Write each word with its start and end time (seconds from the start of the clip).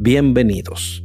Bienvenidos. 0.00 1.02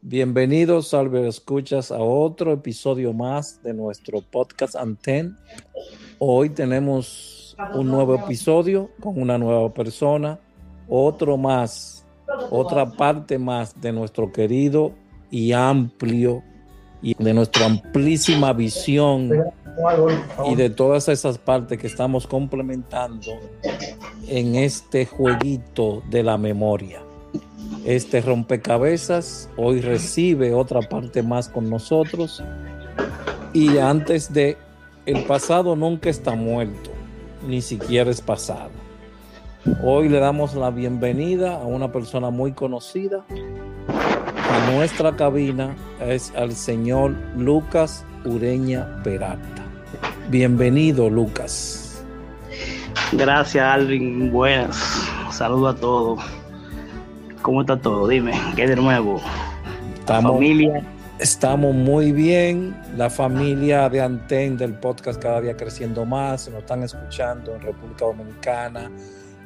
Bienvenidos, 0.00 0.88
Salve 0.88 1.28
Escuchas, 1.28 1.92
a 1.92 1.98
otro 1.98 2.54
episodio 2.54 3.12
más 3.12 3.62
de 3.62 3.74
nuestro 3.74 4.22
podcast 4.22 4.76
Anten. 4.76 5.36
Hoy 6.18 6.48
tenemos 6.48 7.54
un 7.74 7.88
nuevo 7.88 8.14
episodio 8.14 8.88
con 8.98 9.20
una 9.20 9.36
nueva 9.36 9.74
persona, 9.74 10.40
otro 10.88 11.36
más, 11.36 12.06
otra 12.48 12.90
parte 12.92 13.38
más 13.38 13.78
de 13.78 13.92
nuestro 13.92 14.32
querido 14.32 14.94
y 15.30 15.52
amplio 15.52 16.42
y 17.02 17.14
de 17.22 17.34
nuestra 17.34 17.66
amplísima 17.66 18.54
visión 18.54 19.28
y 20.46 20.54
de 20.54 20.70
todas 20.70 21.08
esas 21.08 21.38
partes 21.38 21.78
que 21.78 21.86
estamos 21.86 22.26
complementando 22.26 23.32
en 24.28 24.56
este 24.56 25.06
jueguito 25.06 26.02
de 26.10 26.22
la 26.22 26.38
memoria. 26.38 27.00
Este 27.84 28.20
rompecabezas 28.20 29.48
hoy 29.56 29.80
recibe 29.80 30.54
otra 30.54 30.80
parte 30.82 31.22
más 31.22 31.48
con 31.48 31.68
nosotros 31.68 32.42
y 33.52 33.78
antes 33.78 34.32
de 34.32 34.56
el 35.06 35.24
pasado 35.24 35.74
nunca 35.74 36.10
está 36.10 36.34
muerto, 36.34 36.90
ni 37.46 37.60
siquiera 37.60 38.10
es 38.10 38.20
pasado. 38.20 38.70
Hoy 39.82 40.08
le 40.08 40.18
damos 40.18 40.54
la 40.54 40.70
bienvenida 40.70 41.56
a 41.56 41.64
una 41.64 41.90
persona 41.90 42.30
muy 42.30 42.52
conocida 42.52 43.24
a 43.88 44.70
nuestra 44.72 45.16
cabina, 45.16 45.74
es 46.00 46.32
al 46.36 46.52
señor 46.52 47.14
Lucas 47.36 48.04
Ureña 48.24 49.00
Peralta. 49.02 49.51
Bienvenido, 50.28 51.10
Lucas. 51.10 52.04
Gracias, 53.12 53.64
Alvin. 53.64 54.32
Buenas. 54.32 54.76
Saludo 55.30 55.68
a 55.68 55.76
todos. 55.76 56.20
¿Cómo 57.42 57.60
está 57.60 57.76
todo? 57.76 58.08
Dime, 58.08 58.32
¿qué 58.56 58.66
de 58.66 58.76
nuevo? 58.76 59.20
Estamos, 59.98 60.32
familia. 60.32 60.82
Estamos 61.18 61.74
muy 61.74 62.12
bien. 62.12 62.74
La 62.96 63.10
familia 63.10 63.88
de 63.88 64.00
Anten 64.00 64.56
del 64.56 64.74
podcast 64.74 65.20
cada 65.20 65.40
día 65.40 65.56
creciendo 65.56 66.04
más. 66.04 66.48
Nos 66.48 66.60
están 66.60 66.82
escuchando 66.82 67.54
en 67.54 67.62
República 67.62 68.06
Dominicana, 68.06 68.90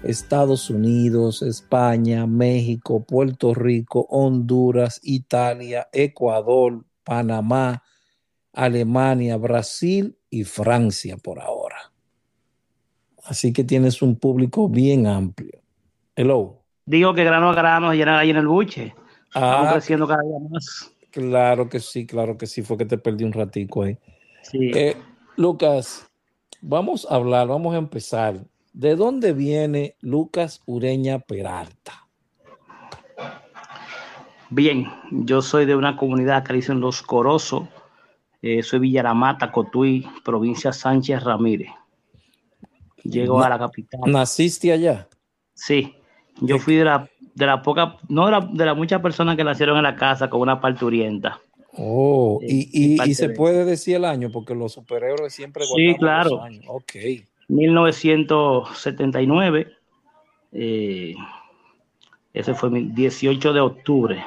Estados 0.02 0.70
Unidos, 0.70 1.42
España, 1.42 2.26
México, 2.26 3.04
Puerto 3.04 3.54
Rico, 3.54 4.06
Honduras, 4.10 5.00
Italia, 5.02 5.88
Ecuador, 5.92 6.84
Panamá, 7.02 7.82
Alemania, 8.56 9.36
Brasil 9.36 10.16
y 10.30 10.44
Francia 10.44 11.18
por 11.18 11.40
ahora. 11.40 11.76
Así 13.24 13.52
que 13.52 13.64
tienes 13.64 14.00
un 14.00 14.16
público 14.16 14.68
bien 14.68 15.06
amplio. 15.06 15.60
Hello. 16.16 16.62
Digo 16.86 17.12
que 17.12 17.22
grano 17.22 17.50
a 17.50 17.54
grano 17.54 17.90
ahí 17.90 18.30
en 18.30 18.36
el 18.36 18.46
buche. 18.46 18.94
Ah, 19.34 19.70
creciendo 19.72 20.08
cada 20.08 20.22
día 20.22 20.38
más. 20.50 20.90
Claro 21.10 21.68
que 21.68 21.80
sí, 21.80 22.06
claro 22.06 22.38
que 22.38 22.46
sí. 22.46 22.62
Fue 22.62 22.78
que 22.78 22.86
te 22.86 22.96
perdí 22.96 23.24
un 23.24 23.32
ratico 23.32 23.82
ahí. 23.82 23.98
Sí. 24.42 24.70
Eh, 24.74 24.96
Lucas, 25.36 26.08
vamos 26.62 27.06
a 27.10 27.16
hablar, 27.16 27.48
vamos 27.48 27.74
a 27.74 27.78
empezar. 27.78 28.42
¿De 28.72 28.96
dónde 28.96 29.34
viene 29.34 29.96
Lucas 30.00 30.62
Ureña 30.64 31.18
Peralta? 31.18 32.08
Bien, 34.48 34.86
yo 35.10 35.42
soy 35.42 35.66
de 35.66 35.74
una 35.74 35.96
comunidad 35.96 36.44
que 36.44 36.54
dicen 36.54 36.80
Los 36.80 37.02
Corosos, 37.02 37.68
eh, 38.46 38.62
soy 38.62 38.78
Villaramata, 38.78 39.50
Cotuí, 39.50 40.06
provincia 40.24 40.72
Sánchez 40.72 41.24
Ramírez. 41.24 41.70
Llego 43.02 43.42
a 43.42 43.48
la 43.48 43.58
capital. 43.58 44.00
¿Naciste 44.06 44.70
allá? 44.72 45.08
Sí, 45.54 45.96
yo 46.40 46.58
fui 46.58 46.76
de 46.76 46.84
la, 46.84 47.10
de 47.34 47.46
la 47.46 47.62
poca, 47.62 47.96
no 48.08 48.26
de, 48.26 48.32
la, 48.32 48.40
de 48.40 48.66
las 48.66 48.76
muchas 48.76 49.00
personas 49.00 49.36
que 49.36 49.42
nacieron 49.42 49.76
en 49.78 49.82
la 49.82 49.96
casa 49.96 50.30
con 50.30 50.40
una 50.40 50.60
parturienta. 50.60 51.40
Oh, 51.78 52.38
y, 52.42 53.02
y, 53.02 53.14
se 53.14 53.30
puede 53.30 53.64
decir 53.64 53.96
el 53.96 54.04
año, 54.04 54.30
porque 54.30 54.54
los 54.54 54.72
superhéroes 54.72 55.34
siempre 55.34 55.64
Sí, 55.66 55.96
claro. 55.98 56.40
Años. 56.42 56.64
Ok. 56.68 56.92
1979. 57.48 59.72
Eh, 60.52 61.14
ese 62.32 62.54
fue 62.54 62.70
mi 62.70 62.84
18 62.84 63.52
de 63.52 63.60
octubre, 63.60 64.24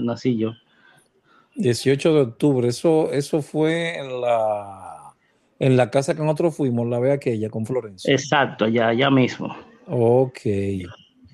nací 0.00 0.36
yo. 0.36 0.52
18 1.56 2.14
de 2.14 2.20
octubre, 2.20 2.68
eso, 2.68 3.12
eso 3.12 3.42
fue 3.42 3.98
en 3.98 4.20
la, 4.20 5.14
en 5.58 5.76
la 5.76 5.90
casa 5.90 6.14
que 6.14 6.22
nosotros 6.22 6.56
fuimos, 6.56 6.88
la 6.88 6.98
ve 6.98 7.12
aquella 7.12 7.50
con 7.50 7.66
Florencia. 7.66 8.12
Exacto, 8.12 8.64
allá, 8.64 8.88
allá 8.88 9.10
mismo. 9.10 9.54
Ok. 9.86 10.40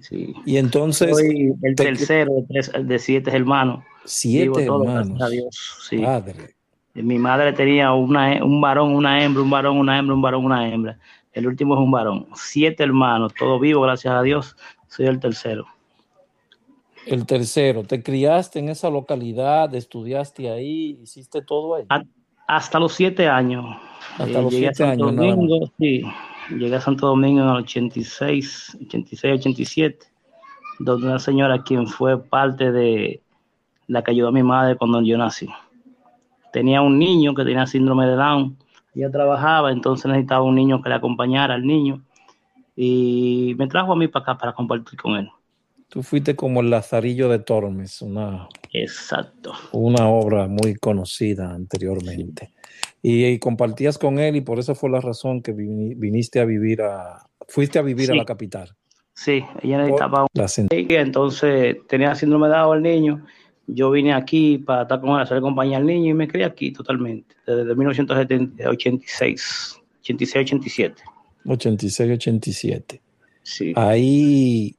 Sí. 0.01 0.35
Y 0.47 0.57
entonces. 0.57 1.17
Soy 1.17 1.55
el 1.63 1.75
tercero 1.75 2.33
de, 2.49 2.99
siete 2.99 3.31
hermanos. 3.31 3.85
Siete 4.05 4.65
hermanos. 4.65 5.19
sí. 5.89 5.99
Padre. 5.99 6.55
Mi 6.95 7.19
madre 7.19 7.53
tenía 7.53 7.93
una, 7.93 8.45
un 8.45 8.61
varón, 8.61 8.95
una 8.95 9.23
hembra, 9.23 9.43
un 9.43 9.51
varón, 9.51 9.79
una 9.79 9.99
hembra, 9.99 10.15
un 10.15 10.23
varón, 10.23 10.45
una 10.45 10.69
hembra. 10.69 10.99
El 11.33 11.47
último 11.47 11.75
es 11.75 11.81
un 11.81 11.93
varón. 11.93 12.27
Siete 12.35 12.83
hermanos, 12.83 13.33
todos 13.39 13.61
vivos, 13.61 13.85
gracias 13.85 14.13
a 14.13 14.23
Dios. 14.23 14.57
Soy 14.89 15.07
el 15.07 15.21
tercero. 15.21 15.67
El 17.09 17.25
tercero, 17.27 17.85
¿te 17.85 18.03
criaste 18.03 18.59
en 18.59 18.69
esa 18.69 18.91
localidad? 18.91 19.75
¿Estudiaste 19.75 20.51
ahí? 20.51 20.99
¿Hiciste 21.03 21.43
todo 21.43 21.77
ahí? 21.77 21.85
hasta 22.49 22.79
los 22.79 22.95
siete 22.95 23.29
años. 23.29 23.65
Hasta 24.19 24.39
eh, 24.39 24.43
los 24.43 24.53
siete 24.53 24.83
años. 24.83 25.15
Domingo, 25.15 25.71
sí. 25.79 26.03
Llegué 26.51 26.77
a 26.77 26.81
Santo 26.81 27.07
Domingo 27.07 27.43
en 27.43 27.49
el 27.49 27.57
86, 27.57 28.79
86, 28.87 29.41
87, 29.41 30.07
donde 30.79 31.07
una 31.07 31.19
señora 31.19 31.63
quien 31.63 31.87
fue 31.87 32.23
parte 32.23 32.73
de 32.73 33.23
la 33.87 34.03
que 34.03 34.11
ayudó 34.13 34.29
a 34.29 34.33
mi 34.33 34.43
madre 34.43 34.77
cuando 34.77 35.03
yo 35.03 35.19
nací. 35.19 35.49
Tenía 36.53 36.81
un 36.81 36.99
niño 36.99 37.35
que 37.35 37.45
tenía 37.45 37.67
síndrome 37.67 38.07
de 38.07 38.17
Down. 38.17 38.57
Ella 38.95 39.11
trabajaba, 39.11 39.71
entonces 39.71 40.07
necesitaba 40.07 40.43
un 40.43 40.55
niño 40.55 40.83
que 40.83 40.89
le 40.89 40.95
acompañara 40.95 41.55
al 41.55 41.67
niño. 41.67 42.03
Y 42.75 43.55
me 43.59 43.67
trajo 43.67 43.93
a 43.93 43.97
mí 43.97 44.09
para 44.09 44.23
acá 44.23 44.39
para 44.39 44.53
compartir 44.55 44.99
con 44.99 45.17
él. 45.17 45.31
Tú 45.89 46.03
fuiste 46.03 46.37
como 46.37 46.61
el 46.61 46.69
Lazarillo 46.69 47.31
de 47.31 47.39
Tormes, 47.39 48.03
una, 48.03 48.47
Exacto. 48.73 49.55
una 49.73 50.09
obra 50.09 50.47
muy 50.47 50.75
conocida 50.75 51.51
anteriormente. 51.51 52.53
Y, 53.01 53.39
compartías 53.39 53.97
con 53.97 54.19
él 54.19 54.37
y 54.37 54.43
por 54.43 54.59
eso 54.59 54.75
fue 54.75 54.91
la 54.91 55.01
razón 55.01 55.41
que 55.41 55.53
viniste 55.53 56.41
a 56.41 56.45
vivir 56.45 56.83
a, 56.83 57.27
fuiste 57.49 57.79
a 57.79 57.83
vivir 57.83 58.13
a 58.13 58.15
la 58.15 58.27
capital. 58.27 58.75
Sí, 59.15 59.43
ella 59.63 59.79
necesitaba 59.79 60.25
un... 60.25 60.29
Entonces 60.69 61.77
tenía 61.89 62.15
síndrome 62.15 62.49
de 62.49 62.55
Down 62.55 62.77
el 62.77 62.83
niño. 62.83 63.25
Yo 63.67 63.91
vine 63.91 64.13
aquí 64.13 64.59
para 64.59 64.83
estar 64.83 65.01
con 65.01 65.11
él, 65.11 65.21
hacer 65.21 65.41
compañía 65.41 65.79
al 65.79 65.87
niño 65.87 66.11
y 66.11 66.15
me 66.15 66.29
crié 66.29 66.45
aquí 66.45 66.71
totalmente, 66.71 67.35
desde 67.47 67.75
1986, 67.75 69.81
86, 70.01 70.43
87. 70.43 71.03
86, 71.47 72.11
87. 72.13 73.03
Sí. 73.43 73.73
Ahí 73.75 74.77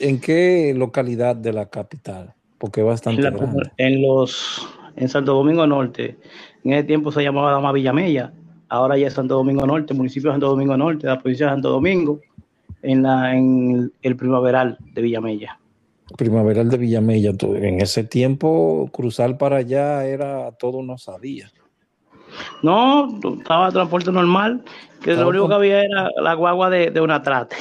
¿En 0.00 0.20
qué 0.20 0.74
localidad 0.76 1.36
de 1.36 1.52
la 1.52 1.66
capital? 1.66 2.34
Porque 2.58 2.82
bastante 2.82 3.26
en, 3.26 3.36
en 3.78 4.02
los 4.02 4.68
en 4.96 5.08
Santo 5.08 5.34
Domingo 5.34 5.66
Norte. 5.66 6.16
En 6.64 6.72
ese 6.72 6.84
tiempo 6.84 7.10
se 7.10 7.22
llamaba 7.22 7.52
Dama 7.52 7.72
Villamella. 7.72 8.32
Ahora 8.68 8.96
ya 8.96 9.08
es 9.08 9.14
Santo 9.14 9.34
Domingo 9.34 9.66
Norte, 9.66 9.94
municipio 9.94 10.30
de 10.30 10.34
Santo 10.34 10.48
Domingo 10.48 10.76
Norte, 10.76 11.06
la 11.06 11.18
provincia 11.18 11.46
de 11.46 11.52
Santo 11.52 11.70
Domingo, 11.70 12.20
en, 12.82 13.02
la, 13.02 13.34
en 13.34 13.92
el 14.02 14.16
primaveral 14.16 14.78
de 14.92 15.02
Villamella. 15.02 15.58
Primaveral 16.16 16.68
de 16.68 16.76
Villamella. 16.76 17.32
En 17.40 17.80
ese 17.80 18.04
tiempo, 18.04 18.88
cruzar 18.92 19.38
para 19.38 19.56
allá 19.56 20.04
era 20.04 20.52
todo 20.52 20.78
una 20.78 20.98
sabía. 20.98 21.50
No, 22.62 23.18
estaba 23.38 23.72
transporte 23.72 24.12
normal, 24.12 24.62
que 25.02 25.14
lo 25.14 25.28
único 25.28 25.48
que 25.48 25.54
había 25.54 25.82
era 25.82 26.10
la 26.22 26.34
guagua 26.34 26.70
de, 26.70 26.90
de 26.90 27.00
una 27.00 27.22
trate. 27.22 27.56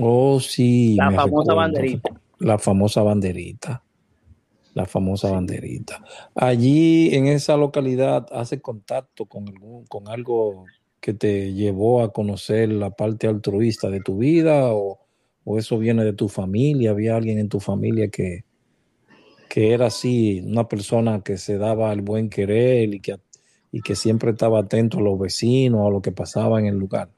Oh, 0.00 0.40
sí. 0.40 0.96
La 0.96 1.10
famosa 1.10 1.54
banderita. 1.54 2.10
La 2.38 2.58
famosa 2.58 3.02
banderita. 3.02 3.82
La 4.74 4.86
famosa 4.86 5.30
banderita. 5.30 6.02
Allí 6.34 7.14
en 7.14 7.26
esa 7.26 7.56
localidad 7.56 8.26
hace 8.32 8.60
contacto 8.60 9.26
con, 9.26 9.48
algún, 9.48 9.84
con 9.86 10.08
algo 10.08 10.64
que 11.00 11.12
te 11.12 11.52
llevó 11.52 12.02
a 12.02 12.12
conocer 12.12 12.70
la 12.70 12.90
parte 12.90 13.26
altruista 13.26 13.90
de 13.90 14.00
tu 14.00 14.18
vida 14.18 14.72
o, 14.72 15.00
o 15.44 15.58
eso 15.58 15.78
viene 15.78 16.04
de 16.04 16.12
tu 16.12 16.28
familia? 16.28 16.90
¿Había 16.90 17.16
alguien 17.16 17.38
en 17.38 17.48
tu 17.48 17.60
familia 17.60 18.08
que, 18.08 18.44
que 19.48 19.72
era 19.72 19.86
así, 19.86 20.40
una 20.40 20.68
persona 20.68 21.22
que 21.22 21.36
se 21.36 21.58
daba 21.58 21.92
el 21.92 22.02
buen 22.02 22.30
querer 22.30 22.94
y 22.94 23.00
que, 23.00 23.16
y 23.72 23.80
que 23.80 23.96
siempre 23.96 24.30
estaba 24.30 24.60
atento 24.60 24.98
a 24.98 25.02
los 25.02 25.18
vecinos, 25.18 25.86
a 25.86 25.90
lo 25.90 26.00
que 26.00 26.12
pasaba 26.12 26.60
en 26.60 26.66
el 26.66 26.76
lugar? 26.76 27.10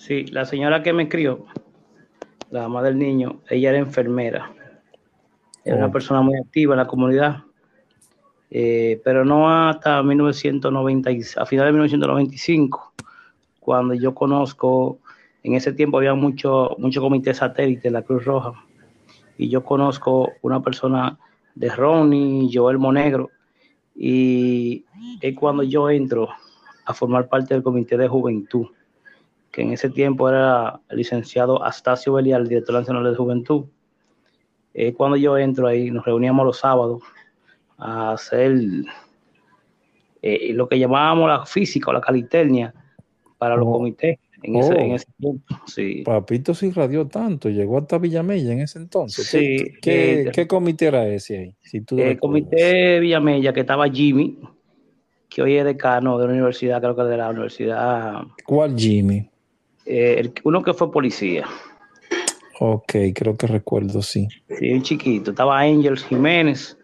Sí, 0.00 0.24
la 0.28 0.46
señora 0.46 0.82
que 0.82 0.94
me 0.94 1.10
crió, 1.10 1.44
la 2.50 2.62
mamá 2.62 2.82
del 2.82 2.98
niño, 2.98 3.42
ella 3.50 3.68
era 3.68 3.78
enfermera. 3.78 4.50
Era 5.62 5.76
una 5.76 5.92
persona 5.92 6.22
muy 6.22 6.38
activa 6.38 6.72
en 6.72 6.78
la 6.78 6.86
comunidad. 6.86 7.42
Eh, 8.50 8.98
pero 9.04 9.26
no 9.26 9.68
hasta 9.68 10.02
1990, 10.02 11.10
a 11.36 11.44
finales 11.44 11.68
de 11.68 11.72
1995, 11.72 12.94
cuando 13.60 13.92
yo 13.92 14.14
conozco, 14.14 15.00
en 15.42 15.52
ese 15.52 15.74
tiempo 15.74 15.98
había 15.98 16.14
mucho, 16.14 16.74
mucho 16.78 17.02
comité 17.02 17.34
satélite 17.34 17.88
de 17.88 17.92
la 17.92 18.00
Cruz 18.00 18.24
Roja, 18.24 18.54
y 19.36 19.50
yo 19.50 19.62
conozco 19.62 20.32
una 20.40 20.62
persona 20.62 21.18
de 21.54 21.68
Ronnie, 21.68 22.48
Joel 22.50 22.78
Monegro, 22.78 23.28
y 23.94 24.82
es 25.20 25.36
cuando 25.36 25.62
yo 25.62 25.90
entro 25.90 26.30
a 26.86 26.94
formar 26.94 27.28
parte 27.28 27.52
del 27.52 27.62
comité 27.62 27.98
de 27.98 28.08
juventud, 28.08 28.66
que 29.50 29.62
en 29.62 29.72
ese 29.72 29.90
tiempo 29.90 30.28
era 30.28 30.80
el 30.88 30.98
licenciado 30.98 31.62
Astacio 31.62 32.12
Belial, 32.14 32.48
director 32.48 32.74
nacional 32.76 33.04
de 33.04 33.16
juventud. 33.16 33.64
Es 34.72 34.94
cuando 34.94 35.16
yo 35.16 35.36
entro 35.36 35.66
ahí, 35.66 35.90
nos 35.90 36.04
reuníamos 36.04 36.46
los 36.46 36.58
sábados 36.58 37.02
a 37.78 38.12
hacer 38.12 38.52
eh, 40.22 40.52
lo 40.52 40.68
que 40.68 40.78
llamábamos 40.78 41.28
la 41.28 41.46
física 41.46 41.90
o 41.90 41.92
la 41.94 42.00
caliternia 42.00 42.72
para 43.38 43.56
los 43.56 43.66
Oh. 43.66 43.72
comités 43.72 44.18
en, 44.42 44.56
ese, 44.56 44.72
Oh. 44.74 44.76
en 44.78 44.92
ese 44.92 45.06
tiempo. 45.18 45.42
Sí. 45.66 46.02
Papito 46.04 46.54
sí 46.54 46.70
radió 46.70 47.06
tanto, 47.06 47.48
llegó 47.48 47.78
hasta 47.78 47.98
Villamella 47.98 48.52
en 48.52 48.60
ese 48.60 48.78
entonces. 48.78 49.28
¿Qué, 49.30 49.38
Sí, 49.38 49.72
qué, 49.82 50.22
eh, 50.22 50.30
qué 50.32 50.46
comité 50.46 50.86
era 50.86 51.06
ese 51.08 51.38
ahí? 51.38 51.54
Si 51.62 51.80
tú 51.80 51.98
El 51.98 52.18
comité 52.20 53.00
Villamella, 53.00 53.52
que 53.52 53.60
estaba 53.60 53.88
Jimmy, 53.88 54.38
que 55.28 55.42
hoy 55.42 55.56
es 55.56 55.64
decano 55.64 56.18
de 56.18 56.26
la 56.26 56.32
universidad, 56.34 56.80
creo 56.80 56.94
que 56.94 57.02
de 57.02 57.16
la 57.16 57.30
universidad, 57.30 58.20
¿Cuál 58.44 58.76
Jimmy? 58.78 59.28
Eh, 59.86 60.32
uno 60.44 60.62
que 60.62 60.74
fue 60.74 60.90
policía, 60.92 61.46
Ok, 62.62 62.92
creo 63.14 63.36
que 63.38 63.46
recuerdo, 63.46 64.02
sí. 64.02 64.28
sí, 64.58 64.70
un 64.72 64.82
chiquito, 64.82 65.30
estaba 65.30 65.60
Ángel 65.60 65.98
Jiménez. 65.98 66.76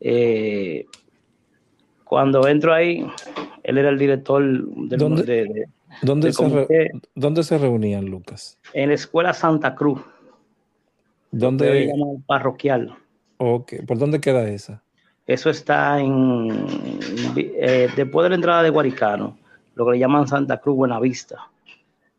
eh, 0.00 0.86
cuando 2.04 2.46
entro 2.48 2.72
ahí, 2.74 3.06
él 3.62 3.78
era 3.78 3.88
el 3.90 3.98
director 3.98 4.42
del, 4.42 4.98
¿Dónde? 4.98 5.22
de- 5.24 5.44
de- 5.46 5.66
¿Dónde 6.02 6.28
del 6.28 6.34
se, 6.34 6.42
re- 6.48 6.50
comité 6.66 6.90
¿Dónde 7.14 7.42
se 7.44 7.58
reunían, 7.58 8.06
Lucas? 8.06 8.58
en 8.72 8.88
la 8.88 8.94
escuela 8.94 9.32
Santa 9.34 9.74
Cruz, 9.74 10.00
¿Dónde? 11.30 11.92
parroquial. 12.26 12.96
ok, 13.38 13.74
¿Por 13.86 13.98
dónde 13.98 14.20
queda 14.20 14.48
esa? 14.48 14.82
Eso 15.26 15.50
está 15.50 16.00
en 16.00 16.66
eh, 17.36 17.88
después 17.94 18.24
de 18.24 18.30
la 18.30 18.34
entrada 18.34 18.62
de 18.62 18.70
Guaricano, 18.70 19.38
lo 19.74 19.84
que 19.86 19.92
le 19.92 19.98
llaman 19.98 20.26
Santa 20.26 20.58
Cruz 20.60 20.76
Buenavista 20.76 21.48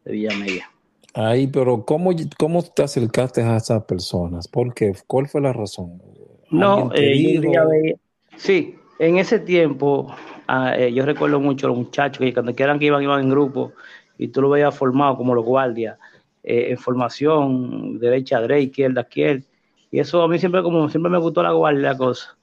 de 0.06 0.12
Villamella. 0.12 0.70
Ahí, 1.14 1.48
pero 1.48 1.86
¿cómo, 1.86 2.12
cómo 2.40 2.64
te 2.64 2.84
acercaste 2.84 3.42
a 3.42 3.58
esas 3.58 3.84
personas? 3.84 4.48
¿Por 4.48 4.74
qué? 4.74 4.94
¿Cuál 5.06 5.28
fue 5.28 5.42
la 5.42 5.54
razón? 5.54 6.02
No, 6.50 6.90
¿Alguien 6.92 7.42
te 7.42 7.90
eh, 7.90 7.96
sí, 8.36 8.76
en 9.00 9.18
ese 9.18 9.40
tiempo 9.40 10.14
ah, 10.48 10.76
eh, 10.78 10.92
yo 10.94 11.06
recuerdo 11.06 11.40
mucho 11.40 11.68
a 11.68 11.70
los 11.70 11.78
muchachos 11.78 12.20
que 12.20 12.34
cuando 12.34 12.56
quieran 12.56 12.80
que 12.80 12.86
iban, 12.86 13.04
iban 13.04 13.22
en 13.22 13.30
grupo 13.30 13.74
y 14.18 14.28
tú 14.28 14.42
lo 14.42 14.50
veías 14.50 14.76
formado 14.76 15.18
como 15.18 15.36
los 15.36 15.46
guardias, 15.46 15.98
eh, 16.44 16.68
en 16.72 16.78
formación, 16.78 18.00
derecha, 18.00 18.42
derecha, 18.42 18.66
izquierda, 18.66 19.02
izquierda. 19.02 19.44
Y 19.92 20.00
eso 20.00 20.22
a 20.24 20.28
mí 20.28 20.40
siempre, 20.40 20.64
como 20.64 20.90
siempre 20.90 21.12
me 21.12 21.20
gustó 21.20 21.44
la 21.44 21.52
guardia, 21.52 21.92
la 21.92 21.98
cosa. 21.98 22.36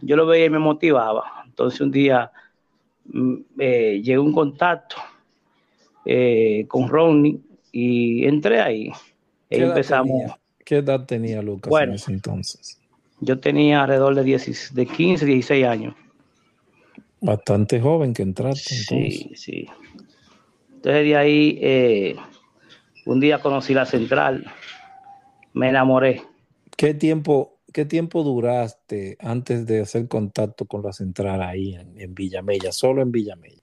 Yo 0.00 0.16
lo 0.16 0.26
veía 0.26 0.46
y 0.46 0.50
me 0.50 0.58
motivaba. 0.58 1.44
Entonces 1.44 1.80
un 1.80 1.90
día 1.90 2.30
mm, 3.06 3.34
eh, 3.58 4.00
llegó 4.02 4.22
un 4.22 4.32
contacto 4.32 4.96
eh, 6.04 6.64
con 6.68 6.88
Ronnie 6.88 7.40
y 7.70 8.24
entré 8.26 8.60
ahí. 8.60 8.90
¿Qué 9.48 9.58
Y 9.58 9.60
edad 9.60 9.70
empezamos. 9.70 10.08
tenía? 10.08 10.38
¿Qué 10.64 10.76
edad 10.76 11.06
tenía 11.06 11.42
Lucas 11.42 11.70
Bueno. 11.70 11.92
en 11.92 11.96
ese 11.96 12.12
entonces? 12.12 12.78
Yo 13.20 13.38
tenía 13.38 13.82
alrededor 13.82 14.14
de, 14.14 14.24
10 14.24 14.74
de 14.74 14.86
15, 14.86 15.26
16 15.26 15.66
años. 15.66 15.94
Bastante 17.20 17.80
joven 17.80 18.12
que 18.12 18.22
entraste 18.22 18.74
entonces. 18.74 19.14
Sí, 19.14 19.30
sí. 19.36 19.66
Entonces 20.74 21.04
de 21.04 21.16
ahí, 21.16 21.58
eh, 21.62 22.16
un 23.06 23.20
día 23.20 23.40
conocí 23.40 23.74
la 23.74 23.86
central, 23.86 24.44
me 25.52 25.68
enamoré. 25.68 26.22
¿Qué 26.76 26.94
tiempo, 26.94 27.60
¿Qué 27.72 27.84
tiempo 27.84 28.24
duraste 28.24 29.16
antes 29.20 29.66
de 29.66 29.82
hacer 29.82 30.08
contacto 30.08 30.66
con 30.66 30.82
la 30.82 30.92
central 30.92 31.42
ahí 31.42 31.74
en, 31.74 31.98
en 32.00 32.14
Villamella? 32.14 32.72
Solo 32.72 33.02
en 33.02 33.12
Villamella. 33.12 33.61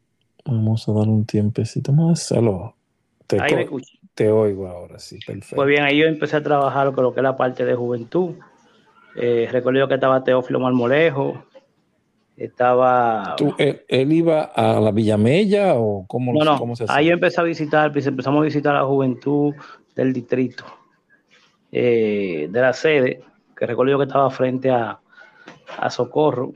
Vamos 0.50 0.90
a 0.90 0.94
dar 0.94 1.08
un 1.08 1.26
tiempecito 1.26 1.94
más. 1.94 2.32
Aló. 2.32 2.76
Te, 3.28 3.40
Ahí 3.40 3.54
me 3.54 3.62
escuché. 3.62 4.00
te 4.16 4.32
oigo 4.32 4.68
ahora, 4.68 4.98
sí, 4.98 5.20
perfecto. 5.26 5.56
Pues 5.56 5.68
bien, 5.68 5.84
ahí 5.84 6.00
yo 6.00 6.06
empecé 6.06 6.38
a 6.38 6.44
trabajar 6.44 6.92
con 6.94 7.04
lo 7.04 7.14
que 7.14 7.20
es 7.20 7.24
la 7.24 7.38
parte 7.38 7.64
de 7.64 7.76
juventud. 7.76 8.32
Eh, 9.16 9.48
recuerdo 9.52 9.88
que 9.88 9.94
estaba 9.94 10.24
Teófilo 10.24 10.60
Marmolejo, 10.60 11.44
estaba... 12.36 13.36
¿Tú, 13.38 13.54
él, 13.58 13.82
él 13.88 14.12
iba 14.12 14.44
a 14.44 14.80
la 14.80 14.92
Villamella 14.92 15.76
o 15.76 16.06
cómo, 16.08 16.34
No, 16.34 16.44
no, 16.44 16.58
cómo 16.58 16.76
se 16.76 16.86
ahí 16.88 17.08
yo 17.08 17.14
empecé 17.14 17.42
a 17.42 17.44
visitar, 17.44 17.92
pues 17.92 18.08
empezamos 18.08 18.42
a 18.42 18.46
visitar 18.46 18.76
a 18.76 18.80
la 18.80 18.86
juventud 18.86 19.54
del 19.96 20.14
distrito, 20.14 20.64
eh, 21.72 22.48
de 22.50 22.62
la 22.62 22.74
sede, 22.74 23.22
que 23.56 23.66
recuerdo 23.68 23.98
que 23.98 24.06
estaba 24.06 24.30
frente 24.32 24.72
a, 24.72 25.00
a 25.78 25.90
Socorro, 25.90 26.54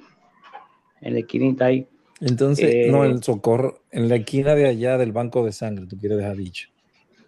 en 1.01 1.13
la 1.13 1.19
esquinita 1.19 1.65
ahí. 1.65 1.87
Entonces, 2.21 2.69
Eh, 2.73 2.87
no, 2.89 3.03
el 3.03 3.21
socorro, 3.23 3.81
en 3.91 4.07
la 4.09 4.15
esquina 4.17 4.55
de 4.55 4.67
allá 4.67 4.97
del 4.97 5.11
banco 5.11 5.43
de 5.45 5.51
sangre, 5.51 5.85
tú 5.87 5.97
quieres 5.97 6.17
dejar 6.17 6.37
dicho. 6.37 6.69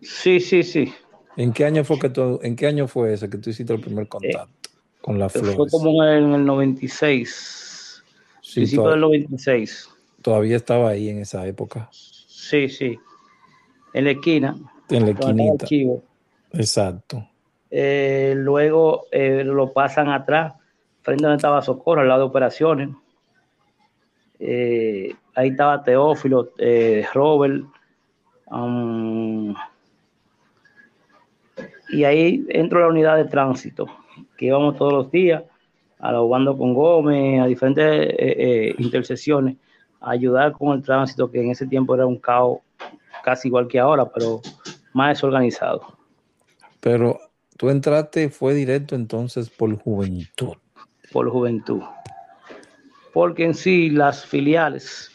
Sí, 0.01 0.39
sí, 0.39 0.63
sí. 0.63 0.93
¿En 1.37 1.51
qué 1.51 1.65
año 1.65 1.83
fue 1.83 1.99
que 1.99 2.09
tú, 2.09 2.39
en 2.43 2.55
qué 2.55 2.67
año 2.67 2.87
fue 2.87 3.13
ese 3.13 3.29
que 3.29 3.37
tú 3.37 3.49
hiciste 3.49 3.73
el 3.73 3.81
primer 3.81 4.07
contacto 4.07 4.69
con 5.01 5.19
las 5.19 5.33
flores? 5.33 5.53
Eh, 5.53 5.55
Fue 5.57 5.69
como 5.69 6.03
en 6.03 6.09
el, 6.09 6.23
en 6.25 6.33
el 6.33 6.45
96, 6.45 8.03
Sí, 8.41 8.61
principio 8.61 8.89
del 8.89 9.01
96. 9.01 9.89
todavía 10.21 10.55
estaba 10.55 10.89
ahí 10.89 11.09
en 11.09 11.19
esa 11.19 11.45
época, 11.45 11.89
Sí, 11.91 12.69
sí. 12.69 12.97
En 13.93 14.05
la 14.05 14.11
esquina, 14.11 14.55
en 14.89 15.05
la 15.05 15.11
esquinita. 15.11 15.65
Exacto. 16.53 17.27
Eh, 17.71 18.33
luego 18.37 19.07
eh, 19.11 19.43
lo 19.43 19.73
pasan 19.73 20.09
atrás, 20.09 20.53
frente 21.01 21.25
a 21.25 21.29
donde 21.29 21.37
estaba 21.37 21.61
Socorro, 21.61 22.01
al 22.01 22.07
lado 22.07 22.21
de 22.21 22.27
operaciones. 22.27 22.89
Eh, 24.39 25.13
ahí 25.35 25.49
estaba 25.49 25.83
Teófilo, 25.83 26.51
eh, 26.57 27.05
Robert. 27.13 27.63
um, 28.51 29.53
y 31.89 32.03
ahí 32.03 32.45
entro 32.49 32.79
a 32.79 32.81
la 32.83 32.87
unidad 32.87 33.17
de 33.17 33.25
tránsito, 33.25 33.87
que 34.37 34.47
íbamos 34.47 34.75
todos 34.75 34.91
los 34.91 35.11
días 35.11 35.43
a 35.99 36.11
los 36.11 36.29
bandos 36.29 36.57
con 36.57 36.73
Gómez, 36.73 37.41
a 37.41 37.45
diferentes 37.45 37.85
eh, 37.85 38.15
eh, 38.19 38.75
intersecciones, 38.77 39.57
a 40.01 40.11
ayudar 40.11 40.51
con 40.51 40.75
el 40.77 40.83
tránsito, 40.83 41.31
que 41.31 41.41
en 41.41 41.51
ese 41.51 41.65
tiempo 41.65 41.95
era 41.95 42.05
un 42.05 42.17
caos 42.17 42.59
casi 43.23 43.47
igual 43.47 43.67
que 43.67 43.79
ahora, 43.79 44.07
pero 44.11 44.41
más 44.93 45.17
desorganizado. 45.17 45.97
Pero 46.79 47.19
tú 47.57 47.69
entraste, 47.69 48.29
fue 48.29 48.53
directo 48.53 48.95
entonces 48.95 49.49
por 49.49 49.75
juventud. 49.77 50.53
por 51.11 51.29
juventud. 51.29 51.81
Porque 53.15 53.45
en 53.45 53.55
sí 53.55 53.89
las 53.91 54.27
filiales 54.27 55.11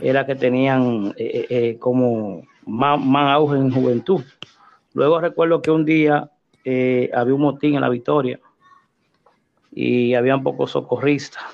era 0.00 0.26
que 0.26 0.34
tenían 0.36 1.14
eh, 1.16 1.46
eh, 1.50 1.78
como 1.80 2.42
más, 2.66 3.00
más 3.00 3.34
auge 3.34 3.56
en 3.58 3.72
juventud. 3.72 4.22
Luego 4.94 5.20
recuerdo 5.20 5.62
que 5.62 5.70
un 5.72 5.84
día 5.86 6.30
eh, 6.64 7.10
había 7.14 7.34
un 7.34 7.42
motín 7.42 7.76
en 7.76 7.82
la 7.82 7.90
Victoria 7.90 8.40
y 9.72 10.14
habían 10.14 10.42
pocos 10.42 10.72
socorristas. 10.72 11.44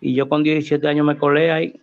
Y 0.00 0.14
yo 0.14 0.28
con 0.28 0.42
17 0.42 0.88
años 0.88 1.06
me 1.06 1.18
colé 1.18 1.52
ahí. 1.52 1.80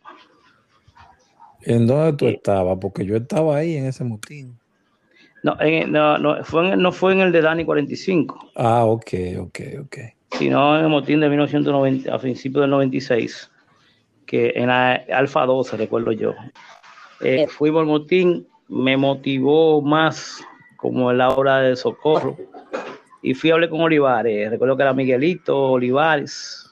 ¿En 1.64 1.86
dónde 1.86 2.14
tú 2.14 2.28
Eh, 2.28 2.30
estabas? 2.30 2.78
Porque 2.80 3.06
yo 3.06 3.18
estaba 3.18 3.58
ahí 3.58 3.76
en 3.76 3.86
ese 3.88 4.06
motín. 4.06 4.62
No, 5.44 5.56
en- 5.62 5.92
no, 5.92 6.18
no, 6.18 6.44
fue 6.44 6.74
en, 6.74 6.82
no 6.82 6.92
fue 6.92 7.14
en 7.14 7.22
el 7.22 7.32
de 7.32 7.42
Dani 7.42 7.66
45, 7.66 8.52
Ah, 8.56 8.86
ok, 8.86 9.14
ok, 9.40 9.60
ok. 9.82 9.98
Sino 10.32 10.78
en 10.78 10.84
el 10.84 10.90
motín 10.90 11.20
de 11.20 11.30
1990, 11.30 12.14
a 12.14 12.20
principios 12.20 12.64
del 12.64 12.72
96, 12.72 13.52
que 14.26 14.54
en 14.56 14.68
la 14.68 14.94
Alfa 15.14 15.46
12, 15.46 15.78
recuerdo 15.78 16.12
yo. 16.12 16.34
Eh, 17.22 17.48
fuimos 17.48 17.82
al 17.82 17.88
motín, 17.88 18.48
me 18.68 18.98
motivó 18.98 19.82
más 19.82 20.44
como 20.78 21.12
en 21.12 21.20
la 21.20 21.30
hora 21.30 21.60
de 21.60 21.76
socorro. 21.76 22.38
Y 23.22 23.34
fui 23.34 23.50
a 23.50 23.56
hablar 23.56 23.70
con 23.70 23.82
Olivares. 23.82 24.52
Recuerdo 24.52 24.78
que 24.78 24.84
era 24.84 24.94
Miguelito, 24.94 25.72
Olivares, 25.72 26.72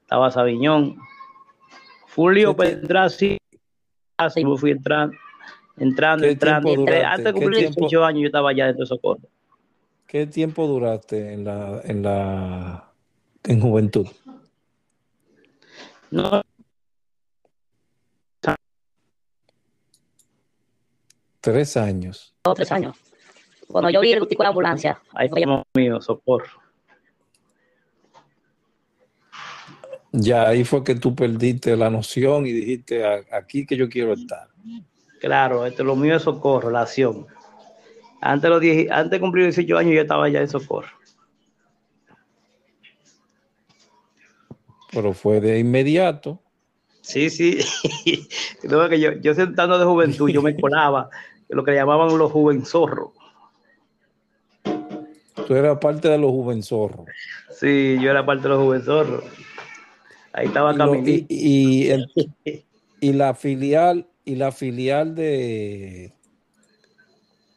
estaba 0.00 0.30
Sabiñón. 0.30 0.96
Fue 2.06 2.26
un 2.26 2.34
lío 2.34 2.50
¿Qué 2.52 2.56
para 2.56 2.70
entrar 2.70 3.04
así. 3.04 3.38
y 4.36 4.44
me 4.44 4.56
fui 4.56 4.72
entrando, 4.72 5.16
entrando, 5.78 6.26
entrando. 6.26 6.70
antes 7.06 7.24
de 7.24 7.32
cumplir 7.32 7.68
18 7.68 8.04
años 8.04 8.22
yo 8.22 8.26
estaba 8.26 8.52
ya 8.52 8.66
dentro 8.66 8.82
de 8.82 8.86
Socorro. 8.86 9.20
¿Qué 10.06 10.26
tiempo 10.26 10.66
duraste 10.66 11.32
en 11.32 11.44
la, 11.44 11.80
en 11.84 12.02
la, 12.02 12.91
en 13.44 13.60
juventud? 13.60 14.06
No. 16.10 16.42
Tres 21.40 21.76
años. 21.76 22.32
Dos, 22.44 22.54
tres 22.54 22.70
años. 22.70 22.96
Cuando 23.66 23.90
yo 23.90 24.00
vi 24.00 24.12
el 24.12 24.28
tipo 24.28 24.42
de 24.42 24.44
la 24.44 24.50
ambulancia, 24.50 25.00
ahí 25.12 25.28
fue 25.28 25.42
mío, 25.74 26.00
socorro. 26.00 26.62
Ya 30.12 30.46
ahí 30.46 30.62
fue 30.62 30.84
que 30.84 30.94
tú 30.94 31.14
perdiste 31.16 31.76
la 31.76 31.90
noción 31.90 32.46
y 32.46 32.52
dijiste 32.52 33.02
aquí 33.32 33.66
que 33.66 33.76
yo 33.76 33.88
quiero 33.88 34.12
estar. 34.12 34.48
Claro, 35.20 35.66
esto 35.66 35.82
lo 35.82 35.96
mío 35.96 36.16
es 36.16 36.22
socorro, 36.22 36.70
la 36.70 36.82
acción. 36.82 37.26
Antes, 38.20 38.50
los 38.50 38.62
antes 38.90 39.10
de 39.10 39.20
cumplir 39.20 39.46
18 39.46 39.78
años 39.78 39.94
yo 39.94 40.02
estaba 40.02 40.28
ya 40.28 40.40
en 40.40 40.48
socorro. 40.48 41.01
Pero 44.92 45.12
fue 45.12 45.40
de 45.40 45.58
inmediato. 45.58 46.40
Sí, 47.00 47.30
sí. 47.30 47.58
que 48.62 49.00
yo, 49.00 49.12
yo 49.20 49.34
sentando 49.34 49.78
de 49.78 49.84
juventud, 49.84 50.30
yo 50.30 50.42
me 50.42 50.56
colaba, 50.60 51.10
lo 51.48 51.64
que 51.64 51.74
llamaban 51.74 52.16
los 52.16 52.30
juvenzorros. 52.32 53.10
Tú 55.46 55.54
eras 55.54 55.78
parte 55.78 56.08
de 56.08 56.18
los 56.18 56.30
juvenzorros. 56.30 57.06
Sí, 57.50 57.98
yo 58.00 58.10
era 58.10 58.24
parte 58.24 58.44
de 58.44 58.48
los 58.50 58.62
juvenzorros. 58.62 59.24
Ahí 60.32 60.46
estaba 60.46 60.74
caminando. 60.76 61.10
Y, 61.28 61.90
y, 63.00 63.12
la 63.12 63.34
filial, 63.34 64.06
y 64.24 64.36
la 64.36 64.52
filial 64.52 65.14
de 65.14 66.12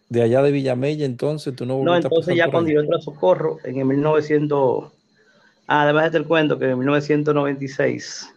de 0.10 0.22
allá 0.22 0.42
de 0.42 0.52
Villamella, 0.52 1.06
entonces 1.06 1.56
tú 1.56 1.66
no 1.66 1.84
No, 1.84 1.96
entonces 1.96 2.36
ya 2.36 2.50
cuando 2.50 2.70
yo 2.70 2.82
entré 2.82 2.98
a 2.98 3.02
Socorro, 3.02 3.58
en 3.64 3.80
el 3.80 3.86
1900, 3.86 4.86
ah, 4.86 4.95
además 5.68 6.12
de 6.12 6.20
el 6.20 6.26
cuento 6.26 6.58
que 6.58 6.70
en 6.70 6.80
1996 6.80 8.34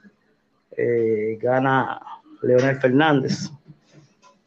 eh, 0.77 1.39
gana 1.41 2.01
Leonel 2.43 2.77
Fernández, 2.77 3.51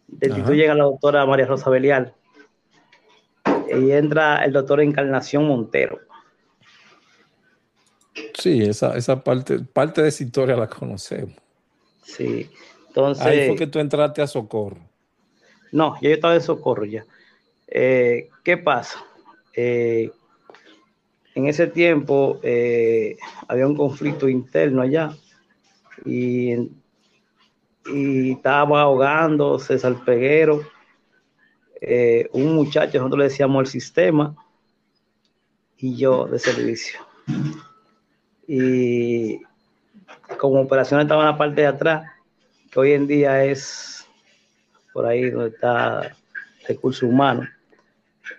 destituyen 0.07 0.71
a 0.71 0.75
la 0.75 0.83
doctora 0.85 1.25
María 1.25 1.45
Rosa 1.45 1.69
Belial 1.69 2.13
y 3.69 3.91
entra 3.91 4.43
el 4.43 4.53
doctor 4.53 4.81
Encarnación 4.81 5.47
Montero. 5.47 5.99
Sí, 8.37 8.61
esa, 8.61 8.95
esa 8.97 9.23
parte, 9.23 9.59
parte 9.59 10.01
de 10.01 10.09
esa 10.09 10.23
historia 10.23 10.55
la 10.55 10.67
conocemos. 10.67 11.35
Sí, 12.03 12.49
entonces... 12.87 13.25
Ahí 13.25 13.47
fue 13.47 13.55
que 13.55 13.67
tú 13.67 13.79
entraste 13.79 14.21
a 14.21 14.27
Socorro. 14.27 14.81
No, 15.71 15.95
yo 16.01 16.09
estaba 16.09 16.35
en 16.35 16.41
Socorro 16.41 16.85
ya. 16.85 17.05
Eh, 17.67 18.29
¿Qué 18.43 18.57
pasa? 18.57 19.03
Eh, 19.53 20.11
en 21.35 21.47
ese 21.47 21.67
tiempo 21.67 22.39
eh, 22.43 23.17
había 23.47 23.67
un 23.67 23.75
conflicto 23.75 24.27
interno 24.27 24.81
allá 24.81 25.15
y, 26.05 26.53
y 27.85 28.31
estaba 28.31 28.81
ahogando 28.81 29.59
César 29.59 30.03
Peguero, 30.05 30.61
un 32.33 32.55
muchacho, 32.55 32.99
nosotros 32.99 33.19
le 33.19 33.23
decíamos 33.25 33.61
el 33.61 33.67
sistema, 33.67 34.35
y 35.81 35.95
yo 35.95 36.27
de 36.27 36.37
servicio. 36.37 36.99
Y 38.47 39.41
como 40.37 40.61
operación 40.61 41.01
estaba 41.01 41.23
en 41.23 41.29
la 41.29 41.37
parte 41.37 41.61
de 41.61 41.67
atrás, 41.67 42.05
que 42.71 42.79
hoy 42.79 42.91
en 42.93 43.07
día 43.07 43.43
es 43.43 44.07
por 44.93 45.05
ahí 45.05 45.29
donde 45.29 45.49
está 45.49 46.15
recursos 46.67 47.03
humanos 47.03 47.49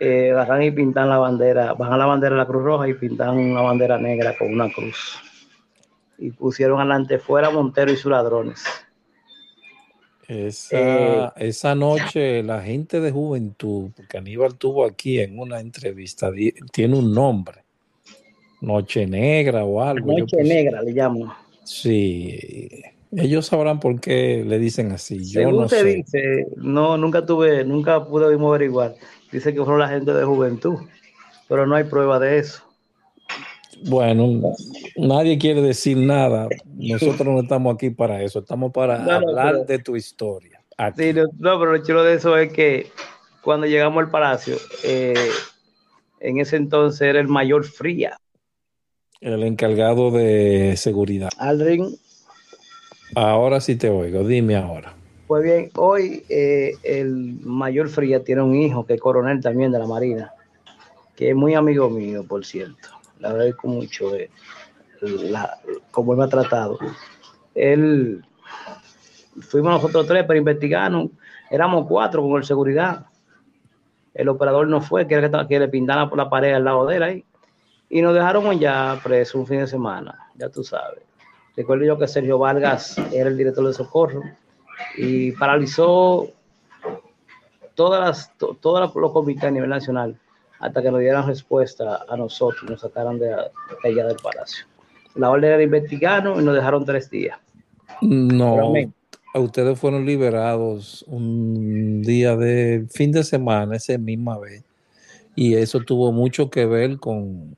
eh, 0.04 0.32
agarran 0.32 0.64
y 0.64 0.72
pintan 0.72 1.08
la 1.08 1.18
bandera, 1.18 1.74
bajan 1.74 1.96
la 1.96 2.06
bandera 2.06 2.34
de 2.34 2.40
la 2.40 2.46
Cruz 2.46 2.64
Roja 2.64 2.88
y 2.88 2.94
pintan 2.94 3.38
una 3.38 3.60
bandera 3.60 3.98
negra 3.98 4.36
con 4.36 4.52
una 4.52 4.68
cruz. 4.68 5.16
Y 6.18 6.32
pusieron 6.32 6.80
adelante 6.80 7.20
fuera 7.20 7.50
Montero 7.50 7.92
y 7.92 7.96
sus 7.96 8.10
ladrones. 8.10 8.64
Esa, 10.26 10.76
eh, 10.76 11.30
esa 11.36 11.76
noche 11.76 12.42
la 12.42 12.62
gente 12.62 12.98
de 12.98 13.12
juventud, 13.12 13.90
porque 13.96 14.18
Aníbal 14.18 14.56
tuvo 14.56 14.84
aquí 14.84 15.20
en 15.20 15.38
una 15.38 15.60
entrevista, 15.60 16.32
tiene 16.72 16.98
un 16.98 17.14
nombre, 17.14 17.62
Noche 18.60 19.06
Negra 19.06 19.64
o 19.64 19.82
algo. 19.82 20.18
Noche 20.18 20.42
Negra 20.42 20.82
le 20.82 20.90
llamo. 20.90 21.32
Sí, 21.62 22.82
ellos 23.12 23.46
sabrán 23.46 23.78
por 23.78 24.00
qué 24.00 24.44
le 24.44 24.58
dicen 24.58 24.90
así. 24.90 25.24
Yo 25.24 25.52
no 25.52 25.68
dice, 25.68 26.48
no, 26.56 26.96
nunca 26.96 27.24
tuve, 27.24 27.64
nunca 27.64 28.04
pude 28.04 28.34
igual 28.64 28.96
dice 29.32 29.52
que 29.52 29.58
fueron 29.58 29.80
la 29.80 29.88
gente 29.88 30.12
de 30.12 30.24
juventud, 30.24 30.78
pero 31.48 31.66
no 31.66 31.74
hay 31.74 31.84
prueba 31.84 32.18
de 32.18 32.38
eso. 32.38 32.62
Bueno, 33.84 34.54
nadie 34.96 35.38
quiere 35.38 35.62
decir 35.62 35.96
nada. 35.96 36.48
Nosotros 36.66 37.26
no 37.26 37.40
estamos 37.40 37.74
aquí 37.74 37.90
para 37.90 38.22
eso, 38.22 38.40
estamos 38.40 38.72
para 38.72 39.02
hablar 39.02 39.66
de 39.66 39.78
tu 39.78 39.96
historia. 39.96 40.60
Sí, 40.96 41.12
no, 41.38 41.58
pero 41.58 41.72
lo 41.72 41.82
chulo 41.84 42.02
de 42.04 42.14
eso 42.14 42.36
es 42.36 42.52
que 42.52 42.90
cuando 43.42 43.66
llegamos 43.66 44.02
al 44.02 44.10
palacio, 44.10 44.56
eh, 44.84 45.30
en 46.20 46.38
ese 46.38 46.56
entonces 46.56 47.02
era 47.02 47.20
el 47.20 47.28
mayor 47.28 47.64
Fría. 47.64 48.18
El 49.20 49.42
encargado 49.44 50.10
de 50.10 50.74
seguridad. 50.76 51.28
Aldrin. 51.38 51.96
Ahora 53.14 53.60
sí 53.60 53.76
te 53.76 53.88
oigo, 53.90 54.24
dime 54.24 54.56
ahora. 54.56 54.94
Pues 55.32 55.44
bien, 55.44 55.70
hoy 55.76 56.26
eh, 56.28 56.76
el 56.82 57.38
mayor 57.40 57.88
Fría 57.88 58.22
tiene 58.22 58.42
un 58.42 58.54
hijo 58.54 58.84
que 58.84 58.92
es 58.92 59.00
coronel 59.00 59.40
también 59.40 59.72
de 59.72 59.78
la 59.78 59.86
Marina, 59.86 60.34
que 61.16 61.30
es 61.30 61.34
muy 61.34 61.54
amigo 61.54 61.88
mío, 61.88 62.22
por 62.28 62.44
cierto. 62.44 62.90
Le 63.18 63.28
agradezco 63.28 63.66
mucho 63.66 64.10
de 64.10 64.28
la, 65.00 65.58
cómo 65.90 66.12
él 66.12 66.18
me 66.18 66.24
ha 66.26 66.28
tratado. 66.28 66.78
Él, 67.54 68.22
fuimos 69.40 69.72
nosotros 69.72 70.06
tres 70.06 70.24
para 70.24 70.38
investigarnos, 70.38 71.08
éramos 71.50 71.86
cuatro 71.88 72.20
con 72.20 72.36
el 72.36 72.44
seguridad. 72.44 73.06
El 74.12 74.28
operador 74.28 74.68
no 74.68 74.82
fue, 74.82 75.06
que, 75.06 75.14
era 75.14 75.48
que 75.48 75.58
le 75.58 75.68
pintara 75.68 76.10
por 76.10 76.18
la 76.18 76.28
pared 76.28 76.52
al 76.52 76.64
lado 76.64 76.84
de 76.84 76.96
él 76.96 77.02
ahí. 77.02 77.24
Y 77.88 78.02
nos 78.02 78.12
dejaron 78.12 78.58
ya 78.58 79.00
preso 79.02 79.38
un 79.38 79.46
fin 79.46 79.60
de 79.60 79.66
semana, 79.66 80.28
ya 80.34 80.50
tú 80.50 80.62
sabes. 80.62 81.00
Recuerdo 81.56 81.86
yo 81.86 81.98
que 81.98 82.06
Sergio 82.06 82.36
Vargas 82.36 82.98
era 83.14 83.30
el 83.30 83.38
director 83.38 83.66
de 83.66 83.72
socorro 83.72 84.22
y 84.96 85.32
paralizó 85.32 86.30
todas 87.74 88.00
las, 88.00 88.38
todos 88.60 88.94
los 88.94 89.12
comités 89.12 89.44
a 89.44 89.50
nivel 89.50 89.70
nacional 89.70 90.18
hasta 90.62 90.80
que 90.80 90.90
nos 90.90 91.00
dieran 91.00 91.26
respuesta 91.26 92.04
a 92.08 92.16
nosotros, 92.16 92.70
nos 92.70 92.80
sacaran 92.80 93.18
de, 93.18 93.34
allá 93.84 94.06
del 94.06 94.16
palacio. 94.22 94.64
La 95.16 95.28
orden 95.30 95.52
era 95.52 95.62
investigarnos 95.62 96.40
y 96.40 96.44
nos 96.44 96.54
dejaron 96.54 96.84
tres 96.84 97.10
días. 97.10 97.38
No, 98.00 98.72
ustedes 99.34 99.78
fueron 99.78 100.06
liberados 100.06 101.04
un 101.08 102.02
día 102.02 102.36
de 102.36 102.86
fin 102.90 103.10
de 103.10 103.24
semana, 103.24 103.76
esa 103.76 103.98
misma 103.98 104.38
vez. 104.38 104.62
Y 105.34 105.54
eso 105.54 105.80
tuvo 105.80 106.12
mucho 106.12 106.48
que 106.48 106.64
ver 106.64 106.98
con 106.98 107.56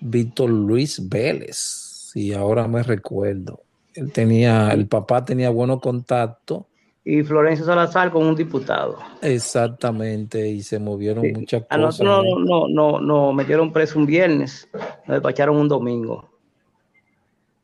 Víctor 0.00 0.50
Luis 0.50 1.08
Vélez, 1.08 2.10
y 2.14 2.32
ahora 2.32 2.66
me 2.66 2.82
recuerdo. 2.82 3.62
Él 3.94 4.12
tenía, 4.12 4.70
el 4.72 4.86
papá 4.86 5.24
tenía 5.24 5.50
buenos 5.50 5.80
contactos. 5.80 6.64
Y 7.04 7.22
Florencio 7.22 7.64
Salazar 7.64 8.10
con 8.10 8.26
un 8.26 8.36
diputado. 8.36 8.98
Exactamente, 9.22 10.48
y 10.48 10.62
se 10.62 10.78
movieron 10.78 11.32
muchas 11.32 11.62
cosas. 11.62 11.70
A 11.70 11.78
nosotros 11.78 12.26
no, 12.46 12.68
no, 12.68 13.00
no, 13.00 13.32
metieron 13.32 13.72
preso 13.72 13.98
un 13.98 14.06
viernes, 14.06 14.68
nos 15.06 15.16
despacharon 15.16 15.56
un 15.56 15.68
domingo. 15.68 16.28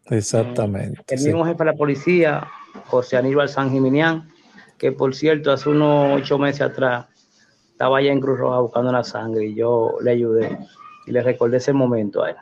Exactamente. 0.07 1.15
El 1.15 1.23
mismo 1.23 1.45
jefe 1.45 1.59
de 1.59 1.65
la 1.65 1.75
policía, 1.75 2.49
José 2.87 3.17
Aníbal 3.17 3.49
San 3.49 3.71
Jiminián, 3.71 4.29
que 4.79 4.93
por 4.93 5.15
cierto 5.15 5.53
hace 5.53 5.69
unos 5.69 6.21
ocho 6.21 6.39
meses 6.39 6.63
atrás 6.63 7.07
estaba 7.71 7.99
allá 7.99 8.13
en 8.13 8.21
Cruz 8.21 8.39
Roja 8.39 8.61
buscando 8.61 8.91
la 8.91 9.05
sangre 9.05 9.47
y 9.47 9.55
yo 9.55 9.97
le 10.01 10.13
ayudé 10.13 10.59
y 11.07 11.13
le 11.13 11.23
recordé 11.23 11.59
ese 11.59 11.73
momento 11.73 12.23
a 12.23 12.31
él. 12.31 12.37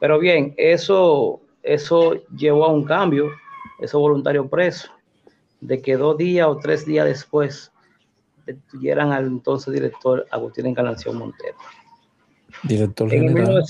Pero 0.00 0.18
bien, 0.18 0.54
eso 0.56 1.41
eso 1.62 2.14
llevó 2.36 2.64
a 2.64 2.72
un 2.72 2.84
cambio, 2.84 3.30
esos 3.80 4.00
voluntarios 4.00 4.48
presos, 4.48 4.90
de 5.60 5.80
que 5.80 5.96
dos 5.96 6.18
días 6.18 6.48
o 6.48 6.58
tres 6.58 6.84
días 6.84 7.06
después 7.06 7.70
detuvieran 8.46 9.12
al 9.12 9.26
entonces 9.26 9.72
director 9.72 10.26
Agustín 10.30 10.66
Encarnación 10.66 11.16
Montero. 11.16 11.56
Director 12.64 13.08
general. 13.08 13.62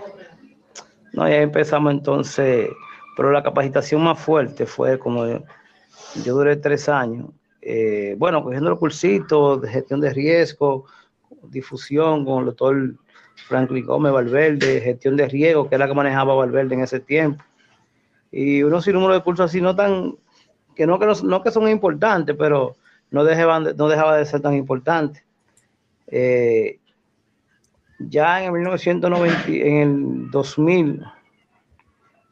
No, 1.12 1.28
ya 1.28 1.42
empezamos 1.42 1.92
entonces, 1.92 2.70
pero 3.18 3.32
la 3.32 3.44
capacitación 3.44 4.04
más 4.06 4.22
fuerte 4.22 4.66
fue 4.66 4.98
como 4.98 5.28
yo, 5.28 5.44
duré 6.24 6.56
tres 6.56 6.88
años, 6.88 7.32
eh, 7.62 8.16
bueno, 8.18 8.42
cogiendo 8.42 8.70
los 8.70 8.80
cursitos 8.80 9.62
de 9.64 9.68
gestión 9.68 10.00
de 10.00 10.14
riesgo, 10.14 10.86
difusión 11.50 12.24
con 12.24 12.40
el 12.40 12.46
doctor 12.46 12.96
Franklin 13.50 13.86
Gómez 13.86 14.14
Valverde, 14.14 14.80
gestión 14.80 15.18
de 15.18 15.28
riesgo, 15.28 15.68
que 15.68 15.76
era 15.76 15.84
la 15.86 15.90
que 15.90 15.96
manejaba 15.98 16.36
Valverde 16.36 16.76
en 16.76 16.84
ese 16.84 17.02
tiempo 17.02 17.44
y 18.32 18.64
unos 18.64 18.88
número 18.88 19.14
de 19.14 19.24
cursos 19.24 19.46
así 19.46 19.62
no 19.62 19.76
tan, 19.76 20.16
que 20.76 20.86
no 20.86 21.00
que, 21.00 21.08
no, 21.24 21.44
que 21.44 21.52
son 21.52 21.70
importantes, 21.70 22.36
pero 22.38 22.76
no, 23.12 23.24
dejaban, 23.24 23.76
no 23.76 23.88
dejaba 23.88 24.18
de 24.18 24.26
ser 24.26 24.42
tan 24.42 24.54
importante. 24.54 25.24
Eh, 26.08 26.80
ya 28.00 28.42
en 28.42 28.48
el 28.48 28.52
1990, 28.54 29.48
en 29.48 29.76
el 29.76 30.32
2000, 30.32 31.04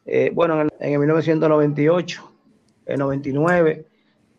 eh, 0.06 0.32
bueno, 0.34 0.62
en 0.62 0.70
el, 0.80 1.00
1998, 1.00 2.32
en 2.86 3.00
99, 3.00 3.86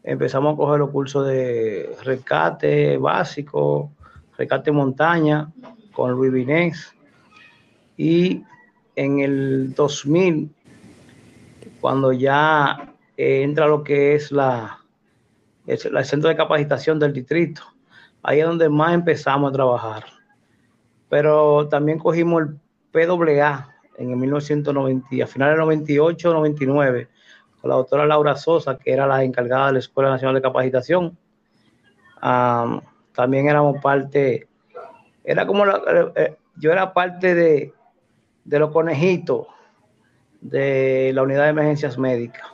empezamos 0.04 0.54
a 0.54 0.56
coger 0.56 0.78
los 0.78 0.90
cursos 0.90 1.26
de 1.26 1.96
rescate 2.04 2.96
básico, 2.96 3.90
rescate 4.38 4.70
montaña 4.70 5.50
con 5.92 6.12
Luis 6.12 6.32
Vinés. 6.32 6.94
Y 7.96 8.44
en 8.94 9.18
el 9.20 9.74
2000 9.74 10.54
cuando 11.80 12.12
ya 12.12 12.94
eh, 13.16 13.42
entra 13.42 13.66
lo 13.66 13.82
que 13.82 14.14
es 14.14 14.30
la, 14.32 14.78
el 15.66 16.04
centro 16.04 16.28
de 16.28 16.36
capacitación 16.36 16.98
del 16.98 17.12
distrito. 17.12 17.62
Ahí 18.22 18.40
es 18.40 18.46
donde 18.46 18.68
más 18.68 18.94
empezamos 18.94 19.50
a 19.50 19.52
trabajar. 19.52 20.04
Pero 21.08 21.68
también 21.68 21.98
cogimos 21.98 22.42
el 22.42 22.58
PWA 22.90 23.68
en 23.98 24.10
el 24.10 24.16
1990, 24.16 25.24
a 25.24 25.26
finales 25.26 25.52
del 25.54 25.60
98, 25.60 26.32
99, 26.32 27.08
con 27.60 27.70
la 27.70 27.76
doctora 27.76 28.06
Laura 28.06 28.36
Sosa, 28.36 28.76
que 28.76 28.92
era 28.92 29.06
la 29.06 29.22
encargada 29.22 29.68
de 29.68 29.72
la 29.74 29.78
Escuela 29.78 30.10
Nacional 30.10 30.34
de 30.34 30.42
Capacitación. 30.42 31.16
también 32.20 33.48
éramos 33.48 33.80
parte, 33.80 34.48
era 35.24 35.46
como, 35.46 35.66
eh, 35.66 36.12
eh, 36.16 36.36
yo 36.56 36.72
era 36.72 36.92
parte 36.92 37.34
de, 37.34 37.72
de 38.44 38.58
los 38.58 38.70
conejitos 38.70 39.46
de 40.50 41.12
la 41.14 41.22
unidad 41.22 41.44
de 41.44 41.50
emergencias 41.50 41.98
médicas. 41.98 42.46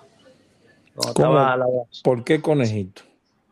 ¿Por 2.03 2.25
qué 2.25 2.41
conejito? 2.41 3.03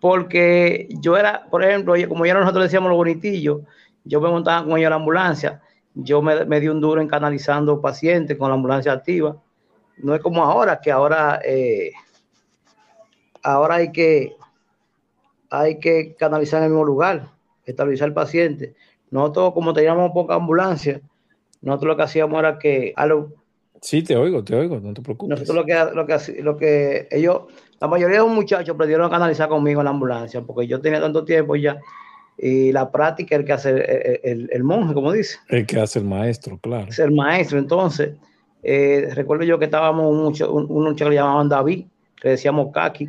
Porque 0.00 0.88
yo 1.00 1.16
era, 1.16 1.46
por 1.50 1.62
ejemplo, 1.64 1.94
como 2.08 2.24
ya 2.24 2.34
nosotros 2.34 2.64
decíamos 2.64 2.88
los 2.88 2.96
bonitillos, 2.96 3.60
yo 4.04 4.20
me 4.20 4.30
montaba 4.30 4.64
con 4.64 4.78
ellos 4.78 4.86
a 4.86 4.90
la 4.90 4.96
ambulancia, 4.96 5.60
yo 5.94 6.22
me, 6.22 6.60
di 6.60 6.68
un 6.68 6.80
duro 6.80 7.00
en 7.00 7.08
canalizando 7.08 7.80
pacientes 7.80 8.36
con 8.38 8.48
la 8.48 8.54
ambulancia 8.54 8.92
activa. 8.92 9.36
No 9.98 10.14
es 10.14 10.22
como 10.22 10.42
ahora, 10.42 10.80
que 10.80 10.90
ahora, 10.90 11.40
eh, 11.44 11.92
ahora 13.42 13.76
hay 13.76 13.92
que, 13.92 14.36
hay 15.50 15.78
que 15.78 16.14
canalizar 16.14 16.60
en 16.60 16.64
el 16.64 16.70
mismo 16.70 16.84
lugar, 16.84 17.28
estabilizar 17.66 18.08
al 18.08 18.14
paciente. 18.14 18.74
Nosotros, 19.10 19.52
como 19.52 19.74
teníamos 19.74 20.12
poca 20.12 20.34
ambulancia, 20.34 21.02
nosotros 21.60 21.88
lo 21.88 21.96
que 21.96 22.02
hacíamos 22.04 22.38
era 22.38 22.58
que 22.58 22.94
a 22.96 23.04
los 23.04 23.26
Sí, 23.80 24.02
te 24.02 24.16
oigo, 24.16 24.44
te 24.44 24.54
oigo, 24.54 24.78
no 24.78 24.92
te 24.92 25.00
preocupes. 25.00 25.38
Nosotros 25.38 25.56
lo 25.56 25.64
que, 25.64 25.74
lo 25.94 26.06
que, 26.06 26.42
lo 26.42 26.56
que 26.56 27.08
ellos, 27.10 27.42
la 27.80 27.88
mayoría 27.88 28.18
de 28.18 28.24
los 28.24 28.34
muchachos 28.34 28.74
aprendieron 28.74 29.06
a 29.06 29.10
canalizar 29.10 29.48
conmigo 29.48 29.80
en 29.80 29.86
la 29.86 29.90
ambulancia, 29.90 30.42
porque 30.42 30.66
yo 30.66 30.80
tenía 30.80 31.00
tanto 31.00 31.24
tiempo 31.24 31.56
ya, 31.56 31.80
y 32.36 32.72
la 32.72 32.90
práctica 32.90 33.34
es 33.34 33.40
el 33.40 33.46
que 33.46 33.52
hace 33.52 34.20
el, 34.22 34.64
monje, 34.64 34.94
como 34.94 35.12
dice. 35.12 35.38
El 35.48 35.66
que 35.66 35.80
hace 35.80 35.98
el 35.98 36.04
maestro, 36.04 36.58
claro. 36.58 36.88
Es 36.88 36.98
el 36.98 37.12
maestro, 37.12 37.58
entonces, 37.58 38.12
eh, 38.62 39.08
recuerdo 39.14 39.44
yo 39.44 39.58
que 39.58 39.66
estábamos 39.66 40.10
un, 40.10 40.48
un, 40.48 40.66
un 40.70 40.84
muchacho 40.84 41.06
que 41.06 41.10
le 41.10 41.16
llamaban 41.16 41.48
David, 41.48 41.86
que 42.20 42.30
decíamos 42.30 42.72
Kaki, 42.72 43.08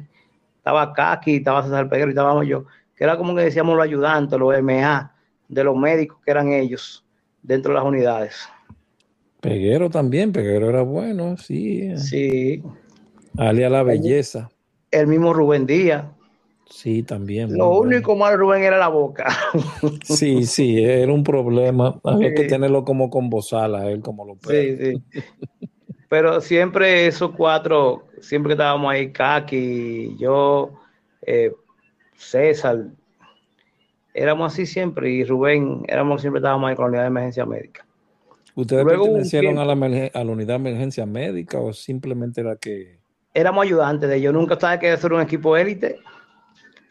estaba 0.58 0.94
Kaki, 0.94 1.38
estaba 1.38 1.64
César 1.64 1.90
Peguero 1.90 2.10
y 2.10 2.12
estábamos 2.12 2.48
yo, 2.48 2.66
que 2.96 3.04
era 3.04 3.18
como 3.18 3.36
que 3.36 3.42
decíamos 3.42 3.76
los 3.76 3.84
ayudantes, 3.84 4.40
los 4.40 4.62
MA, 4.62 5.12
de 5.48 5.64
los 5.64 5.76
médicos 5.76 6.20
que 6.24 6.32
eran 6.32 6.54
ellos, 6.54 7.04
dentro 7.42 7.74
de 7.74 7.80
las 7.80 7.86
unidades. 7.86 8.48
Peguero 9.42 9.90
también, 9.90 10.32
Peguero 10.32 10.70
era 10.70 10.84
bueno, 10.84 11.36
sí. 11.36 11.98
Sí. 11.98 12.64
Alia 13.38 13.70
la 13.70 13.84
belleza. 13.84 14.50
El 14.92 15.08
mismo 15.08 15.34
Rubén 15.34 15.66
Díaz. 15.66 16.06
Sí, 16.70 17.04
también. 17.04 17.58
Lo 17.58 17.72
único 17.80 18.16
malo 18.16 18.38
Rubén 18.38 18.64
era 18.64 18.78
la 18.78 18.88
boca. 18.88 19.28
Sí, 20.04 20.46
sí, 20.46 20.82
era 20.82 21.12
un 21.12 21.24
problema. 21.24 22.00
Había 22.04 22.34
que 22.34 22.46
tenerlo 22.46 22.86
como 22.86 23.10
con 23.10 23.30
bozal 23.30 23.76
él, 23.90 24.02
como 24.02 24.26
lo 24.26 24.38
Sí, 24.48 24.78
sí. 24.78 25.04
Pero 26.08 26.40
siempre 26.40 27.08
esos 27.08 27.32
cuatro, 27.32 28.08
siempre 28.22 28.50
que 28.52 28.54
estábamos 28.54 28.92
ahí, 28.92 29.12
Kaki, 29.12 30.18
yo, 30.18 30.72
eh, 31.24 31.52
César, 32.16 32.86
éramos 34.14 34.54
así 34.54 34.66
siempre, 34.66 35.10
y 35.10 35.24
Rubén, 35.24 35.84
éramos 35.88 36.22
siempre 36.22 36.40
estábamos 36.40 36.70
ahí 36.70 36.76
con 36.76 36.86
la 36.86 36.90
unidad 36.90 37.04
de 37.04 37.08
emergencia 37.08 37.46
médica. 37.46 37.86
¿Ustedes 38.56 38.86
pertenecieron 38.86 39.58
a 39.58 39.66
la, 39.66 39.74
a 39.74 40.24
la 40.24 40.32
unidad 40.32 40.60
de 40.60 40.70
emergencia 40.70 41.06
médica 41.06 41.60
o 41.60 41.74
simplemente 41.74 42.42
era 42.42 42.56
que...? 42.56 43.00
Éramos 43.34 43.66
ayudantes 43.66 44.10
de 44.10 44.18
ellos. 44.18 44.34
Nunca 44.34 44.60
sabía 44.60 44.80
que 44.80 44.98
ser 44.98 45.14
un 45.14 45.22
equipo 45.22 45.56
élite. 45.56 46.00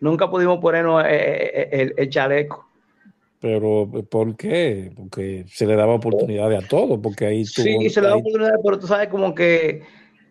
Nunca 0.01 0.31
pudimos 0.31 0.59
ponernos 0.59 1.05
eh, 1.05 1.09
eh, 1.11 1.69
eh, 1.73 1.95
el, 1.97 2.09
chaleco. 2.09 2.67
Pero, 3.41 3.91
¿por 4.11 4.37
qué? 4.37 4.91
Porque 4.97 5.45
se 5.49 5.67
le 5.67 5.77
daba 5.77 5.95
oportunidades 5.95 6.65
a 6.65 6.67
todos, 6.67 6.99
porque 7.03 7.27
ahí 7.27 7.45
Sí, 7.45 7.91
se 7.91 8.01
le 8.01 8.07
daba 8.07 8.19
oportunidades, 8.19 8.61
pero 8.63 8.79
tú 8.79 8.87
sabes 8.87 9.09
como 9.09 9.35
que 9.35 9.83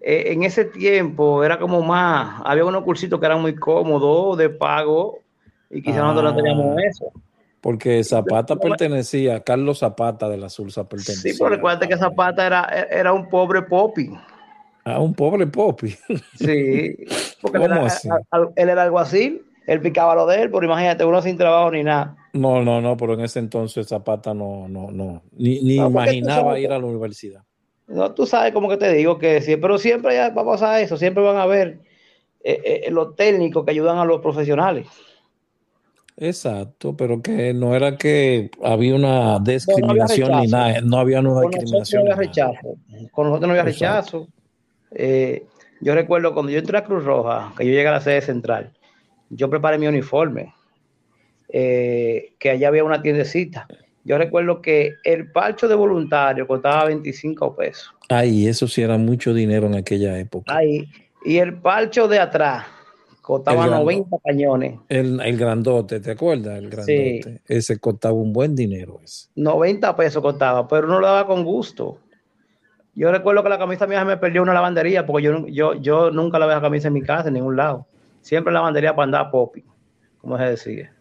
en 0.02 0.44
ese 0.44 0.66
tiempo 0.66 1.44
era 1.44 1.60
como 1.60 1.82
más, 1.82 2.42
había 2.46 2.66
unos 2.66 2.84
cursitos 2.84 3.20
que 3.20 3.26
eran 3.26 3.42
muy 3.42 3.56
cómodos, 3.56 4.38
de 4.38 4.50
pago, 4.50 5.20
y 5.70 5.82
quizás 5.82 6.02
nosotros 6.02 6.32
no 6.32 6.38
teníamos 6.38 6.78
ah. 6.78 6.82
eso. 6.88 7.12
Porque 7.62 8.04
Zapata 8.04 8.56
pertenecía, 8.56 9.42
Carlos 9.42 9.80
Zapata 9.80 10.30
de 10.30 10.38
la 10.38 10.50
Sursa 10.50 10.88
pertenecía. 10.88 11.34
Sí, 11.34 11.38
pero 11.38 11.50
recuerda 11.50 11.88
que 11.88 11.98
Zapata 11.98 12.46
era, 12.46 12.64
era 12.90 13.12
un 13.12 13.28
pobre 13.28 13.64
popi. 13.64 14.10
Ah, 14.86 15.00
un 15.00 15.14
pobre 15.14 15.46
popi. 15.48 15.96
Sí. 16.36 16.96
Porque 17.42 17.60
¿Cómo 17.60 17.66
él, 17.66 17.86
así? 17.86 18.10
él 18.56 18.70
era 18.70 18.84
alguacil, 18.84 19.46
él 19.68 19.82
picaba 19.82 20.16
lo 20.16 20.26
de 20.26 20.42
él, 20.42 20.52
pero 20.52 20.66
imagínate, 20.66 21.06
uno 21.06 21.22
sin 21.22 21.38
trabajo 21.38 21.72
ni 21.72 21.84
nada. 21.84 22.16
No, 22.34 22.64
no, 22.64 22.82
no, 22.82 22.96
pero 22.98 23.14
en 23.14 23.22
ese 23.22 23.40
entonces 23.40 23.88
Zapata 23.88 24.34
no, 24.34 24.68
no, 24.68 24.92
no, 24.92 25.24
ni, 25.34 25.62
ni 25.62 25.76
imaginaba 25.76 26.60
ir 26.60 26.72
a 26.72 26.80
la 26.80 26.86
universidad. 26.86 27.44
No, 27.88 28.14
tú 28.14 28.26
sabes 28.26 28.54
como 28.54 28.70
que 28.70 28.78
te 28.78 28.94
digo 28.94 29.18
que 29.18 29.42
sí, 29.42 29.58
pero 29.58 29.78
siempre 29.78 30.14
ya 30.14 30.30
va 30.30 30.44
a 30.44 30.46
pasar 30.46 30.82
eso, 30.82 30.96
siempre 30.96 31.24
van 31.24 31.38
a 31.38 31.46
ver 31.46 31.80
eh, 32.44 32.84
eh, 32.86 32.92
los 32.92 33.16
técnicos 33.16 33.66
que 33.66 33.72
ayudan 33.72 33.98
a 33.98 34.06
los 34.06 34.22
profesionales. 34.22 34.88
Exacto, 36.22 36.98
pero 36.98 37.22
que 37.22 37.54
no 37.54 37.74
era 37.74 37.98
que 37.98 38.52
había 38.62 38.94
una 38.94 39.40
discriminación 39.40 40.42
ni 40.42 40.48
nada, 40.48 40.82
no 40.82 40.98
había 40.98 41.22
una 41.22 41.40
discriminación. 41.42 42.04
No 42.04 42.12
había 42.12 42.28
rechazo. 42.28 42.76
Con 43.12 43.28
nosotros 43.28 43.48
no 43.48 43.52
había 43.52 43.64
rechazo. 43.64 44.28
Eh, 44.92 45.46
yo 45.80 45.96
recuerdo 45.96 46.34
cuando 46.34 46.52
yo 46.52 46.60
entré 46.60 46.78
a 46.78 46.84
Cruz 46.84 47.06
Roja, 47.06 47.54
que 47.58 47.66
yo 47.66 47.72
llegué 47.72 47.88
a 47.88 47.94
la 47.94 48.02
sede 48.02 48.20
central, 48.22 48.74
yo 49.30 49.50
preparé 49.50 49.78
mi 49.78 49.88
uniforme, 49.88 50.54
que 51.48 52.50
allá 52.52 52.68
había 52.68 52.84
una 52.84 53.02
tiendecita. 53.02 53.66
Yo 54.04 54.18
recuerdo 54.18 54.62
que 54.62 54.96
el 55.06 55.32
parcho 55.32 55.70
de 55.70 55.76
voluntario 55.76 56.46
costaba 56.46 56.86
25 56.86 57.56
pesos. 57.56 57.94
Ay, 58.10 58.48
eso 58.48 58.68
sí 58.68 58.82
era 58.82 58.98
mucho 58.98 59.34
dinero 59.34 59.68
en 59.68 59.76
aquella 59.76 60.20
época. 60.20 60.54
Ay, 60.54 60.90
y 61.24 61.38
el 61.38 61.54
parcho 61.54 62.08
de 62.08 62.20
atrás 62.20 62.66
costaba 63.30 63.68
90 63.68 64.18
cañones. 64.26 64.80
El, 64.90 65.22
el, 65.22 65.38
grandote, 65.38 66.00
¿te 66.00 66.12
acuerdas? 66.12 66.58
El 66.58 66.68
grandote. 66.68 67.22
Sí. 67.24 67.40
Ese 67.48 67.80
costaba 67.80 68.16
un 68.16 68.34
buen 68.34 68.56
dinero. 68.56 69.00
Ese. 69.04 69.30
90 69.36 69.96
pesos 69.96 70.24
costaba, 70.24 70.68
pero 70.68 70.88
uno 70.88 71.00
lo 71.00 71.06
daba 71.06 71.28
con 71.28 71.44
gusto. 71.44 72.00
Yo 72.96 73.12
recuerdo 73.12 73.44
que 73.44 73.50
la 73.50 73.60
camisa 73.60 73.86
mía 73.86 74.00
se 74.00 74.06
me 74.06 74.18
perdió 74.18 74.42
una 74.42 74.56
lavandería 74.56 75.06
porque 75.06 75.26
yo, 75.26 75.46
yo, 75.46 75.76
yo 75.76 76.10
nunca 76.10 76.40
la 76.40 76.48
la 76.48 76.60
camisa 76.60 76.88
en 76.88 76.96
mi 76.96 77.04
casa, 77.04 77.28
en 77.28 77.36
ningún 77.36 77.56
lado. 77.56 77.86
Siempre 78.22 78.52
lavandería 78.52 78.96
para 78.96 79.04
andar 79.04 79.30
popi, 79.30 79.64
como 80.18 80.36
se 80.40 80.46
decía. 80.46 80.92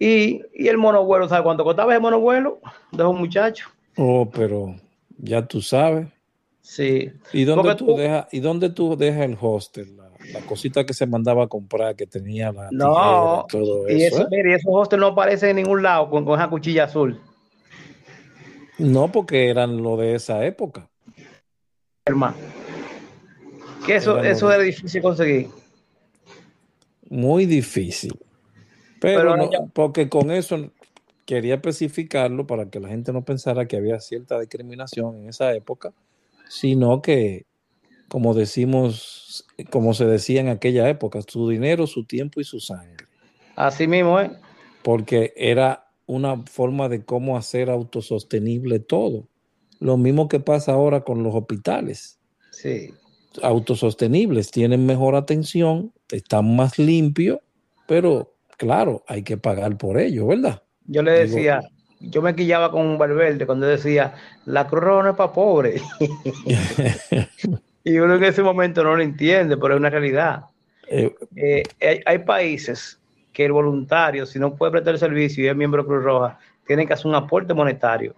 Y, 0.00 0.42
y 0.54 0.66
el 0.66 0.76
monovuelo, 0.76 1.28
¿sabes 1.28 1.44
cuánto 1.44 1.62
costaba 1.62 1.94
el 1.94 2.00
monovuelo 2.00 2.58
de 2.90 3.04
un 3.04 3.16
muchacho? 3.16 3.68
Oh, 3.96 4.28
pero 4.28 4.74
ya 5.18 5.46
tú 5.46 5.60
sabes. 5.60 6.08
Sí. 6.62 7.12
¿Y 7.32 7.44
dónde, 7.44 7.76
tú, 7.76 7.94
dejas, 7.94 8.26
¿Y 8.32 8.40
dónde 8.40 8.70
tú 8.70 8.96
dejas 8.96 9.22
el 9.22 9.38
hostel? 9.40 9.96
La, 10.32 10.40
cosita 10.40 10.84
que 10.84 10.94
se 10.94 11.06
mandaba 11.06 11.44
a 11.44 11.46
comprar, 11.48 11.96
que 11.96 12.06
tenía 12.06 12.52
la. 12.52 12.68
No, 12.70 13.46
todo 13.48 13.88
y 13.88 14.02
eso. 14.02 14.16
eso 14.16 14.24
¿eh? 14.24 14.28
mire, 14.30 14.54
esos 14.54 14.70
hostels 14.72 15.00
no 15.00 15.08
aparecen 15.08 15.50
en 15.50 15.56
ningún 15.56 15.82
lado 15.82 16.08
con, 16.10 16.24
con, 16.24 16.38
esa 16.38 16.48
cuchilla 16.48 16.84
azul. 16.84 17.20
No, 18.78 19.10
porque 19.10 19.48
eran 19.48 19.82
lo 19.82 19.96
de 19.96 20.14
esa 20.14 20.44
época. 20.44 20.88
Hermano. 22.06 22.36
Que 23.86 23.96
eso, 23.96 24.18
era 24.18 24.30
eso 24.30 24.52
era 24.52 24.62
difícil 24.62 25.02
conseguir. 25.02 25.48
Muy 27.08 27.46
difícil. 27.46 28.18
Pero, 29.00 29.20
Pero 29.20 29.36
no, 29.36 29.50
porque 29.72 30.08
con 30.08 30.30
eso 30.30 30.70
quería 31.26 31.54
especificarlo 31.54 32.46
para 32.46 32.70
que 32.70 32.80
la 32.80 32.88
gente 32.88 33.12
no 33.12 33.24
pensara 33.24 33.66
que 33.66 33.76
había 33.76 34.00
cierta 34.00 34.40
discriminación 34.40 35.16
en 35.18 35.28
esa 35.28 35.52
época 35.54 35.92
sino 36.48 37.02
que, 37.02 37.46
como 38.08 38.34
decimos, 38.34 39.46
como 39.70 39.94
se 39.94 40.06
decía 40.06 40.40
en 40.40 40.48
aquella 40.48 40.88
época, 40.88 41.20
su 41.26 41.48
dinero, 41.48 41.86
su 41.86 42.04
tiempo 42.04 42.40
y 42.40 42.44
su 42.44 42.60
sangre. 42.60 43.06
Así 43.56 43.86
mismo, 43.86 44.20
¿eh? 44.20 44.30
Porque 44.82 45.32
era 45.36 45.88
una 46.06 46.42
forma 46.42 46.88
de 46.88 47.04
cómo 47.04 47.36
hacer 47.36 47.70
autosostenible 47.70 48.78
todo. 48.78 49.28
Lo 49.80 49.96
mismo 49.96 50.28
que 50.28 50.40
pasa 50.40 50.72
ahora 50.72 51.02
con 51.02 51.22
los 51.22 51.34
hospitales. 51.34 52.18
Sí. 52.50 52.92
Autosostenibles, 53.42 54.50
tienen 54.50 54.86
mejor 54.86 55.16
atención, 55.16 55.92
están 56.10 56.54
más 56.54 56.78
limpios, 56.78 57.40
pero 57.86 58.34
claro, 58.56 59.02
hay 59.08 59.22
que 59.22 59.36
pagar 59.36 59.76
por 59.76 59.98
ello, 59.98 60.28
¿verdad? 60.28 60.62
Yo 60.86 61.02
le 61.02 61.12
decía, 61.12 61.60
Digo, 61.60 61.74
yo 62.12 62.22
me 62.22 62.34
quillaba 62.34 62.70
con 62.70 62.86
un 62.86 62.98
Valverde 62.98 63.46
cuando 63.46 63.66
decía, 63.66 64.14
la 64.44 64.66
Cruz 64.66 64.82
Roja 64.82 65.02
no 65.04 65.10
es 65.10 65.16
para 65.16 65.32
pobres. 65.32 65.82
y 67.84 67.98
uno 67.98 68.14
en 68.16 68.24
ese 68.24 68.42
momento 68.42 68.82
no 68.82 68.96
lo 68.96 69.02
entiende, 69.02 69.56
pero 69.56 69.74
es 69.74 69.80
una 69.80 69.90
realidad. 69.90 70.44
Eh, 70.88 71.14
eh, 71.36 71.62
hay, 71.80 72.00
hay, 72.04 72.18
países 72.18 72.98
que 73.32 73.44
el 73.44 73.52
voluntario, 73.52 74.26
si 74.26 74.38
no 74.38 74.54
puede 74.54 74.72
prestar 74.72 74.94
el 74.94 75.00
servicio 75.00 75.44
y 75.44 75.48
es 75.48 75.56
miembro 75.56 75.82
de 75.82 75.88
Cruz 75.88 76.02
Roja, 76.02 76.38
tiene 76.66 76.86
que 76.86 76.94
hacer 76.94 77.06
un 77.06 77.14
aporte 77.14 77.52
monetario. 77.52 78.14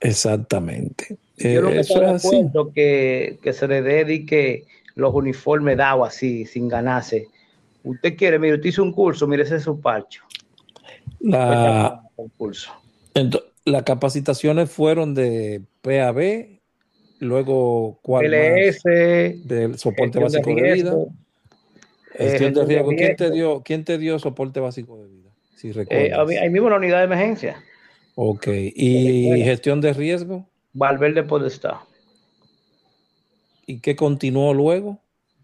Exactamente. 0.00 1.16
Yo 1.36 1.62
no 1.62 1.70
eh, 1.70 1.80
eso 1.80 2.02
es 2.02 2.24
así. 2.24 2.46
Que, 2.74 3.38
que 3.42 3.52
se 3.52 3.68
le 3.68 3.82
dedique 3.82 4.64
los 4.94 5.14
uniformes 5.14 5.76
dados 5.76 6.08
así, 6.08 6.46
sin 6.46 6.68
ganarse. 6.68 7.28
Usted 7.84 8.16
quiere, 8.16 8.38
mire, 8.38 8.54
usted 8.54 8.68
hizo 8.68 8.82
un 8.82 8.92
curso, 8.92 9.26
mire, 9.26 9.42
ese 9.42 9.56
es 9.56 9.62
su 9.62 9.80
parcho. 9.80 10.22
La, 11.20 12.02
concurso. 12.14 12.72
Entonces, 13.14 13.50
las 13.64 13.82
capacitaciones 13.82 14.70
fueron 14.70 15.14
de 15.14 15.62
PAB, 15.82 16.55
luego 17.20 17.98
cuál 18.02 18.26
LS, 18.26 18.82
del 18.84 19.78
soporte 19.78 20.18
básico 20.18 20.50
de, 20.50 20.62
de 20.62 20.72
vida. 20.74 20.94
Gestión 22.12 22.54
de 22.54 22.64
riesgo. 22.64 22.88
¿Quién 22.90 23.16
te, 23.16 23.30
dio, 23.30 23.62
¿Quién 23.62 23.84
te 23.84 23.98
dio 23.98 24.18
soporte 24.18 24.60
básico 24.60 24.98
de 24.98 25.08
vida? 25.08 25.30
Si 25.54 25.72
eh, 25.90 26.12
ahí 26.14 26.50
mismo 26.50 26.70
la 26.70 26.76
unidad 26.76 26.98
de 26.98 27.04
emergencia. 27.04 27.62
Ok. 28.14 28.46
¿Y 28.48 29.42
gestión 29.42 29.80
de 29.80 29.92
riesgo? 29.92 30.46
Valverde 30.72 31.22
Podestá. 31.22 31.80
¿Y 33.66 33.80
qué 33.80 33.96
continuó 33.96 34.54
luego? 34.54 34.98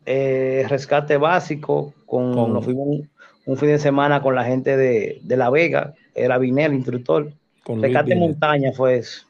Eh, 0.06 0.64
rescate 0.68 1.16
básico. 1.16 1.94
Con, 2.06 2.34
con... 2.34 2.52
Nos 2.52 2.64
fuimos 2.64 2.86
un, 2.86 3.10
un, 3.46 3.56
fin 3.56 3.68
de 3.68 3.78
semana 3.78 4.22
con 4.22 4.34
la 4.34 4.44
gente 4.44 4.76
de, 4.76 5.18
de 5.22 5.36
La 5.36 5.50
Vega, 5.50 5.94
era 6.14 6.38
Vinel, 6.38 6.72
el 6.72 6.76
instructor. 6.78 7.32
Con 7.64 7.82
Rescate 7.82 8.14
montaña 8.14 8.72
fue 8.72 8.98
eso. 8.98 9.26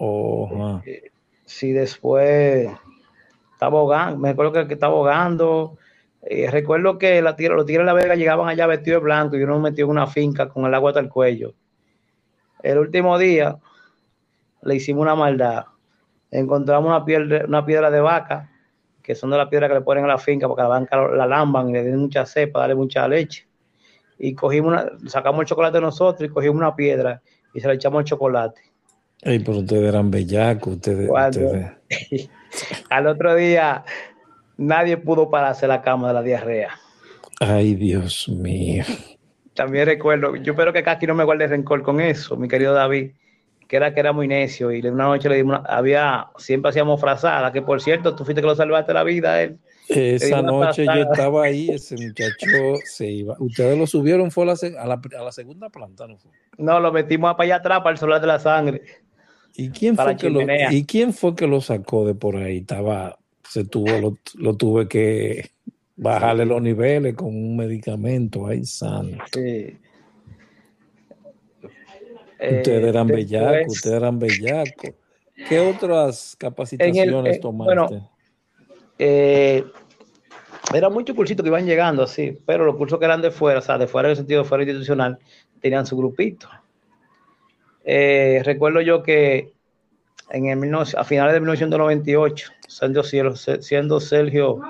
Eh, 0.00 1.10
sí, 1.44 1.72
después 1.72 2.70
estaba 3.52 3.78
ahogando, 3.78 4.18
me 4.18 4.30
acuerdo 4.30 4.66
que, 4.66 4.74
estaba 4.74 4.94
ahogando. 4.94 5.76
Eh, 6.22 6.50
recuerdo 6.50 6.98
que 6.98 7.22
la 7.22 7.36
tira, 7.36 7.54
los 7.54 7.66
tigres 7.66 7.86
de 7.86 7.92
la 7.92 7.94
Vega 7.94 8.14
llegaban 8.14 8.48
allá 8.48 8.66
vestidos 8.66 9.00
de 9.00 9.04
blanco 9.04 9.36
y 9.36 9.42
uno 9.42 9.58
metió 9.60 9.84
en 9.84 9.90
una 9.90 10.06
finca 10.06 10.48
con 10.48 10.64
el 10.66 10.74
agua 10.74 10.90
hasta 10.90 11.00
el 11.00 11.08
cuello. 11.08 11.54
El 12.62 12.78
último 12.78 13.18
día 13.18 13.58
le 14.62 14.74
hicimos 14.74 15.02
una 15.02 15.14
maldad. 15.14 15.64
Encontramos 16.30 16.88
una 16.88 17.04
piedra, 17.04 17.44
una 17.46 17.64
piedra 17.64 17.90
de 17.90 18.00
vaca, 18.00 18.50
que 19.02 19.14
son 19.14 19.30
de 19.30 19.38
las 19.38 19.48
piedras 19.48 19.68
que 19.68 19.74
le 19.74 19.80
ponen 19.80 20.04
a 20.04 20.08
la 20.08 20.18
finca 20.18 20.46
porque 20.46 20.62
la 20.62 20.68
banca 20.68 20.96
la 20.96 21.26
lamban 21.26 21.70
y 21.70 21.72
le 21.72 21.84
den 21.84 21.98
mucha 21.98 22.26
cepa, 22.26 22.60
darle 22.60 22.74
mucha 22.74 23.08
leche 23.08 23.50
y 24.22 24.34
cogimos 24.34 24.72
una, 24.72 24.90
sacamos 25.08 25.40
el 25.40 25.46
chocolate 25.46 25.80
nosotros 25.80 26.28
y 26.28 26.32
cogimos 26.32 26.56
una 26.56 26.76
piedra 26.76 27.22
y 27.54 27.60
se 27.60 27.66
le 27.66 27.74
echamos 27.74 28.00
el 28.00 28.04
chocolate. 28.04 28.60
Ay, 29.22 29.38
pero 29.40 29.58
ustedes 29.58 29.88
eran 29.88 30.10
bellacos, 30.10 30.74
ustedes. 30.74 31.10
ustedes. 31.10 32.30
al 32.90 33.06
otro 33.06 33.34
día 33.34 33.84
nadie 34.56 34.96
pudo 34.96 35.30
pararse 35.30 35.66
la 35.66 35.82
cama 35.82 36.08
de 36.08 36.14
la 36.14 36.22
diarrea. 36.22 36.70
Ay, 37.40 37.74
Dios 37.74 38.28
mío. 38.28 38.84
También 39.54 39.86
recuerdo, 39.86 40.36
yo 40.36 40.52
espero 40.52 40.72
que 40.72 40.82
Kaki 40.82 41.06
no 41.06 41.14
me 41.14 41.24
guarde 41.24 41.46
rencor 41.46 41.82
con 41.82 42.00
eso, 42.00 42.36
mi 42.36 42.48
querido 42.48 42.72
David, 42.72 43.12
que 43.66 43.76
era 43.76 43.92
que 43.92 44.00
era 44.00 44.12
muy 44.12 44.28
necio 44.28 44.72
y 44.72 44.80
una 44.86 45.04
noche 45.04 45.28
le 45.28 45.36
dimos, 45.36 45.60
había, 45.66 46.28
siempre 46.38 46.70
hacíamos 46.70 47.00
frazada, 47.00 47.52
que 47.52 47.62
por 47.62 47.80
cierto, 47.80 48.14
tú 48.14 48.24
fuiste 48.24 48.40
que 48.40 48.46
lo 48.46 48.54
salvaste 48.54 48.92
la 48.94 49.04
vida 49.04 49.34
a 49.34 49.42
él. 49.42 49.58
Esa 49.88 50.40
noche 50.40 50.84
yo 50.84 51.02
estaba 51.02 51.44
ahí, 51.44 51.68
ese 51.72 51.96
muchacho 51.96 52.76
se 52.84 53.06
iba. 53.10 53.36
Ustedes 53.38 53.76
lo 53.76 53.86
subieron 53.86 54.30
fue 54.30 54.44
a 54.44 54.46
la, 54.46 54.52
a 54.78 54.86
la, 54.86 55.00
a 55.18 55.24
la 55.24 55.32
segunda 55.32 55.68
planta, 55.68 56.06
¿no 56.06 56.16
fue? 56.16 56.30
No, 56.58 56.78
lo 56.78 56.92
metimos 56.92 57.32
para 57.32 57.44
allá 57.44 57.56
atrás, 57.56 57.78
para 57.78 57.92
el 57.92 57.98
solar 57.98 58.20
de 58.20 58.26
la 58.26 58.38
sangre. 58.38 58.82
¿Y 59.54 59.70
quién, 59.70 59.96
fue 59.96 60.16
que 60.16 60.30
lo, 60.30 60.40
¿Y 60.70 60.84
quién 60.84 61.12
fue 61.12 61.34
que 61.34 61.46
lo 61.46 61.60
sacó 61.60 62.06
de 62.06 62.14
por 62.14 62.36
ahí? 62.36 62.58
Estaba, 62.58 63.18
se 63.48 63.64
tuvo, 63.64 63.98
lo, 63.98 64.18
lo 64.34 64.56
tuve 64.56 64.88
que 64.88 65.50
bajarle 65.96 66.46
los 66.46 66.62
niveles 66.62 67.14
con 67.14 67.28
un 67.28 67.56
medicamento, 67.56 68.48
sano. 68.64 69.18
Sí. 69.32 69.76
Ustedes 72.40 72.84
eran 72.84 73.10
eh, 73.10 73.14
bellacos, 73.14 73.74
ustedes 73.74 73.96
eran 73.96 74.18
bellacos. 74.18 74.90
¿Qué 75.48 75.58
otras 75.58 76.36
capacitaciones 76.38 77.26
el, 77.26 77.26
eh, 77.26 77.38
tomaste? 77.38 77.74
Bueno, 77.74 78.10
eh, 78.98 79.64
era 80.72 80.88
muchos 80.88 81.14
cursitos 81.14 81.42
que 81.42 81.48
iban 81.48 81.66
llegando 81.66 82.02
así, 82.02 82.38
pero 82.46 82.64
los 82.64 82.76
cursos 82.76 82.98
que 82.98 83.04
eran 83.04 83.20
de 83.20 83.30
fuera, 83.30 83.58
o 83.58 83.62
sea, 83.62 83.76
de 83.76 83.86
fuera 83.86 84.08
en 84.08 84.10
el 84.12 84.16
sentido 84.16 84.42
de 84.42 84.48
fuera 84.48 84.64
institucional, 84.64 85.18
tenían 85.60 85.84
su 85.84 85.96
grupito. 85.96 86.48
Eh, 87.84 88.42
recuerdo 88.44 88.80
yo 88.80 89.02
que 89.02 89.52
en 90.30 90.46
el, 90.46 90.74
a 90.74 91.04
finales 91.04 91.34
de 91.34 91.40
1998, 91.40 92.52
siendo, 92.68 93.02
siendo 93.02 94.00
Sergio 94.00 94.60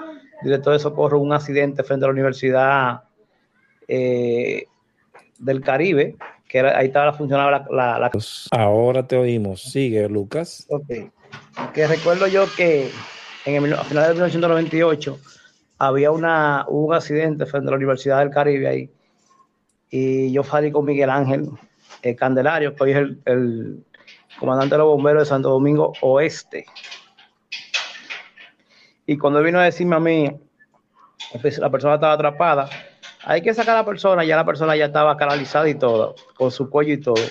director 0.43 0.73
de 0.73 0.79
socorro, 0.79 1.21
un 1.21 1.33
accidente 1.33 1.83
frente 1.83 2.05
a 2.05 2.09
la 2.09 2.13
Universidad 2.13 3.03
eh, 3.89 4.65
del 5.39 5.61
Caribe, 5.61 6.17
que 6.49 6.59
era, 6.59 6.79
ahí 6.79 6.87
estaba 6.87 7.13
funcionaba 7.13 7.51
la, 7.51 7.67
la, 7.71 7.99
la, 7.99 8.11
Ahora 8.53 9.07
te 9.07 9.17
oímos. 9.17 9.63
Sigue, 9.63 10.09
Lucas. 10.09 10.67
Okay. 10.69 11.11
Que 11.75 11.87
recuerdo 11.87 12.27
yo 12.27 12.47
que 12.57 12.91
en 13.45 13.65
el, 13.65 13.75
a 13.75 13.85
finales 13.85 14.09
de 14.09 14.15
1998 14.15 15.19
había 15.79 16.11
una, 16.11 16.65
un 16.69 16.93
accidente 16.93 17.47
frente 17.47 17.69
a 17.69 17.71
la 17.73 17.77
Universidad 17.77 18.19
del 18.19 18.31
Caribe 18.31 18.69
ahí. 18.69 18.91
Y 19.91 20.33
yo 20.33 20.45
salí 20.45 20.71
con 20.71 20.85
Miguel 20.85 21.11
Ángel 21.11 21.51
el 22.03 22.17
Candelario, 22.17 22.75
que 22.75 22.83
hoy 22.83 22.91
es 22.93 22.97
el, 22.97 23.23
el 23.25 23.85
comandante 24.39 24.75
de 24.75 24.79
los 24.79 24.89
bomberos 24.89 25.23
de 25.23 25.27
Santo 25.27 25.51
Domingo 25.51 25.93
Oeste. 26.01 26.67
Y 29.07 29.19
cuando 29.19 29.43
vino 29.43 29.59
a 29.59 29.65
decirme 29.65 29.97
a 29.97 30.01
mí, 30.01 30.31
pues, 31.43 31.59
la 31.59 31.71
persona 31.71 31.95
estaba 31.95 32.13
atrapada, 32.13 32.69
hay 33.25 33.43
que 33.43 33.53
sacar 33.53 33.75
a 33.77 33.81
la 33.81 33.85
persona, 33.85 34.25
ya 34.25 34.37
la 34.37 34.45
persona 34.45 34.77
ya 34.77 34.87
estaba 34.87 35.17
canalizada 35.17 35.69
y 35.69 35.75
todo, 35.75 36.15
con 36.37 36.51
su 36.51 36.71
cuello 36.71 36.95
y 36.95 37.01
todo. 37.01 37.23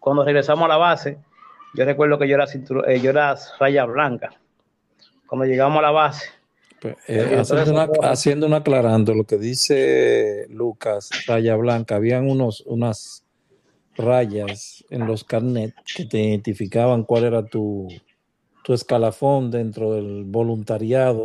Cuando 0.00 0.24
regresamos 0.24 0.64
a 0.64 0.68
la 0.68 0.76
base, 0.76 1.18
yo 1.74 1.84
recuerdo 1.84 2.18
que 2.18 2.28
yo 2.28 2.36
era, 2.36 2.44
eh, 2.86 3.00
yo 3.00 3.10
era 3.10 3.36
raya 3.58 3.84
blanca. 3.84 4.30
Cuando 5.26 5.46
llegamos 5.46 5.78
a 5.78 5.82
la 5.82 5.90
base. 5.90 6.26
Pues, 6.80 6.96
eh, 7.08 7.42
haciendo, 8.02 8.46
una, 8.46 8.58
aclarando 8.58 9.14
lo 9.14 9.24
que 9.24 9.38
dice 9.38 10.46
Lucas, 10.50 11.10
raya 11.26 11.56
blanca, 11.56 11.96
habían 11.96 12.28
unos, 12.28 12.62
unas 12.66 13.23
rayas 13.96 14.84
en 14.90 15.06
los 15.06 15.24
carnets 15.24 15.74
que 15.96 16.04
te 16.04 16.18
identificaban 16.18 17.04
cuál 17.04 17.24
era 17.24 17.44
tu, 17.44 17.88
tu 18.64 18.72
escalafón 18.72 19.50
dentro 19.50 19.92
del 19.92 20.24
voluntariado 20.24 21.24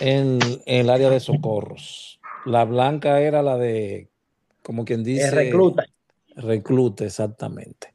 en, 0.00 0.38
el 0.66 0.90
área 0.90 1.10
de 1.10 1.20
socorros. 1.20 2.20
La 2.44 2.64
blanca 2.64 3.20
era 3.20 3.42
la 3.42 3.56
de, 3.56 4.08
como 4.62 4.84
quien 4.84 5.04
dice... 5.04 5.30
recluta. 5.30 5.84
Recluta, 6.34 7.04
exactamente. 7.04 7.94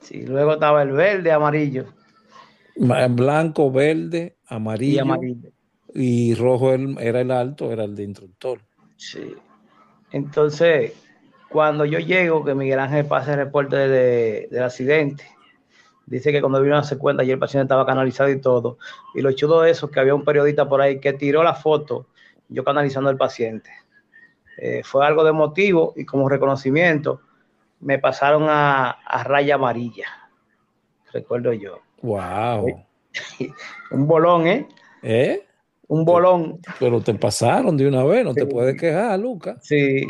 Sí, 0.00 0.22
luego 0.22 0.54
estaba 0.54 0.82
el 0.82 0.90
verde, 0.90 1.30
amarillo. 1.30 1.86
Blanco, 2.76 3.70
verde, 3.70 4.36
amarillo. 4.46 4.94
Y 4.94 4.98
amarillo. 4.98 5.50
Y 5.94 6.34
rojo 6.34 6.72
era 6.72 7.20
el 7.20 7.30
alto, 7.30 7.70
era 7.70 7.84
el 7.84 7.94
de 7.94 8.02
instructor. 8.02 8.60
Sí. 8.96 9.34
Entonces, 10.10 10.92
cuando 11.54 11.84
yo 11.84 12.00
llego, 12.00 12.44
que 12.44 12.52
Miguel 12.52 12.80
Ángel 12.80 13.06
pasa 13.06 13.34
el 13.34 13.38
reporte 13.38 13.76
de, 13.76 14.48
del 14.50 14.62
accidente, 14.64 15.24
Dice 16.06 16.32
que 16.32 16.40
cuando 16.40 16.60
vino 16.60 16.74
a 16.74 16.78
darse 16.78 16.98
cuenta, 16.98 17.22
y 17.22 17.30
el 17.30 17.38
paciente 17.38 17.62
estaba 17.62 17.86
canalizado 17.86 18.28
y 18.28 18.40
todo. 18.40 18.78
Y 19.14 19.22
lo 19.22 19.30
chulo 19.32 19.60
de 19.60 19.70
eso 19.70 19.86
es 19.86 19.92
que 19.92 20.00
había 20.00 20.16
un 20.16 20.24
periodista 20.24 20.68
por 20.68 20.80
ahí 20.80 20.98
que 20.98 21.12
tiró 21.12 21.44
la 21.44 21.54
foto, 21.54 22.08
yo 22.48 22.64
canalizando 22.64 23.08
al 23.08 23.16
paciente. 23.16 23.70
Eh, 24.58 24.82
fue 24.84 25.06
algo 25.06 25.22
de 25.22 25.32
motivo 25.32 25.92
y 25.96 26.04
como 26.04 26.28
reconocimiento 26.28 27.20
me 27.78 28.00
pasaron 28.00 28.46
a, 28.48 28.98
raya 29.24 29.54
amarilla. 29.54 30.08
Recuerdo 31.12 31.52
yo. 31.52 31.78
Wow. 32.02 32.84
un 33.92 34.06
bolón, 34.08 34.48
¿eh? 34.48 34.68
¿Eh? 35.02 35.46
Un 35.86 36.04
bolón. 36.04 36.58
Pero 36.80 37.00
te 37.00 37.14
pasaron 37.14 37.76
de 37.76 37.86
una 37.86 38.02
vez, 38.02 38.24
no 38.24 38.34
te 38.34 38.44
puedes 38.44 38.78
quejar, 38.78 39.20
Lucas. 39.20 39.58
Sí, 39.62 40.04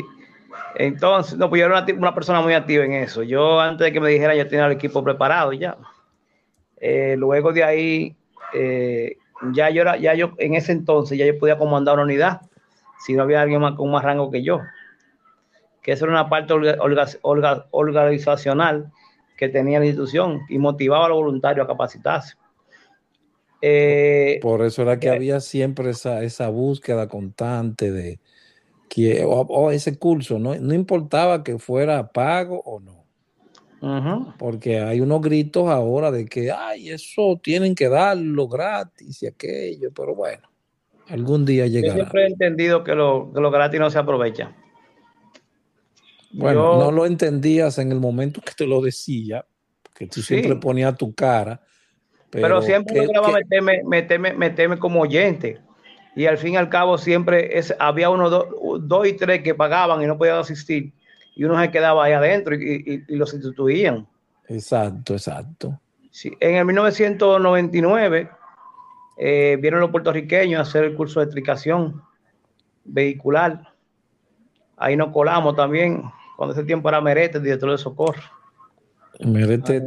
entonces, 0.75 1.37
no, 1.37 1.49
pues 1.49 1.61
yo 1.61 1.67
era 1.67 1.85
una, 1.97 2.13
persona 2.13 2.41
muy 2.41 2.53
activa 2.53 2.83
en 2.83 2.93
eso. 2.93 3.23
Yo 3.23 3.59
antes 3.59 3.85
de 3.85 3.93
que 3.93 4.01
me 4.01 4.09
dijera, 4.09 4.35
ya 4.35 4.47
tenía 4.47 4.65
el 4.65 4.73
equipo 4.73 5.03
preparado 5.03 5.53
ya. 5.53 5.77
Eh, 6.77 7.15
luego 7.17 7.53
de 7.53 7.63
ahí, 7.63 8.15
eh, 8.53 9.17
ya 9.53 9.69
yo 9.69 9.81
era, 9.81 9.97
ya 9.97 10.13
yo 10.13 10.33
en 10.37 10.55
ese 10.55 10.73
entonces 10.73 11.17
ya 11.17 11.25
yo 11.25 11.37
podía 11.39 11.57
comandar 11.57 11.95
una 11.95 12.03
unidad, 12.03 12.41
si 12.99 13.13
no 13.13 13.23
había 13.23 13.41
alguien 13.41 13.61
más 13.61 13.75
con 13.75 13.89
más 13.89 14.03
rango 14.03 14.29
que 14.29 14.43
yo. 14.43 14.59
Que 15.81 15.93
eso 15.93 16.05
era 16.05 16.13
una 16.13 16.29
parte 16.29 16.53
organizacional 17.71 18.91
que 19.37 19.49
tenía 19.49 19.79
la 19.79 19.85
institución 19.85 20.41
y 20.49 20.57
motivaba 20.57 21.05
a 21.05 21.09
los 21.09 21.17
voluntarios 21.19 21.63
a 21.63 21.67
capacitarse. 21.67 22.35
Eh, 23.61 24.39
Por 24.41 24.61
eso 24.63 24.81
era 24.81 24.99
que 24.99 25.09
había 25.09 25.39
siempre 25.39 25.91
esa, 25.91 26.23
esa 26.23 26.49
búsqueda 26.49 27.07
constante 27.07 27.91
de, 27.91 28.19
o, 29.25 29.71
ese 29.71 29.97
curso, 29.97 30.39
no, 30.39 30.55
no 30.55 30.73
importaba 30.73 31.43
que 31.43 31.59
fuera 31.59 32.07
pago 32.07 32.61
o 32.65 32.79
no. 32.79 33.05
Porque 34.39 34.79
hay 34.79 34.99
unos 34.99 35.21
gritos 35.21 35.69
ahora 35.69 36.09
de 36.09 36.25
que, 36.25 36.51
ay, 36.51 36.89
eso 36.89 37.39
tienen 37.43 37.75
que 37.75 37.87
darlo 37.87 38.47
gratis 38.47 39.21
y 39.21 39.27
aquello, 39.27 39.91
pero 39.93 40.15
bueno, 40.15 40.49
algún 41.07 41.45
día 41.45 41.67
llegará. 41.67 41.93
Yo 41.93 41.99
siempre 42.01 42.23
he 42.23 42.27
entendido 42.27 42.83
que 42.83 42.95
lo, 42.95 43.31
gratis 43.31 43.79
no 43.79 43.91
se 43.91 43.99
aprovecha. 43.99 44.55
Bueno, 46.31 46.79
no 46.79 46.91
lo 46.91 47.05
entendías 47.05 47.77
en 47.77 47.91
el 47.91 47.99
momento 47.99 48.41
que 48.41 48.53
te 48.57 48.65
lo 48.65 48.81
decía, 48.81 49.45
que 49.93 50.07
tú 50.07 50.21
siempre 50.21 50.55
ponías 50.55 50.97
tu 50.97 51.13
cara. 51.13 51.61
Pero, 52.31 52.63
siempre 52.63 53.05
lograba 53.05 53.31
meterme, 53.31 53.83
meterme, 53.85 54.33
meterme 54.33 54.79
como 54.79 55.01
oyente 55.01 55.61
y 56.15 56.25
al 56.25 56.37
fin 56.37 56.53
y 56.53 56.57
al 56.57 56.69
cabo 56.69 56.97
siempre 56.97 57.57
es, 57.57 57.75
había 57.77 58.09
uno, 58.09 58.29
dos 58.29 59.07
y 59.07 59.13
tres 59.13 59.43
que 59.43 59.53
pagaban 59.53 60.01
y 60.01 60.07
no 60.07 60.17
podían 60.17 60.37
asistir 60.37 60.93
y 61.35 61.43
uno 61.43 61.59
se 61.61 61.69
quedaba 61.69 62.05
ahí 62.05 62.13
adentro 62.13 62.55
y, 62.55 63.03
los 63.09 63.29
sustituían. 63.29 64.07
Exacto, 64.47 65.13
exacto. 65.13 65.79
Sí. 66.09 66.31
En 66.39 66.55
el 66.55 66.65
1999 66.65 68.29
eh, 69.17 69.57
vieron 69.61 69.81
los 69.81 69.91
puertorriqueños 69.91 70.59
a 70.59 70.61
hacer 70.61 70.85
el 70.85 70.95
curso 70.95 71.19
de 71.19 71.27
tricación 71.27 72.01
vehicular. 72.85 73.73
Ahí 74.77 74.95
nos 74.95 75.11
colamos 75.11 75.55
también, 75.55 76.03
cuando 76.37 76.53
ese 76.53 76.63
tiempo 76.63 76.87
era 76.87 77.01
Merete, 77.01 77.39
director 77.39 77.71
de 77.71 77.77
socorro. 77.77 78.21
Merete 79.19 79.81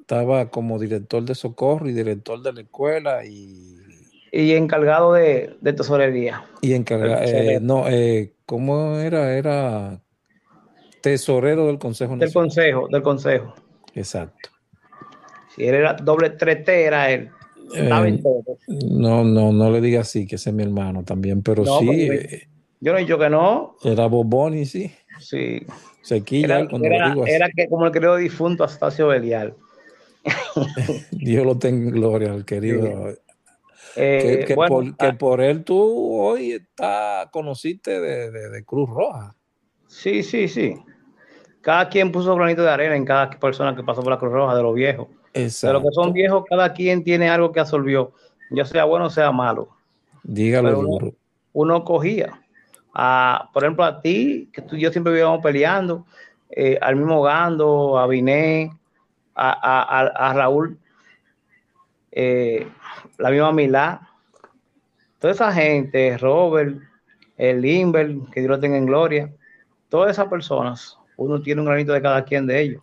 estaba 0.00 0.48
como 0.50 0.78
director 0.78 1.22
de 1.22 1.34
socorro 1.34 1.88
y 1.88 1.92
director 1.92 2.42
de 2.42 2.52
la 2.52 2.60
escuela 2.62 3.24
y 3.24 3.76
y 4.32 4.52
encargado 4.52 5.14
de, 5.14 5.56
tesorería. 5.62 6.44
Y 6.60 6.74
encargado, 6.74 7.22
eh, 7.24 7.58
no, 7.60 7.88
eh, 7.88 8.34
¿cómo 8.46 8.96
era? 8.98 9.36
Era 9.36 10.00
tesorero 11.02 11.66
del 11.66 11.78
Consejo 11.78 12.16
Nacional. 12.16 12.28
Del 12.28 12.34
Consejo, 12.34 12.88
del 12.90 13.02
Consejo. 13.02 13.54
Exacto. 13.94 14.50
Si 15.54 15.64
él 15.64 15.74
era 15.74 15.94
doble 15.94 16.36
3T, 16.36 16.68
era 16.68 17.10
él. 17.10 17.30
Eh, 17.74 18.22
no, 18.90 19.24
no, 19.24 19.52
no 19.52 19.70
le 19.70 19.80
diga 19.80 20.00
así, 20.00 20.26
que 20.26 20.36
ese 20.36 20.50
es 20.50 20.56
mi 20.56 20.62
hermano 20.62 21.04
también, 21.04 21.42
pero 21.42 21.64
sí. 21.64 22.46
yo 22.80 22.92
no 22.92 22.98
he 22.98 23.02
dicho 23.02 23.18
que 23.18 23.28
no. 23.28 23.76
Era 23.84 24.06
Boboni, 24.06 24.64
sí. 24.64 24.90
Sí. 25.18 25.66
Sequilla, 26.02 26.60
era, 26.60 26.68
cuando 26.68 26.86
era, 26.86 27.08
digo 27.10 27.26
Era 27.26 27.50
que, 27.54 27.68
como 27.68 27.84
el 27.84 27.92
querido 27.92 28.16
difunto 28.16 28.64
Astacio 28.64 29.08
Belial. 29.08 29.54
Dios 31.10 31.44
lo 31.44 31.58
tenga 31.58 31.88
en 31.88 31.90
gloria, 31.90 32.32
el 32.32 32.44
querido. 32.44 33.14
Eh, 34.00 34.44
que, 34.46 34.54
ah. 34.54 35.16
por, 35.18 35.40
él 35.40 35.64
tú 35.64 36.12
hoy 36.20 36.52
está, 36.52 37.28
conociste 37.32 38.00
de, 38.00 38.64
Cruz 38.64 38.88
Roja. 38.88 39.34
Sí, 39.88 40.22
sí, 40.22 40.46
sí. 40.46 40.76
Cada 41.60 41.88
quien 41.88 42.12
puso 42.12 42.34
granito 42.36 42.62
de 42.62 42.70
arena 42.70 42.94
en 42.94 43.04
cada 43.04 43.28
persona 43.30 43.74
que 43.74 43.82
pasó 43.82 44.02
por 44.02 44.12
la 44.12 44.18
Cruz 44.18 44.32
Roja, 44.32 44.54
de 44.54 44.62
los 44.62 44.74
viejos. 44.74 45.08
De 45.32 45.72
los 45.72 45.82
que 45.82 45.92
son 45.92 46.12
viejos, 46.12 46.44
cada 46.48 46.72
quien 46.72 47.02
tiene 47.02 47.28
algo 47.28 47.52
que 47.52 47.60
absorbió, 47.60 48.12
ya 48.50 48.64
sea 48.64 48.84
bueno 48.84 49.06
o 49.06 49.10
sea 49.10 49.32
malo. 49.32 49.68
Dígalo 50.22 51.14
uno, 51.52 51.84
cogía. 51.84 52.40
A, 52.94 53.50
por 53.52 53.64
ejemplo, 53.64 53.84
a 53.84 54.00
ti, 54.00 54.48
que 54.52 54.62
tú 54.62 54.76
y 54.76 54.80
yo 54.80 54.92
siempre 54.92 55.12
vivíamos 55.12 55.40
peleando, 55.42 56.06
eh, 56.50 56.78
al 56.80 56.96
mismo 56.96 57.22
Gando, 57.22 57.98
a 57.98 58.06
Biné, 58.06 58.70
a, 59.34 60.32
Raúl, 60.34 60.78
eh, 62.12 62.66
la 63.18 63.30
misma 63.30 63.52
Milá, 63.52 64.08
toda 65.18 65.32
esa 65.32 65.52
gente, 65.52 66.16
Robert, 66.18 66.78
el 67.36 67.60
Limber, 67.60 68.16
que 68.32 68.40
Dios 68.40 68.50
lo 68.50 68.60
tenga 68.60 68.76
en 68.76 68.86
gloria, 68.86 69.32
todas 69.88 70.12
esas 70.12 70.28
personas, 70.28 70.98
uno 71.16 71.42
tiene 71.42 71.60
un 71.60 71.66
granito 71.66 71.92
de 71.92 72.02
cada 72.02 72.24
quien 72.24 72.46
de 72.46 72.60
ellos, 72.60 72.82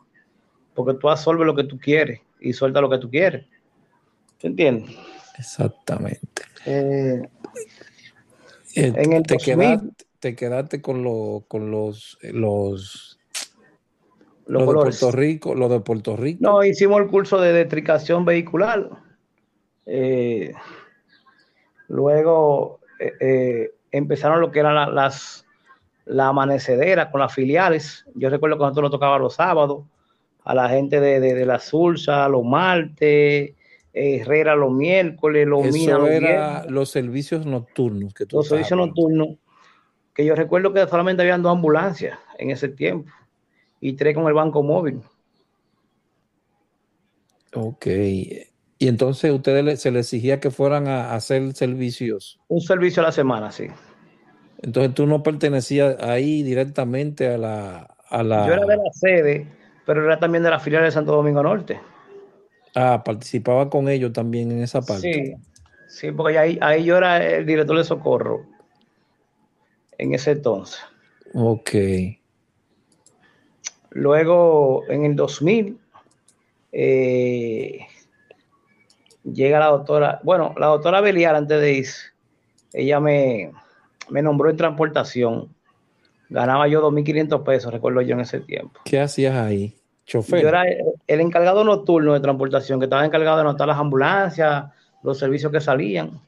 porque 0.74 0.98
tú 1.00 1.10
absorbes 1.10 1.46
lo 1.46 1.56
que 1.56 1.64
tú 1.64 1.80
quieres 1.80 2.22
y 2.40 2.54
sueltas 2.54 2.82
lo 2.82 2.90
que 2.90 2.98
tú 2.98 3.10
quieres. 3.10 3.46
¿Se 4.38 4.48
entiende? 4.48 4.96
Exactamente. 5.38 6.44
Eh, 6.66 7.22
eh, 8.76 8.94
en 8.96 9.14
el 9.14 9.24
te, 9.24 9.38
quedaste, 9.38 10.06
te 10.20 10.36
quedaste 10.36 10.82
con, 10.82 11.04
lo, 11.04 11.46
con 11.48 11.72
los, 11.72 12.18
eh, 12.22 12.34
los 12.34 13.16
los, 14.48 14.62
de 14.62 14.74
Puerto 14.74 15.12
Rico, 15.12 15.56
lo 15.56 15.70
de 15.70 15.80
Puerto 15.80 16.16
Rico. 16.16 16.40
No, 16.42 16.64
hicimos 16.64 17.02
el 17.02 17.08
curso 17.08 17.40
de 17.42 17.52
detricación 17.52 18.26
vehicular. 18.26 18.90
Eh, 19.86 20.54
luego 21.88 22.80
eh, 23.00 23.14
eh, 23.20 23.72
empezaron 23.92 24.42
lo 24.42 24.52
que 24.52 24.60
eran 24.60 24.96
las 24.96 25.46
la 26.06 26.28
amanecedera 26.28 27.10
con 27.10 27.22
las 27.22 27.34
filiales. 27.34 28.06
Yo 28.14 28.30
recuerdo 28.30 28.58
que 28.58 28.64
nosotros 28.64 28.84
nos 28.84 28.92
tocaba 28.92 29.18
los 29.18 29.36
sábados, 29.36 29.86
a 30.44 30.54
la 30.54 30.70
gente 30.70 31.00
de, 31.00 31.46
la 31.46 31.58
Sulsa, 31.58 32.30
los 32.30 32.44
martes, 32.44 33.54
Herrera 33.92 34.56
los 34.56 34.72
miércoles, 34.72 35.48
los 35.48 35.66
Eso 35.66 36.06
era 36.06 36.64
los 36.70 36.92
servicios 36.92 37.48
nocturnos 37.48 38.14
que 38.14 38.28
Los 38.32 38.50
servicios 38.50 38.78
nocturnos, 38.78 39.30
que 40.14 40.24
yo 40.24 40.36
recuerdo 40.36 40.72
que 40.74 40.86
solamente 40.86 41.24
habían 41.24 41.42
dos 41.42 41.54
ambulancias 41.54 42.20
en 42.38 42.52
ese 42.52 42.70
tiempo 42.70 43.12
y 43.80 43.94
tres 43.94 44.14
con 44.14 44.28
el 44.28 44.34
banco 44.34 44.62
móvil. 44.62 45.02
Ok. 47.54 47.88
Y 48.78 48.88
entonces 48.88 49.32
ustedes 49.32 49.82
se 49.82 49.92
les 49.92 50.06
exigía 50.06 50.40
que 50.40 50.52
fueran 50.52 50.88
a, 50.88 51.14
hacer 51.14 51.54
servicios. 51.54 52.40
Un 52.48 52.62
servicio 52.62 53.02
a 53.02 53.06
la 53.06 53.12
semana, 53.12 53.52
sí. 53.52 53.68
Entonces 54.62 54.94
tú 54.94 55.06
no 55.06 55.24
pertenecías 55.24 56.02
ahí 56.02 56.44
directamente 56.44 57.28
a 57.30 57.38
la, 57.38 57.96
a 58.10 58.24
la... 58.24 58.48
Yo 58.48 58.54
era 58.54 58.66
de 58.66 58.78
la 58.78 58.92
sede, 58.92 59.48
pero 59.86 60.04
era 60.04 60.20
también 60.20 60.44
de 60.44 60.50
la 60.50 60.60
filial 60.60 60.84
de 60.84 60.92
Santo 60.92 61.14
Domingo 61.14 61.42
Norte. 61.44 61.80
Ah, 62.74 63.04
participaba 63.06 63.70
con 63.70 63.88
ellos 63.88 64.12
también 64.12 64.52
en 64.52 64.62
esa 64.62 64.82
parte. 64.82 65.14
Sí, 65.14 65.36
Sí, 65.96 66.12
porque 66.12 66.38
ahí, 66.38 66.58
ahí 66.62 66.84
yo 66.84 66.98
era 66.98 67.26
el 67.26 67.46
director 67.46 67.78
de 67.78 67.86
socorro 67.86 68.46
en 69.98 70.14
ese 70.14 70.32
entonces. 70.32 70.80
Ok. 71.34 71.72
Luego, 73.92 74.84
en 74.90 75.06
el 75.06 75.16
2000, 75.16 75.80
eh, 76.74 77.80
llega 79.26 79.60
la 79.60 79.68
doctora, 79.68 80.20
bueno, 80.24 80.54
la 80.58 80.68
doctora 80.68 81.02
Beliar 81.02 81.36
antes 81.36 81.60
de 81.60 81.74
irse, 81.74 82.08
ella 82.74 83.00
me, 83.00 83.52
me 84.10 84.22
nombró 84.22 84.50
en 84.50 84.58
transportación. 84.58 85.50
Ganaba 86.30 86.68
yo 86.68 86.82
2.500 86.92 87.44
pesos, 87.44 87.72
recuerdo 87.72 88.02
yo 88.02 88.14
en 88.14 88.22
ese 88.22 88.40
tiempo. 88.40 88.80
¿Qué 88.84 89.00
hacías 89.00 89.36
ahí? 89.36 89.76
Chofer. 90.06 90.42
Yo 90.42 90.50
era 90.50 90.64
el 91.08 91.20
encargado 91.20 91.64
nocturno 91.64 92.14
de 92.14 92.20
transportación, 92.20 92.80
que 92.80 92.86
estaba 92.86 93.06
encargado 93.06 93.38
de 93.38 93.42
anotar 93.42 93.68
las 93.68 93.78
ambulancias, 93.78 94.66
los 95.04 95.18
servicios 95.18 95.52
que 95.52 95.62
salían 95.62 96.20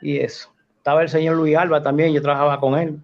y 0.00 0.18
eso. 0.18 0.50
Estaba 0.76 1.02
el 1.02 1.08
señor 1.08 1.36
Luis 1.36 1.56
Alba 1.56 1.82
también, 1.82 2.12
yo 2.12 2.22
trabajaba 2.22 2.60
con 2.60 2.78
él. 2.78 2.98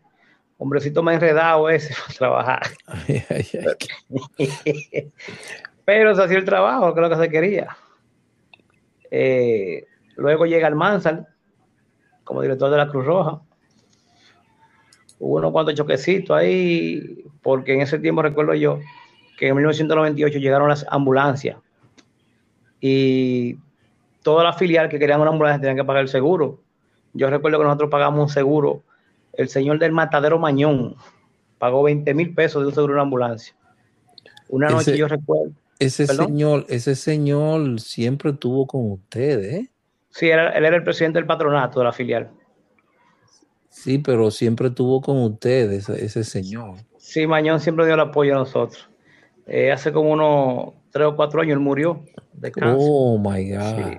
Hombrecito 0.58 1.02
me 1.02 1.14
enredado 1.14 1.68
ese 1.68 1.94
para 2.06 2.18
trabajar. 2.18 2.62
Pero 5.84 6.14
se 6.14 6.22
hacía 6.22 6.38
el 6.38 6.44
trabajo, 6.44 6.94
que 6.94 7.00
es 7.00 7.08
lo 7.08 7.10
que 7.10 7.22
se 7.22 7.30
quería. 7.30 7.76
Eh, 9.10 9.86
luego 10.16 10.46
llega 10.46 10.68
el 10.68 10.74
Mansal 10.74 11.26
como 12.24 12.42
director 12.42 12.70
de 12.70 12.76
la 12.76 12.88
Cruz 12.88 13.04
Roja. 13.04 13.40
Hubo 15.18 15.36
unos 15.36 15.52
cuantos 15.52 15.74
choquecitos 15.74 16.36
ahí, 16.36 17.24
porque 17.42 17.74
en 17.74 17.82
ese 17.82 17.98
tiempo 17.98 18.22
recuerdo 18.22 18.54
yo 18.54 18.80
que 19.38 19.48
en 19.48 19.56
1998 19.56 20.38
llegaron 20.38 20.68
las 20.68 20.86
ambulancias 20.88 21.56
y 22.80 23.56
todas 24.22 24.44
las 24.44 24.58
filiales 24.58 24.90
que 24.90 24.98
querían 24.98 25.20
una 25.20 25.30
ambulancia 25.30 25.60
tenían 25.60 25.76
que 25.76 25.84
pagar 25.84 26.02
el 26.02 26.08
seguro. 26.08 26.60
Yo 27.12 27.30
recuerdo 27.30 27.58
que 27.58 27.64
nosotros 27.64 27.90
pagamos 27.90 28.20
un 28.20 28.28
seguro. 28.28 28.82
El 29.32 29.48
señor 29.48 29.78
del 29.78 29.92
matadero 29.92 30.38
Mañón 30.38 30.96
pagó 31.58 31.82
20 31.82 32.12
mil 32.14 32.34
pesos 32.34 32.62
de 32.62 32.68
un 32.68 32.74
seguro 32.74 32.92
de 32.92 32.96
una 32.96 33.02
ambulancia. 33.02 33.54
Una 34.48 34.68
noche 34.68 34.96
yo 34.96 35.08
recuerdo. 35.08 35.52
Ese 35.78 36.06
señor, 36.06 36.66
ese 36.68 36.94
señor 36.94 37.80
siempre 37.80 38.30
estuvo 38.30 38.66
con 38.66 38.92
ustedes, 38.92 39.54
¿eh? 39.54 39.70
Sí, 40.10 40.30
él 40.30 40.38
era 40.38 40.76
el 40.76 40.84
presidente 40.84 41.18
del 41.18 41.26
patronato 41.26 41.80
de 41.80 41.84
la 41.84 41.92
filial. 41.92 42.30
Sí, 43.68 43.98
pero 43.98 44.30
siempre 44.30 44.68
estuvo 44.68 45.00
con 45.00 45.20
ustedes, 45.22 45.88
ese 45.88 46.22
señor. 46.22 46.76
Sí, 46.96 47.26
Mañón 47.26 47.58
siempre 47.58 47.84
dio 47.84 47.94
el 47.94 48.00
apoyo 48.00 48.34
a 48.34 48.38
nosotros. 48.38 48.88
Eh, 49.46 49.72
hace 49.72 49.92
como 49.92 50.12
unos 50.12 50.74
tres 50.90 51.06
o 51.06 51.16
cuatro 51.16 51.42
años 51.42 51.54
él 51.54 51.60
murió 51.60 52.04
de 52.32 52.52
cáncer. 52.52 52.78
Oh 52.80 53.18
my 53.18 53.50
God. 53.50 53.96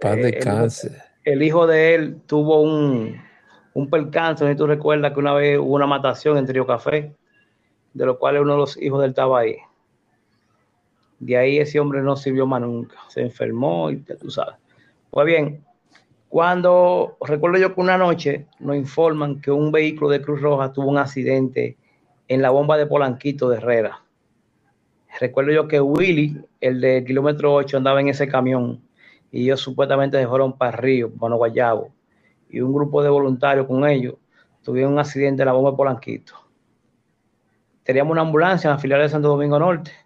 Paz 0.00 0.16
de 0.16 0.28
eh, 0.28 0.38
cáncer. 0.38 1.02
El, 1.24 1.42
hijo 1.42 1.66
de 1.66 1.94
él 1.94 2.20
tuvo 2.26 2.62
un, 2.62 3.20
un 3.74 3.90
percance. 3.90 4.48
Si 4.48 4.56
tú 4.56 4.68
recuerdas 4.68 5.12
que 5.12 5.18
una 5.18 5.34
vez 5.34 5.58
hubo 5.58 5.74
una 5.74 5.86
matación 5.86 6.38
en 6.38 6.46
Trio 6.46 6.64
Café, 6.64 7.12
de 7.92 8.06
lo 8.06 8.18
cual 8.18 8.38
uno 8.38 8.52
de 8.52 8.58
los 8.58 8.80
hijos 8.80 9.00
de 9.00 9.06
él 9.06 9.10
estaba 9.10 9.40
ahí. 9.40 9.56
De 11.22 11.36
ahí 11.36 11.58
ese 11.58 11.78
hombre 11.78 12.02
no 12.02 12.16
sirvió 12.16 12.48
más 12.48 12.62
nunca. 12.62 12.96
Se 13.06 13.20
enfermó 13.20 13.92
y 13.92 13.98
tú 13.98 14.28
sabes. 14.28 14.56
Pues 15.08 15.24
bien, 15.24 15.64
cuando 16.28 17.16
recuerdo 17.20 17.58
yo 17.58 17.72
que 17.72 17.80
una 17.80 17.96
noche 17.96 18.46
nos 18.58 18.74
informan 18.74 19.40
que 19.40 19.52
un 19.52 19.70
vehículo 19.70 20.10
de 20.10 20.20
Cruz 20.20 20.40
Roja 20.40 20.72
tuvo 20.72 20.88
un 20.90 20.98
accidente 20.98 21.76
en 22.26 22.42
la 22.42 22.50
bomba 22.50 22.76
de 22.76 22.86
Polanquito 22.86 23.48
de 23.48 23.58
Herrera. 23.58 24.02
Recuerdo 25.20 25.52
yo 25.52 25.68
que 25.68 25.80
Willy, 25.80 26.44
el 26.60 26.80
de 26.80 27.04
kilómetro 27.04 27.54
8, 27.54 27.76
andaba 27.76 28.00
en 28.00 28.08
ese 28.08 28.26
camión 28.26 28.82
y 29.30 29.44
ellos 29.44 29.60
supuestamente 29.60 30.18
se 30.18 30.26
fueron 30.26 30.58
para 30.58 30.76
Río, 30.76 31.08
para 31.08 31.36
Guayabo, 31.36 31.92
y 32.50 32.60
un 32.62 32.74
grupo 32.74 33.00
de 33.00 33.10
voluntarios 33.10 33.68
con 33.68 33.86
ellos 33.86 34.16
tuvieron 34.64 34.94
un 34.94 34.98
accidente 34.98 35.42
en 35.42 35.46
la 35.46 35.52
bomba 35.52 35.70
de 35.70 35.76
Polanquito. 35.76 36.34
Teníamos 37.84 38.10
una 38.10 38.22
ambulancia 38.22 38.68
en 38.68 38.74
la 38.74 38.80
filial 38.80 39.02
de 39.02 39.08
Santo 39.08 39.28
Domingo 39.28 39.60
Norte 39.60 40.01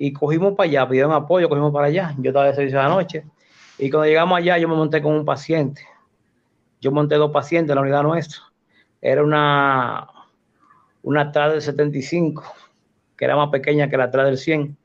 y 0.00 0.12
cogimos 0.12 0.54
para 0.54 0.68
allá, 0.68 0.88
pidieron 0.88 1.12
apoyo, 1.12 1.48
cogimos 1.48 1.72
para 1.72 1.88
allá. 1.88 2.14
Yo 2.18 2.30
estaba 2.30 2.46
de 2.46 2.54
servicio 2.54 2.78
de 2.78 2.84
la 2.84 2.94
noche 2.94 3.24
y 3.78 3.90
cuando 3.90 4.06
llegamos 4.06 4.38
allá 4.38 4.56
yo 4.56 4.68
me 4.68 4.76
monté 4.76 5.02
con 5.02 5.12
un 5.12 5.24
paciente. 5.24 5.82
Yo 6.80 6.92
monté 6.92 7.16
dos 7.16 7.32
pacientes 7.32 7.70
en 7.70 7.74
la 7.74 7.82
unidad 7.82 8.04
nuestra. 8.04 8.40
Era 9.02 9.24
una, 9.24 10.08
una 11.02 11.32
tarde 11.32 11.54
del 11.54 11.62
75 11.62 12.44
que 13.16 13.24
era 13.24 13.34
más 13.34 13.48
pequeña 13.50 13.90
que 13.90 13.96
la 13.96 14.04
atrás 14.04 14.26
del 14.26 14.38
100. 14.38 14.76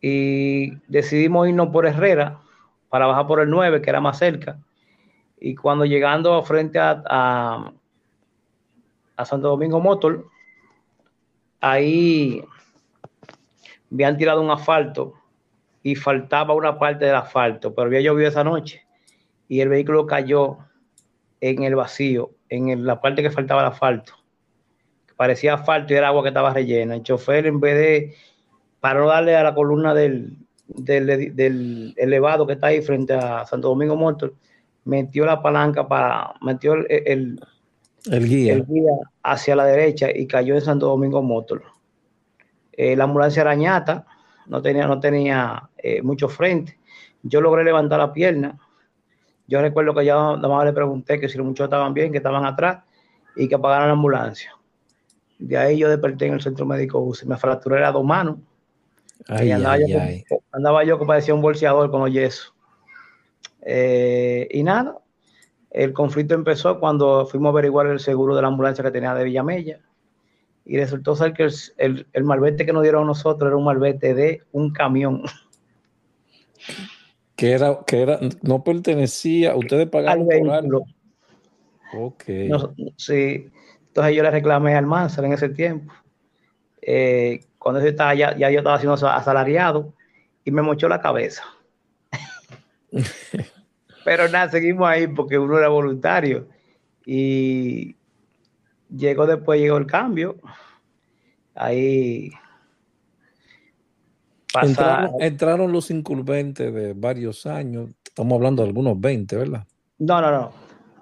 Y 0.00 0.76
decidimos 0.88 1.46
irnos 1.46 1.68
por 1.68 1.86
Herrera 1.86 2.40
para 2.88 3.06
bajar 3.06 3.26
por 3.26 3.40
el 3.40 3.50
9, 3.50 3.82
que 3.82 3.90
era 3.90 4.00
más 4.00 4.18
cerca. 4.18 4.58
Y 5.38 5.54
cuando 5.54 5.84
llegando 5.84 6.42
frente 6.44 6.78
a, 6.78 7.02
a, 7.06 7.72
a 9.16 9.24
Santo 9.26 9.48
Domingo 9.48 9.80
Motor, 9.80 10.26
ahí 11.60 12.42
habían 13.92 14.16
tirado 14.16 14.40
un 14.42 14.50
asfalto 14.50 15.14
y 15.82 15.94
faltaba 15.94 16.54
una 16.54 16.78
parte 16.78 17.04
del 17.04 17.14
asfalto, 17.14 17.74
pero 17.74 17.86
había 17.86 18.00
llovido 18.00 18.28
esa 18.28 18.44
noche 18.44 18.86
y 19.48 19.60
el 19.60 19.68
vehículo 19.68 20.06
cayó 20.06 20.58
en 21.40 21.62
el 21.62 21.74
vacío, 21.74 22.30
en 22.48 22.84
la 22.84 23.00
parte 23.00 23.22
que 23.22 23.30
faltaba 23.30 23.62
el 23.62 23.68
asfalto 23.68 24.18
parecía 25.18 25.54
asfalto 25.54 25.92
y 25.92 25.96
era 25.96 26.08
agua 26.08 26.22
que 26.22 26.28
estaba 26.28 26.54
rellena. 26.54 26.94
El 26.94 27.02
chofer, 27.02 27.46
en 27.46 27.58
vez 27.58 27.74
de, 27.76 28.14
para 28.78 29.00
no 29.00 29.08
darle 29.08 29.34
a 29.34 29.42
la 29.42 29.52
columna 29.52 29.92
del, 29.92 30.38
del, 30.68 31.92
elevado 31.96 32.46
que 32.46 32.52
está 32.52 32.68
ahí 32.68 32.80
frente 32.80 33.14
a 33.14 33.44
Santo 33.44 33.68
Domingo 33.68 33.96
Motor, 33.96 34.32
metió 34.84 35.26
la 35.26 35.42
palanca 35.42 35.88
para, 35.88 36.34
metió 36.40 36.74
el, 36.74 37.40
el, 38.08 38.28
guía. 38.28 38.64
hacia 39.24 39.56
la 39.56 39.64
derecha 39.64 40.08
y 40.14 40.28
cayó 40.28 40.54
en 40.54 40.60
Santo 40.60 40.86
Domingo 40.86 41.20
Motor. 41.20 41.64
Eh, 42.78 42.94
la 42.94 43.04
ambulancia 43.04 43.42
arañata, 43.42 44.06
no 44.46 44.62
tenía, 44.62 44.86
no 44.86 45.00
tenía 45.00 45.68
eh, 45.78 46.00
mucho 46.00 46.28
frente. 46.28 46.78
Yo 47.24 47.40
logré 47.40 47.64
levantar 47.64 47.98
la 47.98 48.12
pierna. 48.12 48.56
Yo 49.48 49.60
recuerdo 49.60 49.92
que 49.96 50.04
ya 50.04 50.14
nada 50.14 50.48
más 50.48 50.64
le 50.64 50.72
pregunté 50.72 51.18
que 51.18 51.28
si 51.28 51.36
los 51.36 51.44
muchachos 51.44 51.66
estaban 51.66 51.92
bien, 51.92 52.12
que 52.12 52.18
estaban 52.18 52.46
atrás 52.46 52.84
y 53.34 53.48
que 53.48 53.56
apagaran 53.56 53.88
la 53.88 53.94
ambulancia. 53.94 54.54
De 55.40 55.58
ahí 55.58 55.76
yo 55.76 55.88
desperté 55.88 56.26
en 56.26 56.34
el 56.34 56.40
centro 56.40 56.66
médico 56.66 57.00
UCI. 57.00 57.26
Me 57.26 57.36
fracturé 57.36 57.80
las 57.80 57.92
dos 57.92 58.04
manos. 58.04 58.36
andaba, 59.50 59.76
yo 59.78 59.98
andaba, 60.52 60.84
yo 60.84 61.00
que 61.00 61.04
parecía 61.04 61.34
un 61.34 61.42
bolseador 61.42 61.90
con 61.90 62.02
los 62.02 62.12
yesos. 62.12 62.54
Eh, 63.62 64.46
y 64.52 64.62
nada, 64.62 64.98
el 65.72 65.92
conflicto 65.92 66.34
empezó 66.34 66.78
cuando 66.78 67.26
fuimos 67.26 67.48
a 67.48 67.50
averiguar 67.50 67.88
el 67.88 67.98
seguro 67.98 68.36
de 68.36 68.42
la 68.42 68.48
ambulancia 68.48 68.84
que 68.84 68.92
tenía 68.92 69.14
de 69.14 69.24
Villamella. 69.24 69.80
Y 70.68 70.76
resultó 70.76 71.16
ser 71.16 71.32
que 71.32 71.48
el, 71.78 72.06
el, 72.12 72.24
malvete 72.24 72.66
que 72.66 72.74
nos 72.74 72.82
dieron 72.82 73.04
a 73.04 73.06
nosotros 73.06 73.48
era 73.48 73.56
un 73.56 73.64
malvete 73.64 74.14
de 74.14 74.42
un 74.52 74.72
camión. 74.72 75.22
Que 77.34 77.52
era, 77.52 77.78
que 77.86 78.02
era, 78.02 78.18
no 78.42 78.64
pertenecía, 78.64 79.54
ustedes 79.54 79.88
pagaron 79.88 80.26
por 80.26 80.50
algo. 80.50 80.84
Ok. 81.94 82.24
sí, 82.96 83.48
entonces 83.86 84.16
yo 84.16 84.24
le 84.24 84.30
reclamé 84.32 84.74
al 84.74 84.86
Mansell 84.86 85.26
en 85.26 85.34
ese 85.34 85.48
tiempo. 85.48 85.92
Eh, 86.82 87.44
cuando 87.58 87.80
yo 87.80 87.86
estaba, 87.86 88.12
ya, 88.16 88.36
ya, 88.36 88.50
yo 88.50 88.58
estaba 88.58 88.80
siendo 88.80 88.94
asalariado 88.94 89.94
y 90.44 90.50
me 90.50 90.62
mochó 90.62 90.88
la 90.88 91.00
cabeza. 91.00 91.44
Pero 94.04 94.28
nada, 94.28 94.50
seguimos 94.50 94.88
ahí 94.88 95.06
porque 95.06 95.38
uno 95.38 95.58
era 95.58 95.68
voluntario. 95.68 96.48
Y 97.06 97.94
llegó 98.90 99.26
después, 99.26 99.60
llegó 99.60 99.76
el 99.76 99.86
cambio. 99.86 100.36
Ahí 101.54 102.30
entraron, 104.62 105.10
entraron, 105.20 105.72
los 105.72 105.90
incumbentes 105.90 106.72
de 106.72 106.92
varios 106.94 107.46
años. 107.46 107.90
Estamos 108.04 108.36
hablando 108.36 108.62
de 108.62 108.68
algunos 108.68 109.00
20, 109.00 109.36
¿verdad? 109.36 109.66
No, 109.98 110.20
no, 110.20 110.30
no. 110.30 110.52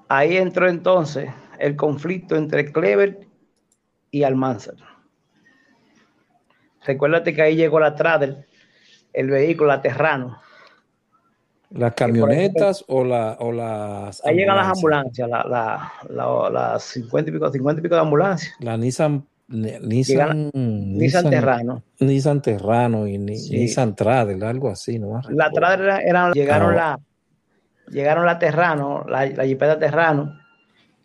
Ahí 0.09 0.37
entró 0.37 0.69
entonces 0.69 1.31
el 1.59 1.77
conflicto 1.77 2.37
entre 2.37 2.73
Clever 2.73 3.27
y 4.11 4.23
Almanzar. 4.23 4.77
Recuérdate 6.85 7.35
que 7.35 7.43
ahí 7.43 7.57
llegó 7.57 7.81
la 7.81 7.97
Trader, 7.97 8.47
el 9.13 9.29
vehículo, 9.29 9.69
la 9.69 9.83
Terrano. 9.83 10.41
¿Las 11.71 11.95
camionetas 11.95 12.85
o, 12.89 13.05
la, 13.05 13.37
o 13.41 13.51
las 13.53 14.25
Ahí 14.25 14.37
llegan 14.37 14.57
las 14.57 14.69
ambulancias, 14.69 15.29
las 15.29 16.83
50 16.83 17.31
y 17.31 17.33
pico, 17.33 17.51
50 17.51 17.81
y 17.81 17.83
pico 17.83 17.95
de 17.95 18.01
ambulancias. 18.01 18.55
La 18.61 18.77
Nissan 18.77 19.27
Nissan, 19.49 20.51
Nissan, 20.53 21.31
Terrano. 21.31 21.83
Nissan 22.01 22.43
Terrano 22.43 23.07
y 23.07 23.17
Nissan 23.19 23.95
Trader, 23.95 24.43
algo 24.45 24.71
así, 24.71 24.99
¿no? 24.99 25.21
La 25.29 25.51
Trader 25.51 26.03
eran, 26.05 26.33
llegaron 26.33 26.75
la 26.75 26.99
llegaron 27.89 28.27
la 28.27 28.39
Terrano, 28.41 29.05
la, 29.09 29.27
la 29.27 29.47
Jeepeta 29.47 29.79
Terrano, 29.79 30.37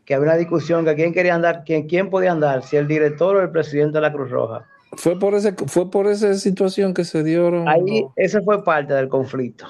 que 0.05 0.15
había 0.15 0.29
una 0.29 0.37
discusión 0.37 0.83
que 0.85 0.95
quién 0.95 1.13
quería 1.13 1.35
andar, 1.35 1.63
quién, 1.63 1.87
quién 1.87 2.09
podía 2.09 2.31
andar, 2.31 2.63
si 2.63 2.77
el 2.77 2.87
director 2.87 3.35
o 3.35 3.41
el 3.41 3.51
presidente 3.51 3.99
de 3.99 4.01
la 4.01 4.11
Cruz 4.11 4.31
Roja. 4.31 4.65
Fue 4.93 5.17
por 5.19 5.35
ese, 5.35 5.53
fue 5.53 5.91
por 5.91 6.07
esa 6.07 6.33
situación 6.33 6.95
que 6.95 7.05
se 7.05 7.23
dieron. 7.23 7.69
Ahí, 7.69 8.05
ese 8.15 8.41
fue 8.41 8.63
parte 8.63 8.93
del 8.95 9.07
conflicto. 9.07 9.67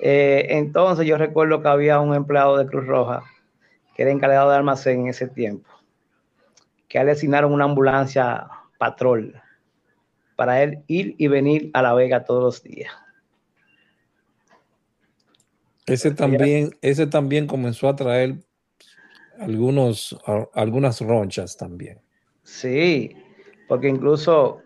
Eh, 0.00 0.46
entonces 0.50 1.06
yo 1.06 1.18
recuerdo 1.18 1.62
que 1.62 1.68
había 1.68 2.00
un 2.00 2.14
empleado 2.14 2.56
de 2.56 2.66
Cruz 2.66 2.86
Roja 2.86 3.22
que 3.94 4.02
era 4.02 4.10
encargado 4.10 4.50
de 4.50 4.56
almacén 4.56 5.00
en 5.00 5.08
ese 5.08 5.28
tiempo, 5.28 5.68
que 6.88 7.02
le 7.04 7.10
asignaron 7.10 7.52
una 7.52 7.64
ambulancia 7.64 8.46
patrol 8.78 9.40
para 10.36 10.62
él 10.62 10.82
ir 10.86 11.14
y 11.18 11.28
venir 11.28 11.70
a 11.74 11.82
La 11.82 11.92
Vega 11.92 12.24
todos 12.24 12.42
los 12.42 12.62
días. 12.62 12.90
Ese 15.84 16.12
también, 16.12 16.70
ese 16.80 17.06
también 17.06 17.46
comenzó 17.46 17.88
a 17.88 17.96
traer 17.96 18.36
algunos, 19.38 20.16
algunas 20.54 21.00
ronchas 21.00 21.56
también. 21.56 22.00
Sí, 22.42 23.10
porque 23.68 23.88
incluso 23.88 24.62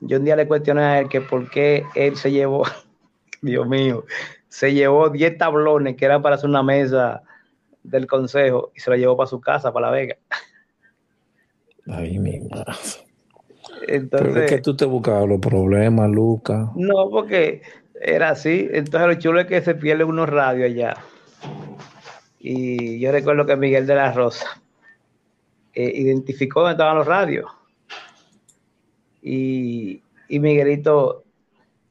yo 0.00 0.18
un 0.18 0.24
día 0.24 0.36
le 0.36 0.46
cuestioné 0.48 0.82
a 0.82 0.98
él 1.00 1.08
que 1.08 1.20
por 1.20 1.48
qué 1.50 1.84
él 1.94 2.16
se 2.16 2.30
llevó, 2.30 2.64
Dios 3.42 3.66
mío, 3.68 4.04
se 4.48 4.72
llevó 4.72 5.10
10 5.10 5.38
tablones 5.38 5.96
que 5.96 6.04
eran 6.04 6.22
para 6.22 6.36
hacer 6.36 6.48
una 6.48 6.62
mesa 6.62 7.22
del 7.82 8.06
consejo 8.06 8.72
y 8.74 8.80
se 8.80 8.90
lo 8.90 8.96
llevó 8.96 9.16
para 9.16 9.28
su 9.28 9.40
casa, 9.40 9.72
para 9.72 9.86
La 9.86 9.92
Vega. 9.92 10.16
Ay, 11.86 12.18
mi 12.18 12.40
madre. 12.40 12.72
Entonces, 13.86 14.28
Pero 14.32 14.44
es 14.44 14.50
que 14.50 14.58
tú 14.60 14.76
te 14.76 14.84
buscabas 14.84 15.28
los 15.28 15.40
problemas, 15.40 16.10
Luca. 16.10 16.70
No, 16.74 17.08
porque 17.10 17.62
era 18.00 18.30
así. 18.30 18.68
Entonces 18.72 19.08
lo 19.08 19.14
chulo 19.14 19.40
es 19.40 19.46
que 19.46 19.62
se 19.62 19.74
pierde 19.74 20.04
unos 20.04 20.28
radios 20.28 20.70
allá. 20.70 20.96
Y 22.38 22.98
yo 23.00 23.10
recuerdo 23.12 23.46
que 23.46 23.56
Miguel 23.56 23.86
de 23.86 23.94
la 23.94 24.12
Rosa 24.12 24.46
eh, 25.74 25.92
identificó 25.94 26.60
dónde 26.60 26.72
estaban 26.72 26.96
los 26.96 27.06
radios. 27.06 27.46
Y, 29.22 30.02
y, 30.28 30.38
Miguelito 30.38 31.24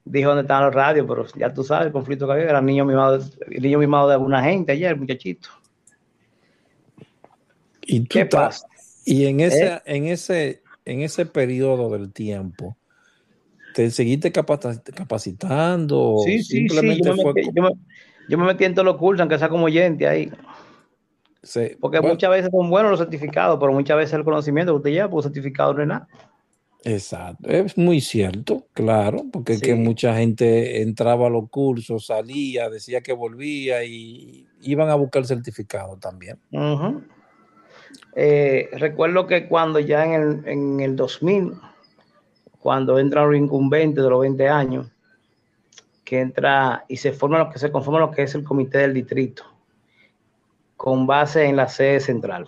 dijo 0.09 0.29
dónde 0.29 0.41
estaban 0.41 0.65
los 0.65 0.75
radios, 0.75 1.05
pero 1.07 1.25
ya 1.35 1.53
tú 1.53 1.63
sabes 1.63 1.87
el 1.87 1.91
conflicto 1.93 2.25
que 2.25 2.33
había, 2.33 2.45
era 2.45 2.61
niño 2.61 2.85
mimado, 2.85 3.19
el 3.49 3.61
niño 3.61 3.79
mimado 3.79 4.07
de 4.07 4.13
alguna 4.15 4.43
gente 4.43 4.71
ayer, 4.71 4.91
el 4.91 4.99
muchachito. 4.99 5.49
¿Y 7.81 8.05
¿Qué 8.05 8.25
pasa? 8.25 8.67
Y 9.05 9.25
en 9.25 9.39
ese, 9.39 9.67
¿Eh? 9.67 9.81
en 9.85 10.05
ese, 10.07 10.63
en 10.85 11.01
ese 11.01 11.25
periodo 11.25 11.89
del 11.89 12.11
tiempo, 12.11 12.75
¿te 13.73 13.89
seguiste 13.89 14.31
capacitando? 14.31 16.17
Sí, 16.25 16.43
sí, 16.43 16.67
sí. 16.67 17.01
Yo 18.29 18.37
me, 18.37 18.45
metí, 18.45 18.65
en 18.65 18.73
todos 18.73 18.85
los 18.85 18.97
cursos, 18.97 19.21
aunque 19.21 19.39
sea 19.39 19.47
como 19.47 19.65
oyente 19.65 20.05
ahí. 20.07 20.29
Porque 21.79 22.01
muchas 22.01 22.29
veces 22.29 22.49
son 22.51 22.69
buenos 22.69 22.91
los 22.91 22.99
certificados, 22.99 23.57
pero 23.59 23.71
muchas 23.71 23.95
veces 23.95 24.13
el 24.15 24.25
conocimiento 24.25 24.73
que 24.73 24.77
usted 24.77 24.91
lleva, 24.91 25.09
pues 25.09 25.23
certificado 25.23 25.73
no 25.73 25.81
es 25.81 25.87
nada. 25.87 26.07
Exacto, 26.84 27.49
es 27.49 27.78
muy 27.78 28.01
cierto, 28.01 28.65
claro, 28.73 29.23
porque 29.32 29.59
que 29.59 29.75
mucha 29.75 30.15
gente 30.15 30.82
entraba 30.82 31.28
a 31.28 31.30
los 31.30 31.49
cursos, 31.49 32.05
salía, 32.05 32.69
decía 32.69 33.01
que 33.01 33.13
volvía 33.13 33.84
y 33.84 34.47
iban 34.61 34.89
a 34.89 34.95
buscar 34.95 35.23
el 35.23 35.28
certificado 35.28 35.97
también. 35.97 36.39
Eh, 38.15 38.69
recuerdo 38.73 39.28
que 39.28 39.47
cuando 39.47 39.80
ya 39.80 40.05
en 40.05 40.13
el, 40.13 40.47
en 40.47 40.80
el 40.80 40.95
2000, 40.95 41.53
cuando 42.59 42.99
entra 42.99 43.28
un 43.28 43.36
incumbente 43.36 44.01
de 44.01 44.09
los 44.09 44.21
20 44.21 44.47
años, 44.47 44.88
que 46.03 46.21
entra 46.21 46.86
y 46.88 46.95
se 46.95 47.11
forma 47.11 47.38
lo 47.38 47.49
que 47.49 47.59
se 47.59 47.69
conforma 47.69 47.99
lo 47.99 48.11
que 48.11 48.23
es 48.23 48.34
el 48.34 48.43
comité 48.43 48.78
del 48.78 48.93
distrito, 48.93 49.43
con 50.78 51.05
base 51.05 51.45
en 51.45 51.57
la 51.57 51.67
sede 51.67 51.99
central. 51.99 52.45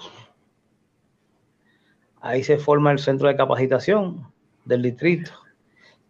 Ahí 2.21 2.43
se 2.43 2.57
forma 2.57 2.91
el 2.91 2.99
centro 2.99 3.27
de 3.27 3.35
capacitación 3.35 4.27
del 4.65 4.81
distrito, 4.81 5.31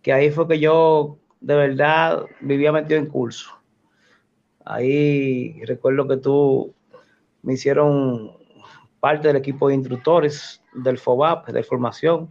que 0.01 0.12
ahí 0.12 0.32
fue 0.32 0.47
que 0.47 0.60
yo 0.60 1.18
de 1.39 1.55
verdad 1.55 2.26
vivía 2.41 2.72
metido 2.72 2.99
en 2.99 3.05
curso. 3.07 3.51
Ahí 4.66 5.62
recuerdo 5.66 6.07
que 6.07 6.18
tú 6.18 6.74
me 7.41 7.53
hicieron 7.53 8.32
parte 8.99 9.28
del 9.28 9.38
equipo 9.38 9.68
de 9.68 9.76
instructores 9.76 10.62
del 10.74 10.97
FOBAP, 10.97 11.49
de 11.49 11.64
formación, 11.64 12.30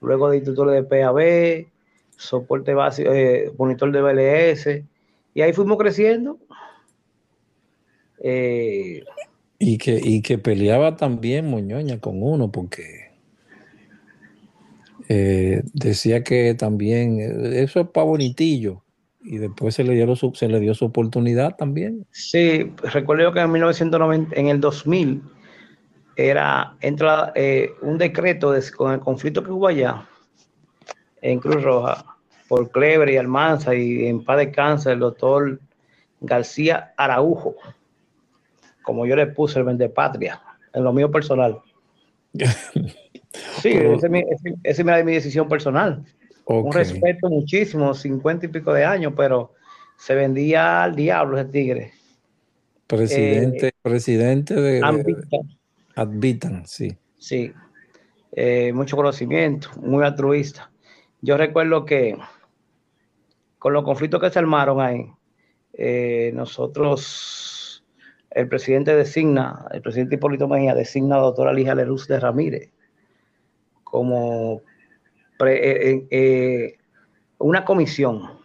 luego 0.00 0.30
de 0.30 0.36
instructores 0.38 0.74
de 0.74 0.82
PAB, 0.84 1.66
soporte 2.16 2.74
básico, 2.74 3.10
eh, 3.12 3.52
monitor 3.56 3.90
de 3.90 4.02
BLS, 4.02 4.84
y 5.34 5.40
ahí 5.40 5.52
fuimos 5.52 5.78
creciendo. 5.78 6.38
Eh, 8.18 9.02
y, 9.58 9.78
que, 9.78 9.98
y 10.02 10.22
que 10.22 10.38
peleaba 10.38 10.96
también 10.96 11.48
Moñoña 11.48 11.98
con 11.98 12.22
uno, 12.22 12.52
porque 12.52 13.01
eh, 15.14 15.62
decía 15.74 16.24
que 16.24 16.54
también 16.54 17.20
eso 17.52 17.80
es 17.80 17.88
para 17.88 18.06
bonitillo. 18.06 18.82
Y 19.20 19.36
después 19.36 19.74
se 19.74 19.84
le, 19.84 19.92
dio 19.92 20.16
su, 20.16 20.32
se 20.34 20.48
le 20.48 20.58
dio 20.58 20.72
su 20.74 20.86
oportunidad 20.86 21.54
también. 21.54 22.06
Sí, 22.12 22.72
recuerdo 22.82 23.30
que 23.32 23.40
en 23.40 23.52
1990, 23.52 24.34
en 24.34 24.48
el 24.48 24.58
2000, 24.58 25.22
era 26.16 26.74
entra 26.80 27.30
eh, 27.34 27.72
un 27.82 27.98
decreto 27.98 28.54
con 28.74 28.92
el 28.92 29.00
conflicto 29.00 29.44
que 29.44 29.50
hubo 29.50 29.68
allá 29.68 30.06
en 31.20 31.38
Cruz 31.40 31.62
Roja 31.62 32.04
por 32.48 32.70
Clever 32.70 33.10
y 33.10 33.18
Almanza 33.18 33.74
y 33.74 34.06
en 34.06 34.24
paz 34.24 34.38
de 34.38 34.50
cáncer 34.50 34.94
el 34.94 35.00
doctor 35.00 35.60
García 36.20 36.94
Araujo, 36.96 37.54
como 38.82 39.04
yo 39.04 39.14
le 39.14 39.26
puse 39.26 39.58
el 39.58 39.66
vende 39.66 39.90
patria, 39.90 40.40
en 40.72 40.84
lo 40.84 40.92
mío 40.94 41.10
personal. 41.10 41.60
Sí, 43.32 43.70
esa 43.70 44.06
es 44.64 44.84
mi, 45.04 45.12
decisión 45.12 45.48
personal. 45.48 46.04
Un 46.46 46.72
respeto 46.72 47.28
muchísimo, 47.28 47.94
cincuenta 47.94 48.46
y 48.46 48.48
pico 48.48 48.72
de 48.72 48.84
años, 48.84 49.14
pero 49.16 49.52
se 49.96 50.14
vendía 50.14 50.82
al 50.82 50.94
diablo 50.94 51.38
ese 51.38 51.48
tigre. 51.50 51.92
Presidente, 52.86 53.68
eh, 53.68 53.72
presidente 53.80 54.54
de, 54.54 54.80
Advitan, 55.94 56.66
sí. 56.66 56.96
Sí, 57.18 57.52
eh, 58.32 58.72
mucho 58.72 58.96
conocimiento, 58.96 59.68
muy 59.80 60.04
altruista. 60.04 60.70
Yo 61.20 61.36
recuerdo 61.36 61.84
que 61.84 62.16
con 63.58 63.72
los 63.72 63.84
conflictos 63.84 64.20
que 64.20 64.30
se 64.30 64.38
armaron 64.38 64.80
ahí, 64.80 65.06
eh, 65.74 66.32
nosotros, 66.34 67.84
el 68.30 68.48
presidente 68.48 68.96
designa, 68.96 69.66
el 69.70 69.80
presidente 69.82 70.16
Hipólito 70.16 70.48
Mejía 70.48 70.74
designa 70.74 71.14
a 71.14 71.18
la 71.18 71.24
doctora 71.26 71.52
Lija 71.52 71.74
Leruz 71.74 72.08
de 72.08 72.18
Ramírez 72.18 72.72
como 73.92 74.62
eh, 75.46 76.78
una 77.38 77.64
comisión. 77.64 78.40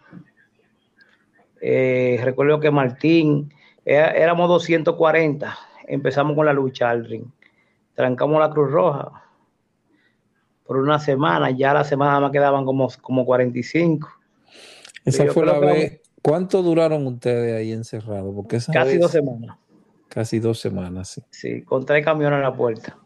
recuerdo 1.60 2.60
que 2.60 2.70
Martín, 2.70 3.52
éramos 3.84 4.48
240, 4.48 5.58
empezamos 5.88 6.36
con 6.36 6.46
la 6.46 6.52
lucha 6.52 6.90
al 6.90 7.04
ring 7.04 7.24
trancamos 7.98 8.38
la 8.38 8.48
Cruz 8.48 8.70
Roja 8.70 9.24
por 10.64 10.76
una 10.76 11.00
semana, 11.00 11.50
ya 11.50 11.74
la 11.74 11.82
semana 11.82 12.20
me 12.24 12.30
quedaban 12.30 12.64
como, 12.64 12.88
como 13.00 13.24
45. 13.24 14.08
Esa 15.04 15.26
fue 15.32 15.44
la 15.44 15.58
vez. 15.58 16.00
¿Cuánto 16.22 16.62
duraron 16.62 17.04
ustedes 17.08 17.56
ahí 17.56 17.72
encerrados? 17.72 18.32
Porque 18.36 18.60
casi 18.72 18.98
dos 18.98 19.10
semanas. 19.10 19.56
Casi 20.08 20.38
dos 20.38 20.60
semanas, 20.60 21.08
sí. 21.08 21.22
Sí, 21.30 21.62
con 21.62 21.84
tres 21.84 22.04
camiones 22.04 22.36
en 22.36 22.42
la 22.44 22.54
puerta. 22.54 22.96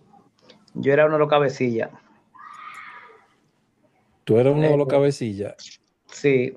Yo 0.75 0.93
era 0.93 1.07
uno 1.07 1.15
de 1.15 1.21
los 1.21 1.29
cabecillas. 1.31 1.89
¿Tú 4.25 4.39
eras 4.39 4.55
uno 4.55 4.63
de 4.63 4.77
los 4.77 4.87
eh, 4.87 4.91
cabecillas? 4.91 5.81
Sí. 6.07 6.57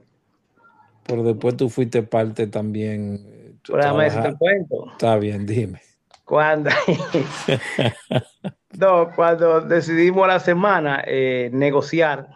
Pero 1.08 1.24
después 1.24 1.56
tú 1.58 1.70
fuiste 1.70 2.04
parte 2.04 2.48
también. 2.48 3.60
Pero 3.66 3.78
déjame 3.78 4.04
decirte 4.06 4.36
cuento. 4.38 4.92
Está 4.92 5.18
bien, 5.18 5.46
dime. 5.46 5.82
Cuando, 6.26 6.72
no, 8.80 9.12
cuando 9.16 9.62
decidimos 9.62 10.28
la 10.28 10.40
semana 10.40 11.04
eh, 11.06 11.50
negociar, 11.54 12.30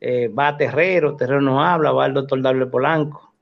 eh, 0.00 0.28
va 0.28 0.56
Terrero, 0.56 1.16
Terrero 1.16 1.40
no 1.40 1.64
habla, 1.64 1.92
va 1.92 2.04
el 2.06 2.12
doctor 2.12 2.42
Dalbert 2.42 2.70
Polanco, 2.70 3.32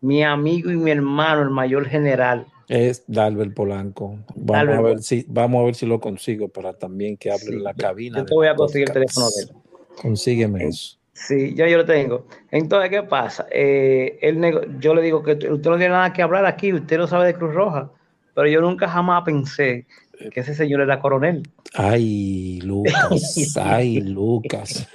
mi 0.00 0.22
amigo 0.22 0.70
y 0.70 0.76
mi 0.76 0.92
hermano, 0.92 1.42
el 1.42 1.50
mayor 1.50 1.86
general. 1.86 2.46
Es 2.68 3.04
Dalbert 3.08 3.54
Polanco. 3.54 4.18
Vamos, 4.36 4.76
a 4.76 4.80
ver 4.80 5.02
si, 5.02 5.24
vamos 5.28 5.62
a 5.62 5.64
ver 5.64 5.74
si 5.74 5.86
lo 5.86 6.00
consigo 6.00 6.48
para 6.48 6.72
también 6.72 7.16
que 7.16 7.32
hable 7.32 7.56
en 7.56 7.64
la 7.64 7.74
cabina. 7.74 8.18
Yo 8.18 8.24
te 8.24 8.34
voy 8.34 8.46
a 8.46 8.54
conseguir 8.54 8.88
el 8.88 8.94
teléfono 8.94 9.26
de 9.30 9.42
él. 9.42 9.65
Consígueme 10.00 10.64
eh, 10.64 10.68
eso. 10.68 10.98
Sí, 11.12 11.54
ya 11.54 11.66
yo 11.66 11.78
lo 11.78 11.84
tengo. 11.84 12.26
Entonces, 12.50 12.90
¿qué 12.90 13.02
pasa? 13.02 13.46
yo 13.50 14.94
le 14.94 15.02
digo 15.02 15.22
que 15.22 15.32
usted 15.32 15.48
no 15.48 15.76
tiene 15.76 15.88
nada 15.88 16.12
que 16.12 16.22
hablar 16.22 16.44
aquí, 16.44 16.72
usted 16.72 16.98
no 16.98 17.06
sabe 17.06 17.26
de 17.26 17.34
Cruz 17.34 17.54
Roja 17.54 17.90
pero 18.36 18.48
yo 18.48 18.60
nunca 18.60 18.86
jamás 18.86 19.24
pensé 19.24 19.86
que 20.30 20.40
ese 20.40 20.54
señor 20.54 20.82
era 20.82 21.00
coronel. 21.00 21.42
Ay, 21.72 22.60
Lucas, 22.60 23.56
ay, 23.64 24.02
Lucas. 24.02 24.86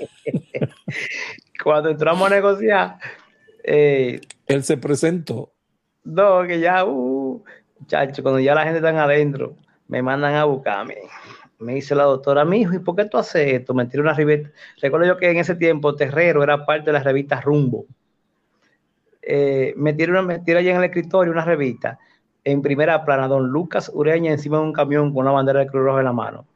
Cuando 1.64 1.90
entramos 1.90 2.28
a 2.28 2.36
negociar, 2.36 3.00
eh, 3.64 4.22
él 4.46 4.64
se 4.64 4.78
presentó. 4.78 5.54
No, 6.04 6.46
que 6.46 6.60
ya, 6.60 6.86
uh, 6.86 7.44
chacho, 7.88 8.22
cuando 8.22 8.40
ya 8.40 8.54
la 8.54 8.64
gente 8.64 8.78
está 8.78 9.04
adentro, 9.04 9.56
me 9.88 10.04
mandan 10.04 10.36
a 10.36 10.44
buscarme. 10.44 10.98
Me 11.62 11.76
dice 11.76 11.96
la 11.96 12.04
doctora, 12.04 12.44
mi 12.44 12.62
hijo, 12.62 12.74
¿y 12.74 12.80
por 12.80 12.96
qué 12.96 13.06
tú 13.06 13.18
haces 13.18 13.54
esto? 13.54 13.74
Me 13.74 13.86
tiró 13.86 14.04
una 14.04 14.14
revista. 14.14 14.50
Recuerdo 14.82 15.08
yo 15.08 15.18
que 15.18 15.30
en 15.30 15.38
ese 15.38 15.56
tiempo 15.56 15.96
Terrero 15.96 16.44
era 16.44 16.66
parte 16.66 16.86
de 16.88 16.94
la 16.94 17.04
revista 17.04 17.40
Rumbo. 17.40 17.86
eh, 19.22 19.74
me 19.78 19.94
tiró 19.94 20.22
me 20.24 20.36
allí 20.36 20.70
en 20.70 20.78
el 20.78 20.84
escritorio 20.86 21.32
una 21.32 21.46
revista 21.46 22.00
en 22.44 22.62
primera 22.62 23.06
plana, 23.06 23.28
don 23.28 23.48
Lucas 23.50 23.92
Ureña 23.94 24.32
encima 24.32 24.58
de 24.58 24.64
un 24.64 24.74
camión 24.74 25.14
con 25.14 25.24
una 25.24 25.32
bandera 25.32 25.60
de 25.60 25.68
Cruz 25.68 25.84
Roja 25.84 26.00
en 26.00 26.06
la 26.06 26.14
mano. 26.14 26.48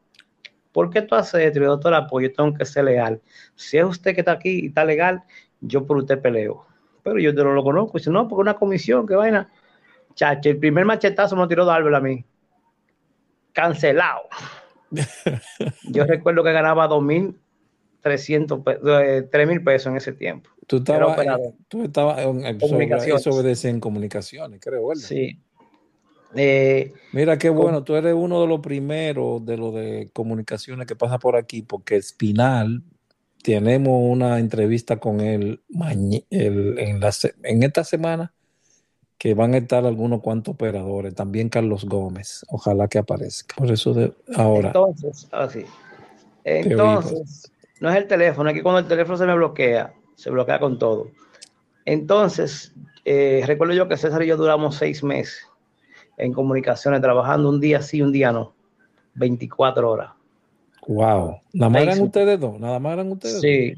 ¿Por 0.71 0.89
qué 0.89 1.01
tú 1.03 1.15
haces 1.15 1.41
esto? 1.41 1.59
doctor, 1.59 1.93
apoyo, 1.93 2.33
tengo 2.33 2.53
que 2.53 2.65
ser 2.65 2.85
legal. 2.85 3.21
Si 3.55 3.77
es 3.77 3.85
usted 3.85 4.13
que 4.13 4.21
está 4.21 4.33
aquí 4.33 4.61
y 4.63 4.67
está 4.67 4.83
legal, 4.83 5.23
yo 5.61 5.85
por 5.85 5.97
usted 5.97 6.21
peleo. 6.21 6.65
Pero 7.03 7.19
yo 7.19 7.31
no 7.31 7.53
lo 7.53 7.63
conozco. 7.63 7.97
Dice, 7.97 8.09
no, 8.09 8.27
porque 8.27 8.41
una 8.41 8.55
comisión, 8.55 9.07
qué 9.07 9.15
vaina. 9.15 9.49
Chacho, 10.15 10.49
el 10.49 10.57
primer 10.57 10.83
machetazo 10.85 11.35
me 11.35 11.43
lo 11.43 11.47
tiró 11.47 11.65
Darvel 11.65 11.95
a 11.95 12.01
mí. 12.01 12.25
Cancelado. 13.53 14.23
Yo 15.83 16.05
recuerdo 16.05 16.43
que 16.43 16.51
ganaba 16.51 16.87
2.300, 16.89 18.63
3.000 18.63 19.63
pesos 19.63 19.87
en 19.87 19.97
ese 19.97 20.13
tiempo. 20.13 20.49
Tú 20.67 20.77
estabas, 20.77 21.17
tú 21.67 21.83
estabas 21.83 22.19
en, 22.19 22.59
comunicaciones. 22.59 23.65
En 23.65 23.79
comunicaciones, 23.79 24.59
creo, 24.61 24.87
¿verdad? 24.87 25.01
Sí. 25.01 25.39
Eh, 26.35 26.91
Mira 27.13 27.37
qué 27.37 27.49
bueno, 27.49 27.83
tú 27.83 27.95
eres 27.95 28.13
uno 28.13 28.41
de 28.41 28.47
los 28.47 28.59
primeros 28.59 29.45
de 29.45 29.57
lo 29.57 29.71
de 29.71 30.09
comunicaciones 30.11 30.85
que 30.85 30.95
pasa 30.95 31.17
por 31.17 31.37
aquí, 31.37 31.61
porque 31.61 31.95
Espinal, 31.95 32.83
tenemos 33.41 34.01
una 34.03 34.39
entrevista 34.39 34.97
con 34.97 35.21
él 35.21 35.61
en, 35.69 36.25
en 36.31 37.63
esta 37.63 37.83
semana, 37.83 38.33
que 39.17 39.33
van 39.33 39.53
a 39.53 39.57
estar 39.57 39.85
algunos 39.85 40.21
cuantos 40.21 40.53
operadores, 40.53 41.15
también 41.15 41.49
Carlos 41.49 41.85
Gómez, 41.85 42.45
ojalá 42.49 42.87
que 42.87 42.97
aparezca. 42.97 43.55
Por 43.55 43.71
eso 43.71 43.93
de 43.93 44.13
ahora. 44.35 44.67
Entonces, 44.67 45.27
así. 45.31 45.65
Entonces, 46.43 47.51
no 47.79 47.89
es 47.89 47.95
el 47.95 48.07
teléfono, 48.07 48.49
aquí 48.49 48.61
cuando 48.61 48.79
el 48.79 48.87
teléfono 48.87 49.17
se 49.17 49.25
me 49.25 49.35
bloquea, 49.35 49.93
se 50.15 50.29
bloquea 50.29 50.59
con 50.59 50.77
todo. 50.77 51.09
Entonces, 51.85 52.73
eh, 53.05 53.43
recuerdo 53.45 53.73
yo 53.73 53.87
que 53.87 53.97
César 53.97 54.21
y 54.23 54.27
yo 54.27 54.37
duramos 54.37 54.75
seis 54.75 55.03
meses 55.03 55.47
en 56.17 56.33
comunicaciones, 56.33 57.01
trabajando 57.01 57.49
un 57.49 57.59
día 57.59 57.81
sí, 57.81 58.01
un 58.01 58.11
día 58.11 58.31
no, 58.31 58.53
24 59.15 59.89
horas. 59.89 60.11
Wow, 60.87 61.39
nada 61.53 61.69
más 61.69 61.81
eran 61.81 62.01
ustedes 62.01 62.39
dos, 62.39 62.59
nada 62.59 62.79
más 62.79 62.93
eran 62.93 63.11
ustedes 63.11 63.41
Sí, 63.41 63.73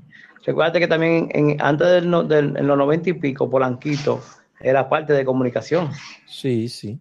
recuerda 0.45 0.77
que 0.77 0.88
también 0.88 1.29
en, 1.33 1.55
antes 1.61 1.88
del, 1.88 2.13
en 2.57 2.67
los 2.67 2.77
90 2.77 3.11
y 3.11 3.13
pico, 3.13 3.49
Polanquito 3.49 4.21
era 4.60 4.88
parte 4.89 5.14
de 5.14 5.26
comunicación. 5.26 5.91
Sí, 6.26 6.70
sí. 6.70 6.99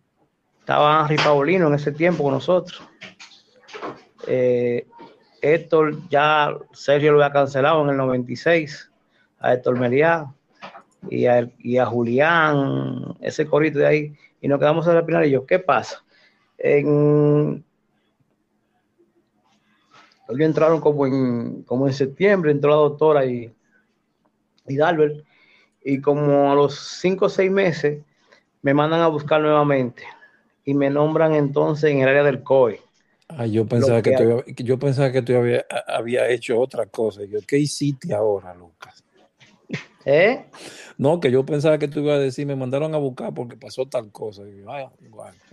Estaba 0.61 1.03
Henry 1.03 1.17
Paulino 1.17 1.69
en 1.69 1.75
ese 1.75 1.93
tiempo 1.93 2.25
con 2.25 2.35
nosotros. 2.35 2.83
Eh, 4.27 4.87
Héctor, 5.41 6.09
ya 6.09 6.53
Sergio 6.73 7.13
lo 7.13 7.23
había 7.23 7.33
cancelado 7.33 7.83
en 7.85 7.91
el 7.91 7.97
96, 7.97 8.91
a 9.39 9.55
Héctor 9.55 9.79
Meliá 9.79 10.27
y 11.09 11.27
a, 11.27 11.49
y 11.59 11.79
a 11.79 11.87
Julián, 11.87 13.17
ese 13.21 13.47
corito 13.47 13.79
de 13.79 13.87
ahí 13.87 14.17
y 14.41 14.49
nos 14.49 14.59
quedamos 14.59 14.87
a 14.87 14.95
respirar 14.95 15.25
y 15.27 15.31
yo, 15.31 15.47
¿qué 15.47 15.59
pasa? 15.59 16.05
En, 16.59 17.65
ellos 20.29 20.41
entraron 20.41 20.81
como 20.81 21.07
en, 21.07 21.63
como 21.63 21.87
en 21.87 21.93
septiembre, 21.93 22.51
entró 22.51 22.71
la 22.71 22.77
doctora 22.77 23.25
y, 23.25 23.53
y 24.67 24.77
Dalbert, 24.77 25.25
y 25.89 26.01
como 26.01 26.51
a 26.51 26.55
los 26.57 26.99
cinco 27.01 27.27
o 27.27 27.29
seis 27.29 27.49
meses 27.49 28.03
me 28.61 28.75
mandan 28.75 29.01
a 29.01 29.07
buscar 29.07 29.41
nuevamente 29.41 30.03
y 30.65 30.75
me 30.75 30.91
nombran 30.91 31.33
entonces 31.37 31.93
en 31.93 32.01
el 32.01 32.09
área 32.09 32.25
del 32.25 32.43
COE. 32.43 32.81
Ah, 33.29 33.47
yo 33.47 33.67
pensaba 33.67 34.03
que, 34.03 34.17
tú, 34.17 34.43
yo 34.65 34.79
pensaba 34.81 35.13
que 35.13 35.23
tú 35.23 35.37
había, 35.37 35.65
había 35.87 36.29
hecho 36.29 36.59
otra 36.59 36.87
cosa. 36.87 37.21
Yo, 37.25 37.39
¿qué 37.47 37.59
hiciste 37.59 38.13
ahora, 38.13 38.53
Lucas? 38.53 39.05
¿Eh? 40.05 40.47
No, 40.99 41.21
que 41.21 41.31
yo 41.31 41.47
pensaba 41.47 41.79
que 41.79 41.87
tú 41.87 42.01
ibas 42.01 42.17
a 42.17 42.21
decir, 42.21 42.47
me 42.47 42.57
mandaron 42.57 42.93
a 42.95 42.99
buscar 42.99 43.33
porque 43.33 43.57
pasó 43.57 43.87
tal 43.87 44.11
cosa. 44.11 44.43
Ah, 44.69 44.91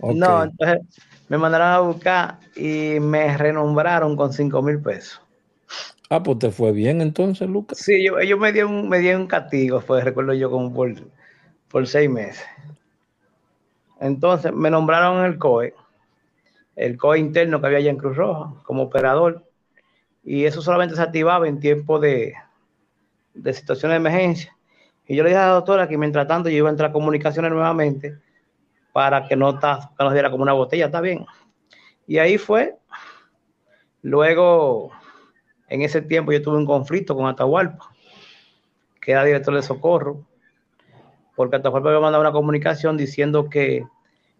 no, 0.00 0.42
entonces 0.42 0.80
me 1.28 1.38
mandaron 1.38 1.68
a 1.68 1.78
buscar 1.78 2.38
y 2.56 2.98
me 2.98 3.36
renombraron 3.36 4.16
con 4.16 4.32
5 4.32 4.62
mil 4.62 4.80
pesos. 4.80 5.20
Ah, 6.14 6.22
pues 6.22 6.38
te 6.38 6.52
fue 6.52 6.70
bien 6.70 7.00
entonces, 7.00 7.48
Lucas. 7.48 7.76
Sí, 7.76 8.04
yo, 8.04 8.20
ellos 8.20 8.38
me 8.38 8.52
dieron, 8.52 8.88
me 8.88 9.00
dieron 9.00 9.22
un 9.22 9.26
castigo, 9.26 9.80
pues 9.80 10.04
recuerdo 10.04 10.32
yo 10.32 10.48
como 10.48 10.72
por, 10.72 11.86
seis 11.88 12.08
meses. 12.08 12.46
Entonces 13.98 14.52
me 14.52 14.70
nombraron 14.70 15.24
el 15.24 15.38
COE, 15.38 15.74
el 16.76 16.96
COE 16.98 17.18
interno 17.18 17.60
que 17.60 17.66
había 17.66 17.78
allá 17.78 17.90
en 17.90 17.96
Cruz 17.96 18.16
Roja, 18.16 18.54
como 18.62 18.84
operador. 18.84 19.44
Y 20.22 20.44
eso 20.44 20.62
solamente 20.62 20.94
se 20.94 21.02
activaba 21.02 21.48
en 21.48 21.58
tiempo 21.58 21.98
de, 21.98 22.34
de 23.34 23.52
situación 23.52 23.90
de 23.90 23.96
emergencia. 23.96 24.56
Y 25.08 25.16
yo 25.16 25.24
le 25.24 25.30
dije 25.30 25.40
a 25.40 25.48
la 25.48 25.54
doctora 25.54 25.88
que 25.88 25.98
mientras 25.98 26.28
tanto 26.28 26.48
yo 26.48 26.58
iba 26.58 26.68
a 26.68 26.70
entrar 26.70 26.90
a 26.90 26.92
comunicaciones 26.92 27.50
nuevamente 27.50 28.20
para 28.92 29.26
que 29.26 29.34
no 29.34 29.58
que 29.58 30.04
nos 30.04 30.12
diera 30.12 30.30
como 30.30 30.44
una 30.44 30.52
botella, 30.52 30.86
está 30.86 31.00
bien. 31.00 31.26
Y 32.06 32.18
ahí 32.18 32.38
fue. 32.38 32.76
Luego, 34.02 34.92
en 35.74 35.82
ese 35.82 36.00
tiempo 36.00 36.30
yo 36.30 36.40
tuve 36.40 36.56
un 36.56 36.66
conflicto 36.66 37.16
con 37.16 37.26
Atahualpa, 37.26 37.90
que 39.00 39.10
era 39.10 39.24
director 39.24 39.54
de 39.54 39.62
socorro, 39.62 40.24
porque 41.34 41.56
Atahualpa 41.56 41.90
me 41.90 41.98
mandado 41.98 42.20
una 42.20 42.30
comunicación 42.30 42.96
diciendo 42.96 43.50
que 43.50 43.84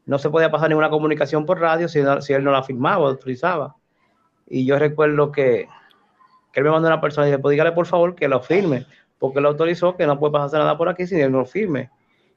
no 0.07 0.18
se 0.20 0.30
podía 0.30 0.53
pasar 0.53 0.68
ninguna 0.68 0.91
comunicación 0.91 1.45
por 1.45 1.59
radio 1.59 1.89
si, 1.89 2.01
si 2.20 2.32
él 2.32 2.45
no 2.45 2.53
la 2.53 2.62
firmaba 2.62 2.99
o 3.05 3.09
autorizaba. 3.09 3.74
Y 4.49 4.64
yo 4.64 4.78
recuerdo 4.78 5.32
que 5.32 5.66
él 6.53 6.62
me 6.62 6.70
mandó 6.70 6.87
una 6.87 7.01
persona 7.01 7.26
y 7.26 7.30
dice, 7.30 7.41
pues 7.41 7.53
dígale 7.53 7.72
por 7.72 7.87
favor 7.87 8.14
que 8.14 8.28
lo 8.28 8.41
firme, 8.41 8.87
porque 9.18 9.41
él 9.41 9.47
autorizó 9.47 9.97
que 9.97 10.07
no 10.07 10.20
puede 10.20 10.32
pasar 10.35 10.61
nada 10.61 10.78
por 10.78 10.89
aquí 10.89 11.05
si 11.05 11.20
él 11.20 11.32
no 11.32 11.39
lo 11.39 11.47
firme. 11.47 11.91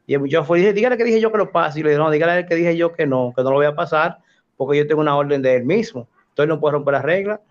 Y 0.08 0.28
yo 0.28 0.44
fui 0.44 0.58
y 0.58 0.62
dije, 0.62 0.74
dígale 0.74 0.98
que 0.98 1.04
dije 1.04 1.22
yo 1.22 1.32
que 1.32 1.38
lo 1.38 1.52
pase. 1.52 1.82
Y 1.82 1.84
le 1.84 1.90
dije, 1.90 2.00
no, 2.00 2.10
dígale 2.10 2.48
que 2.48 2.56
dije 2.56 2.76
yo 2.76 2.94
que 2.94 3.06
no, 3.06 3.32
que 3.36 3.44
no 3.44 3.52
lo 3.52 3.58
voy 3.58 3.68
a 3.68 3.76
pasar, 3.76 4.18
porque 4.56 4.80
yo 4.80 4.88
tengo 4.88 5.02
una 5.02 5.16
orden 5.16 5.44
de 5.44 5.58
él 5.58 5.66
mismo. 5.66 6.08
Entonces 6.30 6.48
no 6.48 6.60
puede 6.60 6.74
romper 6.74 6.94
las 6.94 7.04
reglas. 7.04 7.42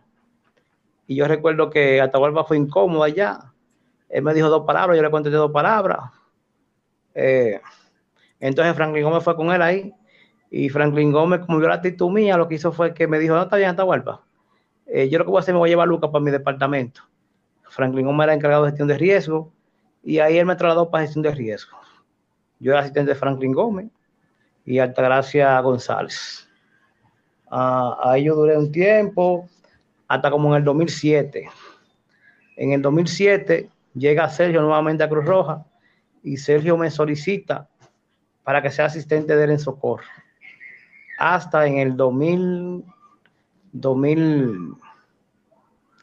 Y 1.06 1.16
yo 1.16 1.28
recuerdo 1.28 1.70
que 1.70 2.00
Atahualpa 2.00 2.44
fue 2.44 2.56
incómodo 2.56 3.02
allá. 3.02 3.52
Él 4.08 4.22
me 4.22 4.34
dijo 4.34 4.48
dos 4.48 4.66
palabras, 4.66 4.96
yo 4.96 5.02
le 5.02 5.10
contesté 5.10 5.36
dos 5.36 5.52
palabras. 5.52 5.98
Eh, 7.14 7.60
entonces 8.40 8.74
Franklin 8.74 9.04
Gómez 9.04 9.22
fue 9.22 9.36
con 9.36 9.52
él 9.52 9.62
ahí. 9.62 9.92
Y 10.50 10.68
Franklin 10.68 11.12
Gómez, 11.12 11.40
como 11.40 11.58
vio 11.58 11.68
la 11.68 11.74
actitud 11.76 12.10
mía, 12.10 12.36
lo 12.36 12.48
que 12.48 12.56
hizo 12.56 12.72
fue 12.72 12.94
que 12.94 13.06
me 13.06 13.18
dijo, 13.18 13.34
no, 13.34 13.42
está 13.42 13.56
bien, 13.56 13.70
Atahualpa 13.70 14.26
eh, 14.86 15.08
yo 15.08 15.18
lo 15.18 15.24
que 15.24 15.30
voy 15.30 15.38
a 15.38 15.40
hacer, 15.40 15.52
me 15.52 15.58
voy 15.58 15.68
a 15.68 15.72
llevar 15.72 15.88
a 15.88 15.90
Lucas 15.90 16.10
para 16.10 16.24
mi 16.24 16.30
departamento. 16.30 17.02
Franklin 17.68 18.06
Gómez 18.06 18.24
era 18.24 18.34
encargado 18.34 18.64
de 18.64 18.70
gestión 18.70 18.88
de 18.88 18.96
riesgo 18.96 19.52
y 20.02 20.20
ahí 20.20 20.38
él 20.38 20.46
me 20.46 20.54
trasladó 20.54 20.90
para 20.90 21.02
gestión 21.02 21.22
de 21.22 21.32
riesgo. 21.32 21.76
Yo 22.60 22.72
era 22.72 22.80
asistente 22.80 23.10
de 23.10 23.18
Franklin 23.18 23.52
Gómez 23.52 23.88
y 24.64 24.78
Altagracia 24.78 25.60
González. 25.60 26.48
Ah, 27.50 27.98
ahí 28.02 28.24
yo 28.24 28.34
duré 28.34 28.56
un 28.56 28.70
tiempo, 28.70 29.48
hasta 30.08 30.30
como 30.30 30.50
en 30.50 30.58
el 30.58 30.64
2007. 30.64 31.48
En 32.56 32.72
el 32.72 32.82
2007 32.82 33.68
llega 33.94 34.28
Sergio 34.28 34.62
nuevamente 34.62 35.04
a 35.04 35.08
Cruz 35.08 35.24
Roja 35.24 35.64
y 36.22 36.36
Sergio 36.36 36.76
me 36.76 36.90
solicita 36.90 37.68
para 38.44 38.62
que 38.62 38.70
sea 38.70 38.86
asistente 38.86 39.36
de 39.36 39.44
él 39.44 39.50
en 39.50 39.58
socorro. 39.58 40.04
Hasta 41.18 41.66
en 41.66 41.78
el 41.78 41.96
2000, 41.96 42.84
2000, 43.72 44.74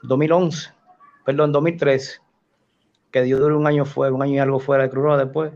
2011, 0.02 0.70
perdón, 1.26 1.52
2013, 1.52 2.20
que 3.12 3.22
dio 3.22 3.38
duró 3.38 3.58
un 3.58 3.68
año 3.68 3.86
fuera, 3.86 4.14
un 4.14 4.22
año 4.22 4.34
y 4.34 4.40
algo 4.40 4.60
fuera 4.60 4.84
de 4.84 4.90
Cruz 4.90 5.04
Roja 5.04 5.18
después. 5.24 5.54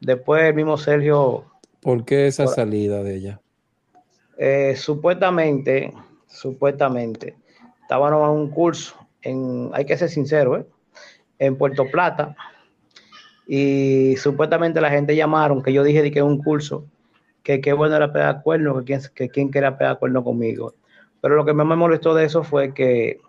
Después 0.00 0.42
el 0.44 0.54
mismo 0.54 0.76
Sergio. 0.76 1.44
¿Por 1.80 2.04
qué 2.04 2.26
esa 2.26 2.46
salida 2.46 3.02
de 3.02 3.14
ella? 3.14 3.40
Eh, 4.36 4.76
supuestamente, 4.76 5.92
supuestamente, 6.26 7.36
estábamos 7.88 8.28
en 8.28 8.42
un 8.42 8.50
curso, 8.50 8.94
en, 9.22 9.70
hay 9.72 9.86
que 9.86 9.96
ser 9.96 10.10
sincero, 10.10 10.58
¿eh? 10.58 10.66
en 11.38 11.56
Puerto 11.56 11.86
Plata, 11.90 12.36
y 13.46 14.14
supuestamente 14.18 14.78
la 14.78 14.90
gente 14.90 15.16
llamaron, 15.16 15.62
que 15.62 15.72
yo 15.72 15.82
dije 15.82 16.10
que 16.10 16.20
un 16.20 16.36
curso, 16.36 16.84
que 17.42 17.62
qué 17.62 17.72
bueno 17.72 17.96
era 17.96 18.12
pegar 18.12 18.42
cuerno, 18.42 18.78
que 18.78 18.84
quién, 18.84 19.00
que 19.14 19.30
quién 19.30 19.50
quería 19.50 19.78
pegar 19.78 19.98
cuerno 19.98 20.22
conmigo. 20.22 20.74
Pero 21.22 21.34
lo 21.34 21.46
que 21.46 21.54
más 21.54 21.66
me 21.66 21.76
molestó 21.76 22.14
de 22.14 22.26
eso 22.26 22.44
fue 22.44 22.74
que 22.74 23.20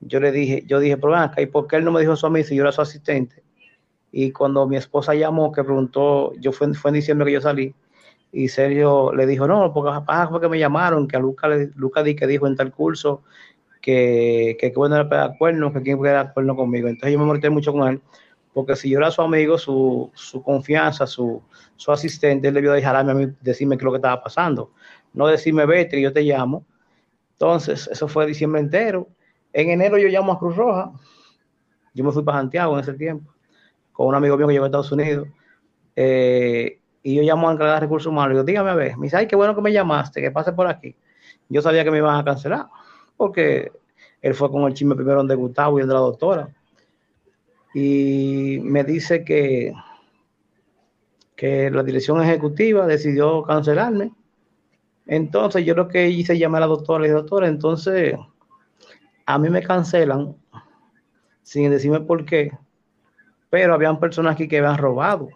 yo 0.00 0.18
le 0.18 0.32
dije, 0.32 0.64
yo 0.66 0.80
dije, 0.80 0.96
pero 0.96 1.14
acá, 1.14 1.40
¿y 1.40 1.46
por 1.46 1.68
qué 1.68 1.76
él 1.76 1.84
no 1.84 1.92
me 1.92 2.00
dijo 2.00 2.14
eso 2.14 2.26
a 2.26 2.30
mí 2.30 2.42
si 2.42 2.56
yo 2.56 2.64
era 2.64 2.72
su 2.72 2.82
asistente? 2.82 3.44
Y 4.10 4.32
cuando 4.32 4.66
mi 4.66 4.78
esposa 4.78 5.14
llamó, 5.14 5.52
que 5.52 5.62
preguntó, 5.62 6.32
yo 6.40 6.50
fue, 6.50 6.74
fue 6.74 6.88
en 6.88 6.96
diciembre 6.96 7.26
que 7.26 7.34
yo 7.34 7.40
salí, 7.40 7.72
y 8.32 8.48
Sergio 8.48 9.12
le 9.12 9.26
dijo, 9.26 9.46
no, 9.46 9.72
porque 9.72 9.92
fue 10.28 10.40
que 10.40 10.48
me 10.48 10.58
llamaron, 10.58 11.08
que 11.08 11.16
a 11.16 11.20
Lucas 11.20 11.68
Luca 11.74 12.02
di 12.02 12.14
que 12.14 12.26
dijo 12.26 12.46
en 12.46 12.56
tal 12.56 12.72
curso 12.72 13.22
que, 13.80 14.56
que, 14.60 14.72
bueno 14.76 14.96
era 14.96 15.08
pegar 15.08 15.36
cuernos, 15.38 15.72
que 15.72 15.82
quien 15.82 16.04
era 16.04 16.32
cuerno 16.32 16.56
conmigo. 16.56 16.88
Entonces 16.88 17.12
yo 17.12 17.18
me 17.18 17.24
molesté 17.24 17.50
mucho 17.50 17.72
con 17.72 17.88
él, 17.88 18.00
porque 18.52 18.76
si 18.76 18.90
yo 18.90 18.98
era 18.98 19.10
su 19.10 19.22
amigo, 19.22 19.58
su, 19.58 20.10
su 20.14 20.42
confianza, 20.42 21.06
su, 21.06 21.42
su 21.76 21.92
asistente, 21.92 22.48
él 22.48 22.54
debió 22.54 22.72
dejarme 22.72 23.12
a 23.12 23.14
mí 23.14 23.26
decirme 23.40 23.76
qué 23.76 23.82
es 23.82 23.84
lo 23.86 23.92
que 23.92 23.98
estaba 23.98 24.22
pasando. 24.22 24.72
No 25.12 25.26
decirme, 25.26 25.66
vete, 25.66 26.00
yo 26.00 26.12
te 26.12 26.22
llamo, 26.22 26.64
entonces, 27.40 27.88
eso 27.90 28.06
fue 28.06 28.26
diciembre 28.26 28.60
entero. 28.60 29.08
En 29.54 29.70
enero 29.70 29.96
yo 29.96 30.08
llamo 30.08 30.32
a 30.32 30.38
Cruz 30.38 30.56
Roja. 30.56 30.92
Yo 31.94 32.04
me 32.04 32.12
fui 32.12 32.22
para 32.22 32.38
Santiago 32.38 32.74
en 32.74 32.80
ese 32.80 32.92
tiempo, 32.92 33.32
con 33.92 34.08
un 34.08 34.14
amigo 34.14 34.36
mío 34.36 34.46
que 34.46 34.52
llegó 34.52 34.64
a 34.66 34.68
Estados 34.68 34.92
Unidos, 34.92 35.26
Eh, 35.96 36.78
y 37.02 37.14
yo 37.14 37.22
llamo 37.22 37.48
a 37.48 37.52
encargada 37.52 37.76
de 37.76 37.80
recursos 37.80 38.06
humanos. 38.08 38.32
Y 38.32 38.34
digo, 38.34 38.44
dígame 38.44 38.70
a 38.70 38.74
ver. 38.74 38.96
Me 38.98 39.06
dice, 39.06 39.16
ay, 39.16 39.26
qué 39.26 39.36
bueno 39.36 39.54
que 39.54 39.62
me 39.62 39.72
llamaste, 39.72 40.20
que 40.20 40.30
pase 40.30 40.52
por 40.52 40.66
aquí. 40.66 40.94
Yo 41.48 41.62
sabía 41.62 41.82
que 41.82 41.90
me 41.90 41.96
iban 41.96 42.14
a 42.14 42.24
cancelar, 42.24 42.66
porque 43.20 43.70
él 44.22 44.34
fue 44.34 44.50
con 44.50 44.62
el 44.62 44.72
chisme 44.72 44.94
primero 44.94 45.18
donde 45.18 45.34
Gustavo 45.34 45.78
y 45.78 45.82
el 45.82 45.88
de 45.88 45.92
la 45.92 46.00
doctora. 46.00 46.48
Y 47.74 48.58
me 48.62 48.82
dice 48.82 49.26
que, 49.26 49.74
que 51.36 51.70
la 51.70 51.82
dirección 51.82 52.22
ejecutiva 52.22 52.86
decidió 52.86 53.42
cancelarme. 53.42 54.14
Entonces 55.04 55.66
yo 55.66 55.74
lo 55.74 55.86
que 55.86 56.08
hice 56.08 56.38
llamar 56.38 56.62
a 56.62 56.66
la 56.66 56.74
doctora 56.74 57.06
y 57.06 57.10
doctora, 57.10 57.46
entonces 57.46 58.14
a 59.26 59.38
mí 59.38 59.50
me 59.50 59.62
cancelan 59.62 60.34
sin 61.42 61.70
decirme 61.70 62.00
por 62.00 62.24
qué, 62.24 62.52
pero 63.50 63.74
habían 63.74 64.00
personas 64.00 64.32
aquí 64.32 64.48
que 64.48 64.60
habían 64.60 64.78
robado. 64.78 65.28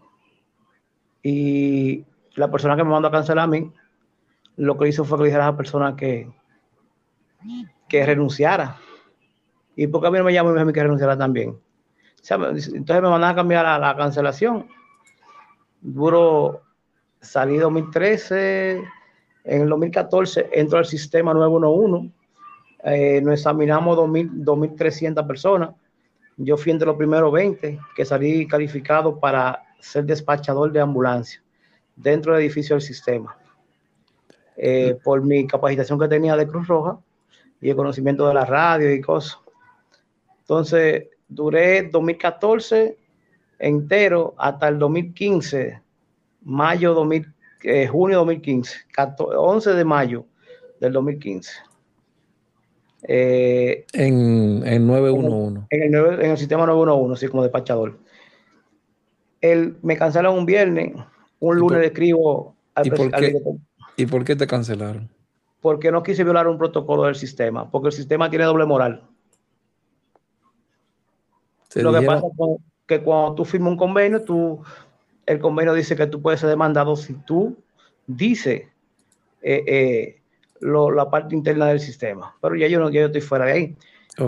Y 1.22 2.06
la 2.34 2.50
persona 2.50 2.76
que 2.76 2.84
me 2.84 2.90
mandó 2.90 3.08
a 3.08 3.12
cancelar 3.12 3.44
a 3.44 3.46
mí, 3.46 3.70
lo 4.56 4.78
que 4.78 4.88
hizo 4.88 5.04
fue 5.04 5.18
que 5.18 5.24
le 5.24 5.28
dijera 5.28 5.48
a 5.48 5.50
la 5.50 5.56
persona 5.58 5.94
que, 5.96 6.32
que 7.94 8.04
renunciara. 8.04 8.76
¿Y 9.76 9.86
porque 9.86 10.08
a 10.08 10.10
mí 10.10 10.18
no 10.18 10.24
me 10.24 10.32
llamó 10.32 10.50
y 10.50 10.54
me 10.54 10.60
dijo 10.60 10.72
que 10.72 10.82
renunciara 10.82 11.16
también? 11.16 11.56
entonces 12.28 12.86
me 12.88 13.02
mandaron 13.02 13.24
a 13.24 13.34
cambiar 13.36 13.66
a 13.66 13.78
la 13.78 13.94
cancelación. 13.94 14.66
Duro, 15.80 16.62
salí 17.20 17.56
2013, 17.56 18.82
en 19.44 19.62
el 19.62 19.68
2014 19.68 20.48
entró 20.54 20.78
al 20.78 20.86
sistema 20.86 21.34
911, 21.34 22.10
eh, 22.84 23.20
nos 23.20 23.34
examinamos 23.34 23.96
2.300 23.96 25.24
personas. 25.24 25.70
Yo 26.36 26.56
fui 26.56 26.72
entre 26.72 26.86
los 26.86 26.96
primeros 26.96 27.30
20 27.30 27.78
que 27.94 28.04
salí 28.04 28.48
calificado 28.48 29.20
para 29.20 29.62
ser 29.78 30.04
despachador 30.04 30.72
de 30.72 30.80
ambulancia 30.80 31.40
dentro 31.94 32.32
del 32.32 32.42
edificio 32.42 32.74
del 32.74 32.82
sistema. 32.82 33.36
Eh, 34.56 34.98
por 35.04 35.22
mi 35.22 35.46
capacitación 35.46 36.00
que 36.00 36.08
tenía 36.08 36.36
de 36.36 36.48
Cruz 36.48 36.66
Roja 36.66 36.98
y 37.64 37.70
el 37.70 37.76
conocimiento 37.76 38.28
de 38.28 38.34
la 38.34 38.44
radio 38.44 38.92
y 38.92 39.00
cosas. 39.00 39.38
Entonces, 40.40 41.04
duré 41.26 41.84
2014 41.84 42.98
entero 43.58 44.34
hasta 44.36 44.68
el 44.68 44.78
2015, 44.78 45.80
mayo 46.42 46.92
2000, 46.92 47.34
eh, 47.62 47.86
junio 47.86 48.18
2015, 48.18 48.76
11 49.16 49.70
de 49.72 49.84
mayo 49.86 50.26
del 50.78 50.92
2015. 50.92 51.52
Eh, 53.04 53.86
en, 53.94 54.62
en 54.66 54.86
911. 54.86 55.66
En 55.70 55.94
el, 55.94 56.20
en 56.20 56.30
el 56.32 56.36
sistema 56.36 56.66
911, 56.66 57.18
sí, 57.18 57.30
como 57.30 57.44
despachador. 57.44 57.98
Él 59.40 59.78
me 59.80 59.96
cancelaron 59.96 60.36
un 60.36 60.44
viernes, 60.44 60.92
un 61.40 61.56
lunes 61.56 61.80
le 61.80 61.86
escribo 61.86 62.54
al, 62.74 62.86
¿y 62.86 62.90
por, 62.90 63.10
qué, 63.10 63.40
¿Y 63.96 64.04
por 64.04 64.22
qué 64.22 64.36
te 64.36 64.46
cancelaron? 64.46 65.08
Porque 65.64 65.90
no 65.90 66.02
quise 66.02 66.24
violar 66.24 66.46
un 66.46 66.58
protocolo 66.58 67.04
del 67.04 67.14
sistema, 67.14 67.70
porque 67.70 67.86
el 67.86 67.94
sistema 67.94 68.28
tiene 68.28 68.44
doble 68.44 68.66
moral. 68.66 69.02
Lo 71.74 71.90
que 71.90 72.02
pasa 72.02 72.26
es 72.26 72.60
que 72.86 73.00
cuando 73.00 73.34
tú 73.34 73.46
firmas 73.46 73.70
un 73.70 73.78
convenio, 73.78 74.22
tú, 74.22 74.62
el 75.24 75.38
convenio 75.38 75.72
dice 75.72 75.96
que 75.96 76.06
tú 76.06 76.20
puedes 76.20 76.40
ser 76.40 76.50
demandado 76.50 76.96
si 76.96 77.14
tú 77.14 77.56
dices 78.06 78.64
eh, 79.40 79.64
eh, 79.66 80.20
la 80.60 81.08
parte 81.08 81.34
interna 81.34 81.68
del 81.68 81.80
sistema. 81.80 82.36
Pero 82.42 82.56
ya 82.56 82.66
yo 82.68 82.78
no 82.78 82.90
yo 82.90 83.06
estoy 83.06 83.22
fuera 83.22 83.46
de 83.46 83.52
ahí. 83.52 83.76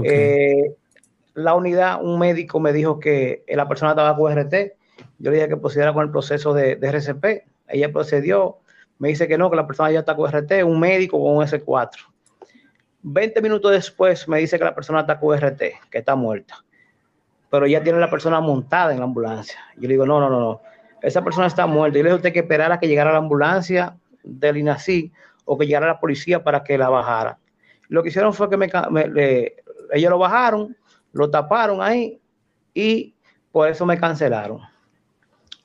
Eh, 0.04 0.74
la 1.34 1.54
unidad, 1.54 2.02
un 2.02 2.18
médico 2.18 2.60
me 2.60 2.72
dijo 2.72 2.98
que 2.98 3.44
la 3.46 3.68
persona 3.68 3.90
estaba 3.90 4.16
con 4.16 4.32
RT. 4.32 4.54
Yo 5.18 5.30
le 5.30 5.36
dije 5.36 5.50
que 5.50 5.58
procediera 5.58 5.92
con 5.92 6.02
el 6.02 6.10
proceso 6.10 6.54
de, 6.54 6.76
de, 6.76 6.88
RCP. 6.88 7.46
Ella 7.68 7.92
procedió. 7.92 8.60
Me 8.98 9.08
dice 9.08 9.28
que 9.28 9.36
no, 9.36 9.50
que 9.50 9.56
la 9.56 9.66
persona 9.66 9.90
ya 9.90 10.00
está 10.00 10.16
con 10.16 10.30
RT, 10.30 10.64
un 10.64 10.80
médico 10.80 11.22
con 11.22 11.36
un 11.36 11.44
S4. 11.44 11.90
20 13.02 13.42
minutos 13.42 13.70
después 13.70 14.26
me 14.26 14.38
dice 14.38 14.58
que 14.58 14.64
la 14.64 14.74
persona 14.74 15.00
está 15.00 15.20
con 15.20 15.38
RT, 15.38 15.60
que 15.90 15.98
está 15.98 16.16
muerta 16.16 16.64
pero 17.50 17.66
ya 17.66 17.82
tiene 17.82 17.98
la 17.98 18.10
persona 18.10 18.40
montada 18.40 18.92
en 18.92 18.98
la 18.98 19.04
ambulancia. 19.04 19.58
Yo 19.76 19.82
le 19.82 19.94
digo, 19.94 20.06
no, 20.06 20.20
no, 20.20 20.28
no, 20.28 20.40
no, 20.40 20.60
esa 21.02 21.22
persona 21.22 21.46
está 21.46 21.66
muerta. 21.66 21.98
Y 21.98 22.02
le 22.02 22.08
dije, 22.08 22.16
usted 22.16 22.32
que 22.32 22.40
esperar 22.40 22.72
a 22.72 22.78
que 22.78 22.88
llegara 22.88 23.12
la 23.12 23.18
ambulancia 23.18 23.96
del 24.22 24.56
INACI 24.58 25.12
o 25.44 25.56
que 25.56 25.66
llegara 25.66 25.86
la 25.86 26.00
policía 26.00 26.42
para 26.42 26.64
que 26.64 26.76
la 26.76 26.88
bajara. 26.88 27.38
Lo 27.88 28.02
que 28.02 28.08
hicieron 28.08 28.34
fue 28.34 28.50
que 28.50 28.56
me, 28.56 28.66
ellos 29.92 30.10
lo 30.10 30.18
bajaron, 30.18 30.76
lo 31.12 31.30
taparon 31.30 31.80
ahí 31.80 32.20
y 32.74 33.14
por 33.52 33.68
eso 33.68 33.86
me 33.86 33.98
cancelaron. 33.98 34.60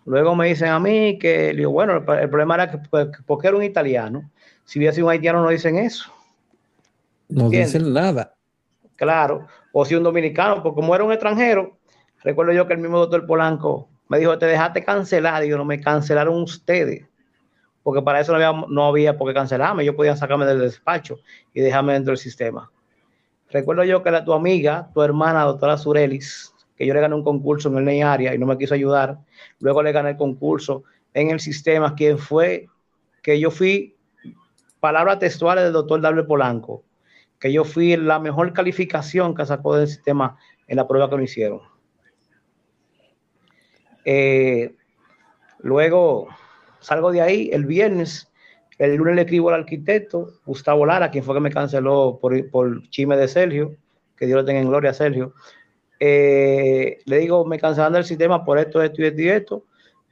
Luego 0.05 0.35
me 0.35 0.47
dicen 0.47 0.69
a 0.69 0.79
mí 0.79 1.19
que, 1.19 1.53
digo, 1.53 1.71
bueno, 1.71 1.97
el, 1.97 2.29
problema 2.29 2.55
era 2.55 2.71
que 2.71 2.77
pues, 2.89 3.07
porque 3.25 3.47
era 3.47 3.57
un 3.57 3.63
italiano. 3.63 4.29
Si 4.65 4.79
hubiera 4.79 4.93
sido 4.93 5.07
un 5.07 5.11
haitiano 5.11 5.43
no 5.43 5.49
dicen 5.49 5.77
eso. 5.77 6.11
No 7.29 7.49
dicen 7.49 7.93
nada. 7.93 8.33
Claro, 8.95 9.47
o 9.71 9.85
si 9.85 9.95
un 9.95 10.03
dominicano, 10.03 10.61
porque 10.61 10.75
como 10.75 10.93
era 10.93 11.03
un 11.03 11.11
extranjero, 11.11 11.77
recuerdo 12.23 12.53
yo 12.53 12.67
que 12.67 12.73
el 12.73 12.79
mismo 12.79 12.99
doctor 12.99 13.25
Polanco 13.25 13.89
me 14.07 14.19
dijo, 14.19 14.37
te 14.37 14.45
dejaste 14.45 14.83
cancelar, 14.83 15.43
y 15.43 15.49
yo 15.49 15.57
no 15.57 15.65
me 15.65 15.79
cancelaron 15.79 16.41
ustedes, 16.41 17.07
porque 17.81 18.01
para 18.01 18.19
eso 18.19 18.31
no 18.31 18.35
había, 18.35 18.65
no 18.67 18.85
había 18.85 19.17
por 19.17 19.27
qué 19.27 19.33
cancelarme, 19.33 19.85
yo 19.85 19.95
podía 19.95 20.15
sacarme 20.15 20.45
del 20.45 20.59
despacho 20.59 21.19
y 21.53 21.61
dejarme 21.61 21.93
dentro 21.93 22.11
del 22.11 22.17
sistema. 22.17 22.69
Recuerdo 23.49 23.83
yo 23.83 24.03
que 24.03 24.11
la, 24.11 24.23
tu 24.23 24.33
amiga, 24.33 24.89
tu 24.93 25.01
hermana, 25.01 25.43
doctora 25.43 25.77
Surelis, 25.77 26.53
que 26.82 26.88
yo 26.88 26.95
le 26.95 27.01
gané 27.01 27.13
un 27.13 27.23
concurso 27.23 27.69
en 27.69 27.77
el 27.77 27.86
NEI 27.86 28.01
área 28.01 28.34
y 28.34 28.39
no 28.39 28.47
me 28.47 28.57
quiso 28.57 28.73
ayudar, 28.73 29.19
luego 29.59 29.84
le 29.84 29.91
gané 29.91 30.09
el 30.09 30.17
concurso 30.17 30.84
en 31.13 31.29
el 31.29 31.39
sistema, 31.39 31.93
quien 31.93 32.17
fue 32.17 32.69
que 33.21 33.39
yo 33.39 33.51
fui, 33.51 33.95
palabras 34.79 35.19
textuales 35.19 35.63
del 35.63 35.73
doctor 35.73 36.01
Dable 36.01 36.23
Polanco, 36.23 36.84
que 37.38 37.53
yo 37.53 37.65
fui 37.65 37.95
la 37.97 38.17
mejor 38.17 38.51
calificación 38.53 39.36
que 39.36 39.45
sacó 39.45 39.75
del 39.75 39.88
sistema 39.88 40.39
en 40.67 40.77
la 40.77 40.88
prueba 40.88 41.07
que 41.07 41.17
me 41.17 41.25
hicieron. 41.25 41.61
Eh, 44.03 44.73
luego 45.59 46.29
salgo 46.79 47.11
de 47.11 47.21
ahí 47.21 47.51
el 47.53 47.67
viernes, 47.67 48.32
el 48.79 48.95
lunes 48.95 49.13
le 49.13 49.21
escribo 49.21 49.49
al 49.49 49.59
arquitecto 49.61 50.32
Gustavo 50.47 50.88
Lara, 50.88 51.11
quien 51.11 51.23
fue 51.23 51.36
que 51.36 51.41
me 51.41 51.51
canceló 51.51 52.17
por, 52.19 52.49
por 52.49 52.89
chisme 52.89 53.17
de 53.17 53.27
Sergio, 53.27 53.75
que 54.17 54.25
Dios 54.25 54.39
le 54.39 54.47
tenga 54.47 54.61
en 54.61 54.69
gloria 54.69 54.95
Sergio. 54.95 55.36
Eh, 56.03 56.97
le 57.05 57.19
digo, 57.19 57.45
me 57.45 57.59
cancelaron 57.59 57.95
el 57.95 58.03
sistema 58.03 58.43
por 58.43 58.57
esto, 58.57 58.81
esto 58.81 59.03
y 59.03 59.05
esto 59.05 59.21
y 59.21 59.29
esto. 59.29 59.65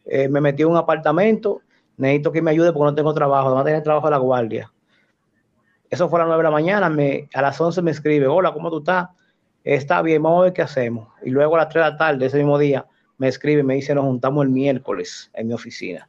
Eh, 0.05 0.29
me 0.29 0.39
metí 0.39 0.61
en 0.61 0.69
un 0.69 0.77
apartamento, 0.77 1.63
necesito 1.97 2.31
que 2.31 2.43
me 2.43 2.51
ayude 2.51 2.71
porque 2.71 2.91
no 2.91 2.93
tengo 2.93 3.11
trabajo, 3.11 3.49
no 3.55 3.63
tengo 3.63 3.81
trabajo 3.81 4.05
de 4.05 4.11
la 4.11 4.17
guardia. 4.19 4.71
Eso 5.89 6.07
fue 6.07 6.19
a 6.19 6.25
las 6.25 6.27
9 6.27 6.41
de 6.41 6.43
la 6.43 6.51
mañana, 6.51 7.27
a 7.33 7.41
las 7.41 7.59
11 7.59 7.81
me 7.81 7.89
escribe, 7.89 8.27
hola, 8.27 8.53
¿cómo 8.53 8.69
tú 8.69 8.77
estás? 8.77 9.07
Está 9.63 10.03
bien, 10.03 10.21
vamos 10.21 10.41
a 10.41 10.43
ver 10.43 10.53
qué 10.53 10.61
hacemos. 10.61 11.07
Y 11.23 11.31
luego 11.31 11.55
a 11.55 11.59
las 11.59 11.69
3 11.69 11.83
de 11.83 11.89
la 11.89 11.97
tarde, 11.97 12.25
ese 12.27 12.37
mismo 12.37 12.59
día, 12.59 12.85
me 13.17 13.27
escribe, 13.27 13.63
me 13.63 13.73
dice, 13.73 13.95
nos 13.95 14.03
juntamos 14.03 14.45
el 14.45 14.51
miércoles 14.51 15.31
en 15.33 15.47
mi 15.47 15.55
oficina. 15.55 16.07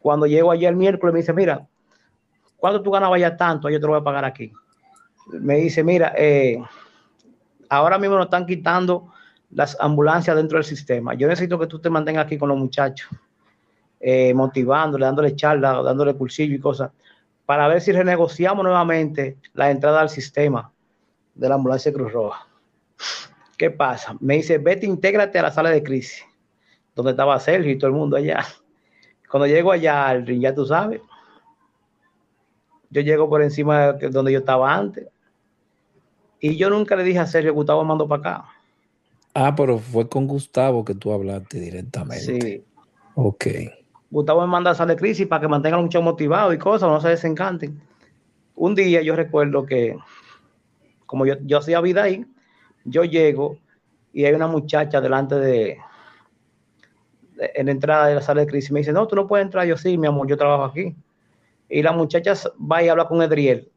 Cuando 0.00 0.26
llego 0.26 0.52
allí 0.52 0.66
el 0.66 0.76
miércoles, 0.76 1.14
me 1.14 1.20
dice, 1.20 1.32
mira, 1.32 1.66
¿cuánto 2.58 2.82
tú 2.82 2.90
ganabas 2.90 3.20
ya 3.20 3.38
tanto? 3.38 3.70
Yo 3.70 3.80
te 3.80 3.86
lo 3.86 3.92
voy 3.92 4.00
a 4.02 4.04
pagar 4.04 4.26
aquí. 4.26 4.52
Me 5.28 5.56
dice, 5.56 5.82
mira, 5.82 6.12
eh, 6.14 6.58
ahora 7.68 7.98
mismo 7.98 8.16
nos 8.16 8.26
están 8.26 8.46
quitando 8.46 9.12
las 9.50 9.76
ambulancias 9.80 10.36
dentro 10.36 10.58
del 10.58 10.64
sistema. 10.64 11.14
Yo 11.14 11.28
necesito 11.28 11.58
que 11.58 11.66
tú 11.66 11.78
te 11.78 11.90
mantengas 11.90 12.26
aquí 12.26 12.38
con 12.38 12.48
los 12.48 12.58
muchachos, 12.58 13.08
eh, 14.00 14.34
motivándole, 14.34 15.06
dándole 15.06 15.36
charla, 15.36 15.82
dándole 15.82 16.14
pulsillo 16.14 16.54
y 16.54 16.60
cosas 16.60 16.90
para 17.46 17.68
ver 17.68 17.80
si 17.80 17.92
renegociamos 17.92 18.64
nuevamente 18.64 19.38
la 19.54 19.70
entrada 19.70 20.00
al 20.00 20.10
sistema 20.10 20.70
de 21.34 21.48
la 21.48 21.54
ambulancia 21.54 21.92
Cruz 21.92 22.12
Roja. 22.12 22.46
¿Qué 23.56 23.70
pasa? 23.70 24.16
Me 24.20 24.34
dice, 24.34 24.58
vete, 24.58 24.84
intégrate 24.84 25.38
a 25.38 25.42
la 25.42 25.50
sala 25.52 25.70
de 25.70 25.82
crisis, 25.82 26.24
donde 26.94 27.12
estaba 27.12 27.38
Sergio 27.38 27.70
y 27.70 27.78
todo 27.78 27.88
el 27.88 27.96
mundo 27.96 28.16
allá. 28.16 28.44
Cuando 29.30 29.46
llego 29.46 29.72
allá 29.72 30.08
al 30.08 30.26
ring, 30.26 30.42
ya 30.42 30.54
tú 30.54 30.66
sabes, 30.66 31.00
yo 32.90 33.00
llego 33.00 33.28
por 33.28 33.42
encima 33.42 33.92
de 33.92 34.08
donde 34.08 34.32
yo 34.32 34.40
estaba 34.40 34.74
antes. 34.74 35.06
Y 36.40 36.56
yo 36.56 36.70
nunca 36.70 36.96
le 36.96 37.04
dije 37.04 37.18
a 37.18 37.26
Sergio, 37.26 37.54
Gustavo 37.54 37.84
mando 37.84 38.06
para 38.06 38.20
acá. 38.20 38.44
Ah, 39.34 39.54
pero 39.54 39.78
fue 39.78 40.08
con 40.08 40.26
Gustavo 40.26 40.84
que 40.84 40.94
tú 40.94 41.12
hablaste 41.12 41.60
directamente. 41.60 42.40
Sí. 42.40 42.64
Ok. 43.14 43.46
Gustavo 44.10 44.42
me 44.42 44.46
manda 44.46 44.70
a 44.70 44.74
salir 44.74 44.96
de 44.96 45.00
crisis 45.00 45.26
para 45.26 45.40
que 45.40 45.48
mantengan 45.48 45.82
mucho 45.82 46.00
motivado 46.00 46.52
y 46.52 46.58
cosas, 46.58 46.88
no 46.88 47.00
se 47.00 47.08
desencanten. 47.08 47.80
Un 48.54 48.74
día 48.74 49.02
yo 49.02 49.14
recuerdo 49.16 49.66
que, 49.66 49.96
como 51.04 51.26
yo, 51.26 51.34
yo 51.42 51.58
hacía 51.58 51.80
vida 51.80 52.04
ahí, 52.04 52.24
yo 52.84 53.04
llego 53.04 53.58
y 54.12 54.24
hay 54.24 54.32
una 54.32 54.46
muchacha 54.46 55.00
delante 55.00 55.34
de, 55.34 55.78
en 57.38 57.66
la 57.66 57.72
entrada 57.72 58.06
de 58.06 58.14
la 58.14 58.22
sala 58.22 58.42
de 58.42 58.46
crisis. 58.46 58.72
Me 58.72 58.80
dice, 58.80 58.92
no, 58.92 59.06
tú 59.06 59.16
no 59.16 59.26
puedes 59.26 59.44
entrar. 59.44 59.66
Yo 59.66 59.76
sí, 59.76 59.98
mi 59.98 60.06
amor, 60.06 60.26
yo 60.28 60.36
trabajo 60.36 60.64
aquí. 60.64 60.96
Y 61.68 61.82
la 61.82 61.92
muchacha 61.92 62.34
va 62.60 62.82
y 62.82 62.88
habla 62.88 63.06
con 63.06 63.20
Edriel. 63.22 63.70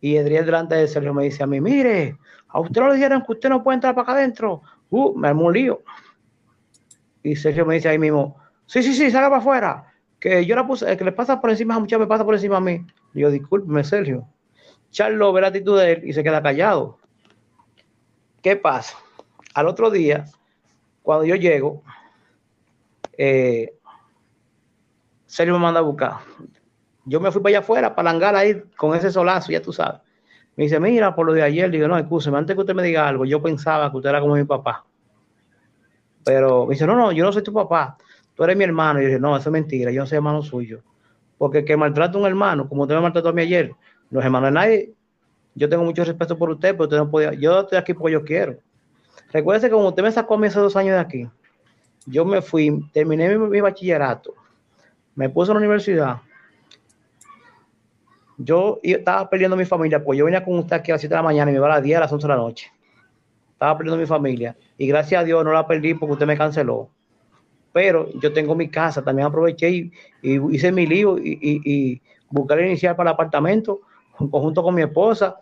Y 0.00 0.16
Edriel 0.16 0.46
delante 0.46 0.74
de 0.74 0.86
Sergio 0.86 1.12
me 1.12 1.24
dice 1.24 1.42
a 1.42 1.46
mí, 1.46 1.60
mire, 1.60 2.16
a 2.48 2.60
usted 2.60 2.80
le 2.82 2.94
dijeron 2.94 3.22
que 3.26 3.32
usted 3.32 3.48
no 3.48 3.62
puede 3.62 3.76
entrar 3.76 3.94
para 3.94 4.04
acá 4.04 4.12
adentro. 4.12 4.62
Uh, 4.90 5.14
me 5.16 5.28
armó 5.28 5.46
un 5.46 5.54
lío. 5.54 5.82
Y 7.22 7.34
Sergio 7.36 7.66
me 7.66 7.74
dice 7.74 7.88
ahí 7.88 7.98
mismo, 7.98 8.36
Sí, 8.68 8.82
sí, 8.82 8.92
sí, 8.92 9.10
salga 9.10 9.30
para 9.30 9.40
afuera. 9.40 9.92
Que 10.20 10.44
yo 10.44 10.54
la 10.54 10.66
puse, 10.66 10.94
que 10.96 11.04
le 11.04 11.12
pasa 11.12 11.40
por 11.40 11.50
encima 11.50 11.74
a 11.74 11.78
muchas 11.78 11.98
me 11.98 12.06
pasa 12.06 12.24
por 12.24 12.34
encima 12.34 12.58
a 12.58 12.60
mí. 12.60 12.78
Le 12.78 12.86
digo, 13.14 13.30
discúlpeme, 13.30 13.82
Sergio. 13.82 14.28
Charlo 14.90 15.32
ve 15.32 15.40
la 15.40 15.46
actitud 15.48 15.78
de 15.78 15.92
él 15.92 16.02
y 16.04 16.12
se 16.12 16.22
queda 16.22 16.42
callado. 16.42 16.98
¿Qué 18.42 18.56
pasa? 18.56 18.98
Al 19.54 19.68
otro 19.68 19.90
día, 19.90 20.26
cuando 21.02 21.24
yo 21.24 21.34
llego, 21.34 21.82
eh, 23.16 23.74
Sergio 25.24 25.54
me 25.54 25.60
manda 25.60 25.80
a 25.80 25.84
buscar. 25.84 26.16
Yo 27.08 27.20
me 27.20 27.32
fui 27.32 27.42
para 27.42 27.50
allá 27.50 27.58
afuera, 27.60 27.94
para 27.94 28.12
langar 28.12 28.36
ahí 28.36 28.62
con 28.76 28.94
ese 28.94 29.10
solazo, 29.10 29.50
ya 29.50 29.62
tú 29.62 29.72
sabes. 29.72 30.00
Me 30.56 30.64
dice, 30.64 30.78
mira, 30.80 31.14
por 31.14 31.26
lo 31.26 31.32
de 31.32 31.42
ayer, 31.42 31.70
digo, 31.70 31.88
no, 31.88 31.96
escúcheme, 31.96 32.36
antes 32.36 32.54
que 32.54 32.60
usted 32.60 32.74
me 32.74 32.82
diga 32.82 33.08
algo, 33.08 33.24
yo 33.24 33.40
pensaba 33.40 33.90
que 33.90 33.96
usted 33.96 34.10
era 34.10 34.20
como 34.20 34.34
mi 34.34 34.44
papá. 34.44 34.84
Pero 36.24 36.66
me 36.66 36.74
dice, 36.74 36.86
no, 36.86 36.96
no, 36.96 37.12
yo 37.12 37.24
no 37.24 37.32
soy 37.32 37.42
tu 37.42 37.52
papá, 37.52 37.96
tú 38.34 38.44
eres 38.44 38.56
mi 38.56 38.64
hermano. 38.64 38.98
Y 38.98 39.02
yo 39.02 39.08
dije, 39.08 39.20
no, 39.20 39.36
eso 39.36 39.48
es 39.48 39.52
mentira, 39.52 39.90
yo 39.90 40.00
no 40.00 40.06
soy 40.06 40.16
hermano 40.16 40.42
suyo. 40.42 40.82
Porque 41.38 41.64
que 41.64 41.76
maltrata 41.76 42.18
a 42.18 42.20
un 42.20 42.26
hermano, 42.26 42.68
como 42.68 42.82
usted 42.82 42.96
me 42.96 43.00
maltrató 43.00 43.28
a 43.30 43.32
mí 43.32 43.42
ayer, 43.42 43.72
no 44.10 44.20
es 44.20 44.26
hermano 44.26 44.46
de 44.46 44.52
nadie. 44.52 44.94
Yo 45.54 45.68
tengo 45.68 45.84
mucho 45.84 46.04
respeto 46.04 46.36
por 46.36 46.50
usted, 46.50 46.72
pero 46.72 46.84
usted 46.84 46.96
no 46.96 47.10
podía. 47.10 47.32
Yo 47.34 47.60
estoy 47.60 47.78
aquí 47.78 47.94
porque 47.94 48.12
yo 48.12 48.24
quiero. 48.24 48.58
Recuerde 49.32 49.68
que 49.68 49.72
como 49.72 49.88
usted 49.88 50.02
me 50.02 50.12
sacó 50.12 50.34
a 50.34 50.38
mí 50.38 50.46
hace 50.46 50.58
dos 50.58 50.76
años 50.76 50.94
de 50.94 51.00
aquí, 51.00 51.28
yo 52.06 52.24
me 52.24 52.40
fui, 52.40 52.88
terminé 52.92 53.36
mi, 53.36 53.60
bachillerato, 53.60 54.34
me 55.14 55.28
puse 55.28 55.50
en 55.50 55.56
la 55.56 55.58
universidad. 55.58 56.16
Yo 58.38 58.78
estaba 58.82 59.28
perdiendo 59.28 59.56
mi 59.56 59.64
familia, 59.64 60.02
pues 60.02 60.16
yo 60.16 60.24
venía 60.24 60.44
con 60.44 60.58
usted 60.58 60.76
aquí 60.76 60.92
a 60.92 60.94
las 60.94 61.00
7 61.00 61.12
de 61.12 61.18
la 61.18 61.22
mañana 61.22 61.50
y 61.50 61.54
me 61.54 61.58
iba 61.58 61.66
a 61.66 61.70
las 61.76 61.82
10, 61.82 61.96
a 61.96 62.00
las 62.00 62.12
11 62.12 62.26
de 62.26 62.28
la 62.32 62.36
noche. 62.36 62.72
Estaba 63.52 63.76
perdiendo 63.76 64.00
mi 64.00 64.06
familia 64.06 64.56
y 64.76 64.86
gracias 64.86 65.20
a 65.20 65.24
Dios 65.24 65.44
no 65.44 65.52
la 65.52 65.66
perdí 65.66 65.94
porque 65.94 66.12
usted 66.12 66.26
me 66.26 66.38
canceló. 66.38 66.88
Pero 67.72 68.08
yo 68.20 68.32
tengo 68.32 68.54
mi 68.54 68.68
casa, 68.68 69.02
también 69.02 69.26
aproveché 69.26 69.68
y, 69.68 69.92
hice 70.22 70.70
mi 70.70 70.86
lío 70.86 71.18
y, 71.18 71.38
y, 71.42 72.00
busqué 72.30 72.54
el 72.54 72.66
inicial 72.66 72.94
para 72.94 73.10
el 73.10 73.14
apartamento 73.14 73.80
junto 74.12 74.62
con 74.62 74.74
mi 74.74 74.82
esposa 74.82 75.36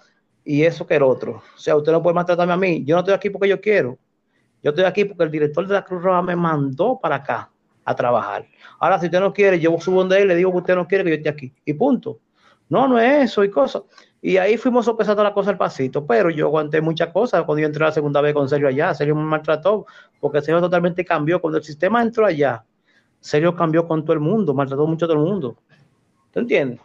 y 0.44 0.62
eso 0.62 0.86
que 0.86 0.96
el 0.96 1.02
otro. 1.02 1.42
O 1.54 1.58
sea, 1.58 1.76
usted 1.76 1.92
no 1.92 2.02
puede 2.02 2.14
maltratarme 2.14 2.52
a 2.52 2.56
mí. 2.56 2.84
Yo 2.84 2.96
no 2.96 3.00
estoy 3.00 3.14
aquí 3.14 3.28
porque 3.28 3.48
yo 3.48 3.60
quiero. 3.60 3.98
Yo 4.62 4.70
estoy 4.70 4.84
aquí 4.84 5.04
porque 5.04 5.24
el 5.24 5.30
director 5.30 5.66
de 5.66 5.74
la 5.74 5.84
Cruz 5.84 6.02
Roja 6.02 6.22
me 6.22 6.34
mandó 6.34 6.98
para 6.98 7.16
acá 7.16 7.50
a 7.84 7.94
trabajar. 7.94 8.46
Ahora, 8.78 8.98
si 8.98 9.06
usted 9.06 9.20
no 9.20 9.32
quiere, 9.32 9.60
yo 9.60 9.78
subo 9.78 10.00
donde 10.00 10.20
él 10.20 10.28
le 10.28 10.34
digo 10.34 10.50
que 10.52 10.58
usted 10.58 10.74
no 10.74 10.86
quiere 10.86 11.04
que 11.04 11.10
yo 11.10 11.16
esté 11.16 11.28
aquí. 11.28 11.52
Y 11.64 11.72
punto. 11.74 12.20
No, 12.68 12.88
no 12.88 12.98
es 12.98 13.30
eso 13.30 13.44
y 13.44 13.50
cosas. 13.50 13.82
Y 14.20 14.38
ahí 14.38 14.56
fuimos 14.56 14.84
sopesando 14.84 15.22
la 15.22 15.32
cosa 15.32 15.50
al 15.50 15.56
pasito. 15.56 16.06
Pero 16.06 16.30
yo 16.30 16.46
aguanté 16.46 16.80
muchas 16.80 17.12
cosas 17.12 17.44
cuando 17.44 17.60
yo 17.60 17.66
entré 17.66 17.84
la 17.84 17.92
segunda 17.92 18.20
vez 18.20 18.34
con 18.34 18.48
Sergio 18.48 18.68
allá. 18.68 18.92
Sergio 18.94 19.14
me 19.14 19.22
maltrató 19.22 19.86
porque 20.20 20.40
Sergio 20.40 20.60
totalmente 20.60 21.04
cambió. 21.04 21.40
Cuando 21.40 21.58
el 21.58 21.64
sistema 21.64 22.02
entró 22.02 22.26
allá, 22.26 22.64
Sergio 23.20 23.54
cambió 23.54 23.86
con 23.86 24.04
todo 24.04 24.14
el 24.14 24.20
mundo, 24.20 24.52
maltrató 24.54 24.86
mucho 24.86 25.04
a 25.04 25.08
todo 25.08 25.18
el 25.18 25.28
mundo. 25.28 25.56
¿Te 26.32 26.40
entiendes? 26.40 26.80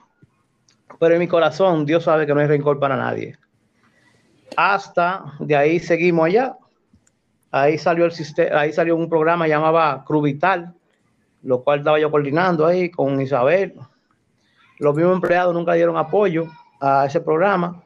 Pero 1.00 1.16
en 1.16 1.20
mi 1.20 1.28
corazón, 1.28 1.86
Dios 1.86 2.04
sabe 2.04 2.26
que 2.28 2.34
no 2.34 2.42
hay 2.42 2.48
rencor 2.48 2.80
para 2.80 2.96
nadie 2.96 3.38
hasta 4.56 5.34
de 5.40 5.56
ahí 5.56 5.80
seguimos 5.80 6.26
allá. 6.26 6.58
Ahí 7.52 7.78
salió 7.78 8.06
el 8.06 8.12
sistema, 8.12 8.62
ahí 8.62 8.72
salió 8.72 8.96
un 8.96 9.10
programa 9.10 9.48
llamaba 9.48 10.04
Cruz 10.06 10.24
Vital, 10.24 10.74
lo 11.44 11.64
cual 11.64 11.80
estaba 11.80 12.00
yo 12.00 12.10
coordinando 12.10 12.66
ahí 12.66 12.90
con 12.90 13.20
Isabel. 13.20 13.76
Los 14.82 14.96
mismos 14.96 15.14
empleados 15.14 15.54
nunca 15.54 15.74
dieron 15.74 15.96
apoyo 15.96 16.48
a 16.80 17.06
ese 17.06 17.22
programa. 17.22 17.84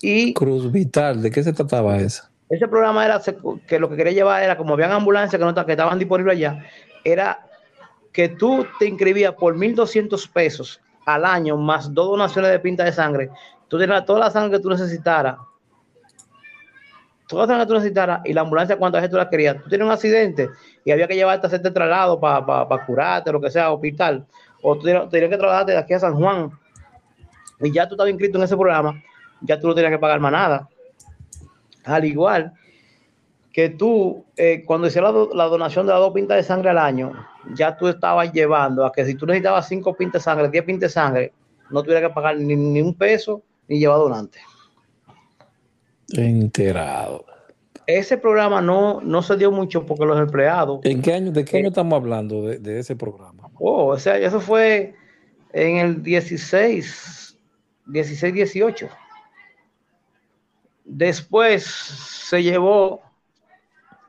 Y 0.00 0.32
Cruz 0.34 0.70
Vital, 0.70 1.20
¿de 1.20 1.32
qué 1.32 1.42
se 1.42 1.52
trataba 1.52 1.96
eso? 1.96 2.22
Ese 2.48 2.68
programa 2.68 3.04
era 3.04 3.20
que 3.66 3.80
lo 3.80 3.90
que 3.90 3.96
quería 3.96 4.12
llevar 4.12 4.40
era 4.40 4.56
como 4.56 4.74
habían 4.74 4.92
ambulancias 4.92 5.36
que, 5.36 5.44
no, 5.44 5.66
que 5.66 5.72
estaban 5.72 5.98
disponibles 5.98 6.36
allá, 6.36 6.64
era 7.02 7.44
que 8.12 8.28
tú 8.28 8.64
te 8.78 8.86
inscribías 8.86 9.34
por 9.34 9.56
1.200 9.56 10.30
pesos 10.30 10.80
al 11.06 11.24
año 11.24 11.56
más 11.56 11.92
dos 11.92 12.06
donaciones 12.10 12.52
de 12.52 12.60
pinta 12.60 12.84
de 12.84 12.92
sangre. 12.92 13.28
Tú 13.66 13.76
tenías 13.76 14.04
toda 14.04 14.20
la 14.20 14.30
sangre 14.30 14.58
que 14.58 14.62
tú 14.62 14.70
necesitaras 14.70 15.38
todas 17.32 17.48
las 17.48 17.60
que 17.60 17.66
tú 17.66 17.74
necesitaras 17.74 18.20
y 18.24 18.34
la 18.34 18.42
ambulancia 18.42 18.76
cuánta 18.76 19.00
gente 19.00 19.12
tú 19.12 19.16
la 19.16 19.30
querías. 19.30 19.56
Tú 19.62 19.68
tienes 19.70 19.86
un 19.86 19.92
accidente 19.92 20.50
y 20.84 20.90
había 20.90 21.08
que 21.08 21.14
llevarte 21.14 21.46
a 21.46 21.48
hacerte 21.48 21.70
traslado 21.70 22.20
para 22.20 22.86
curarte, 22.86 23.32
lo 23.32 23.40
que 23.40 23.50
sea, 23.50 23.72
hospital, 23.72 24.26
o 24.62 24.76
tú 24.76 24.84
tenías, 24.84 25.08
que 25.10 25.36
trasladarte 25.36 25.72
de 25.72 25.78
aquí 25.78 25.92
a 25.92 26.00
San 26.00 26.14
Juan 26.14 26.50
y 27.60 27.72
ya 27.72 27.86
tú 27.86 27.94
estabas 27.94 28.10
inscrito 28.10 28.38
en 28.38 28.44
ese 28.44 28.56
programa, 28.56 29.02
ya 29.40 29.60
tú 29.60 29.68
no 29.68 29.74
tenías 29.74 29.92
que 29.92 29.98
pagar 29.98 30.20
más 30.20 30.32
nada. 30.32 30.68
Al 31.84 32.04
igual 32.04 32.52
que 33.52 33.68
tú, 33.68 34.24
eh, 34.36 34.64
cuando 34.64 34.86
hicieron 34.86 35.28
la, 35.34 35.44
donación 35.44 35.86
de 35.86 35.92
las 35.92 36.00
dos 36.00 36.14
pintas 36.14 36.38
de 36.38 36.42
sangre 36.42 36.70
al 36.70 36.78
año, 36.78 37.12
ya 37.54 37.76
tú 37.76 37.88
estabas 37.88 38.32
llevando 38.32 38.86
a 38.86 38.92
que 38.92 39.04
si 39.04 39.14
tú 39.14 39.26
necesitabas 39.26 39.68
cinco 39.68 39.94
pintas 39.94 40.22
de 40.22 40.24
sangre, 40.24 40.48
diez 40.48 40.64
pintas 40.64 40.90
de 40.90 40.94
sangre, 40.94 41.32
no 41.70 41.82
tuvieras 41.82 42.08
que 42.08 42.14
pagar 42.14 42.36
ni, 42.38 42.56
ni 42.56 42.80
un 42.80 42.94
peso 42.94 43.42
ni 43.68 43.78
llevar 43.78 43.98
donante. 43.98 44.38
Enterado. 46.14 47.24
Ese 47.86 48.16
programa 48.16 48.60
no, 48.60 49.00
no 49.00 49.22
se 49.22 49.36
dio 49.36 49.50
mucho 49.50 49.84
porque 49.84 50.04
los 50.04 50.18
empleados. 50.18 50.80
¿En 50.84 51.02
qué 51.02 51.14
año, 51.14 51.32
de 51.32 51.44
qué 51.44 51.58
año 51.58 51.66
eh, 51.66 51.68
estamos 51.68 51.96
hablando 51.96 52.42
de, 52.42 52.78
ese 52.78 52.94
programa? 52.94 53.41
Oh, 53.64 53.92
o 53.92 53.96
sea, 53.96 54.18
eso 54.18 54.40
fue 54.40 54.92
en 55.52 55.76
el 55.76 56.02
16, 56.02 57.38
16, 57.86 58.34
18. 58.34 58.88
Después 60.84 61.64
se 61.64 62.42
llevó 62.42 63.00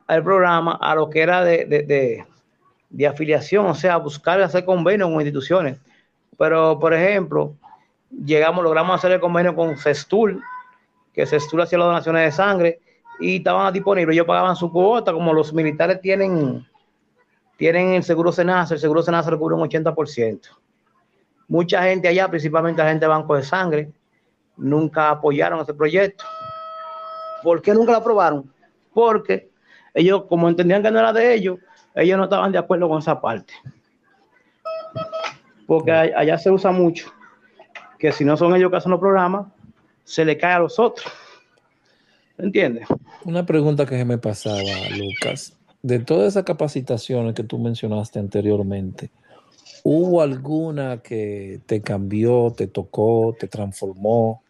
al 0.08 0.24
programa 0.24 0.76
a 0.80 0.96
lo 0.96 1.08
que 1.08 1.22
era 1.22 1.44
de, 1.44 1.66
de, 1.66 2.24
de 2.90 3.06
afiliación, 3.06 3.66
o 3.66 3.76
sea, 3.76 3.96
buscar 3.98 4.40
hacer 4.40 4.64
convenios 4.64 5.08
con 5.08 5.20
instituciones. 5.20 5.78
Pero, 6.36 6.76
por 6.80 6.92
ejemplo, 6.92 7.54
llegamos, 8.10 8.64
logramos 8.64 8.96
hacer 8.96 9.12
el 9.12 9.20
convenio 9.20 9.54
con 9.54 9.78
Festul, 9.78 10.42
que 11.12 11.26
se 11.26 11.36
estudia 11.36 11.62
hacia 11.62 11.78
las 11.78 11.86
donaciones 11.86 12.24
de 12.24 12.32
sangre 12.32 12.80
y 13.20 13.36
estaban 13.36 13.72
disponibles. 13.72 14.14
Ellos 14.14 14.26
pagaban 14.26 14.56
su 14.56 14.72
cuota, 14.72 15.12
como 15.12 15.32
los 15.32 15.54
militares 15.54 16.00
tienen, 16.00 16.66
tienen 17.56 17.94
el 17.94 18.02
seguro 18.02 18.32
Senasa, 18.32 18.74
el 18.74 18.80
seguro 18.80 19.02
Senasa 19.02 19.30
le 19.30 19.38
cubre 19.38 19.54
un 19.54 19.62
80%. 19.62 20.40
Mucha 21.48 21.82
gente 21.82 22.08
allá, 22.08 22.28
principalmente 22.28 22.82
la 22.82 22.88
gente 22.88 23.04
de 23.04 23.08
Banco 23.08 23.36
de 23.36 23.42
Sangre, 23.42 23.92
nunca 24.56 25.10
apoyaron 25.10 25.60
ese 25.60 25.74
proyecto. 25.74 26.24
¿Por 27.42 27.60
qué 27.60 27.74
nunca 27.74 27.92
lo 27.92 27.98
aprobaron? 27.98 28.50
Porque 28.92 29.50
ellos, 29.92 30.24
como 30.28 30.48
entendían 30.48 30.82
que 30.82 30.90
no 30.90 30.98
era 30.98 31.12
de 31.12 31.34
ellos, 31.34 31.58
ellos 31.94 32.16
no 32.18 32.24
estaban 32.24 32.50
de 32.50 32.58
acuerdo 32.58 32.88
con 32.88 32.98
esa 32.98 33.20
parte. 33.20 33.52
Porque 35.66 35.92
allá 35.92 36.38
se 36.38 36.50
usa 36.50 36.72
mucho 36.72 37.12
que 37.98 38.12
si 38.12 38.24
no 38.24 38.36
son 38.36 38.54
ellos 38.54 38.70
que 38.70 38.76
hacen 38.76 38.90
los 38.90 39.00
programas, 39.00 39.46
se 40.04 40.24
le 40.24 40.36
cae 40.36 40.54
a 40.54 40.58
los 40.58 40.78
otros. 40.78 41.10
¿Entiendes? 42.36 42.86
Una 43.24 43.46
pregunta 43.46 43.86
que 43.86 43.96
se 43.96 44.04
me 44.04 44.18
pasaba, 44.18 44.58
Lucas. 44.96 45.56
De 45.84 45.98
todas 45.98 46.28
esas 46.28 46.44
capacitaciones 46.44 47.34
que 47.34 47.42
tú 47.42 47.58
mencionaste 47.58 48.18
anteriormente, 48.18 49.10
¿hubo 49.82 50.22
alguna 50.22 51.02
que 51.02 51.60
te 51.66 51.82
cambió, 51.82 52.54
te 52.56 52.68
tocó, 52.68 53.36
te 53.38 53.48
transformó? 53.48 54.42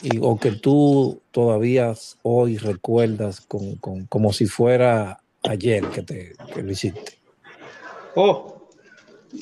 Y, 0.00 0.18
o 0.22 0.38
que 0.38 0.52
tú 0.52 1.20
todavía 1.32 1.92
hoy 2.22 2.56
recuerdas 2.56 3.42
con, 3.42 3.76
como 4.06 4.32
si 4.32 4.46
fuera 4.46 5.20
ayer 5.42 5.84
que, 5.88 6.00
te, 6.00 6.32
que 6.54 6.62
lo 6.62 6.72
hiciste? 6.72 7.18
Oh, 8.14 8.70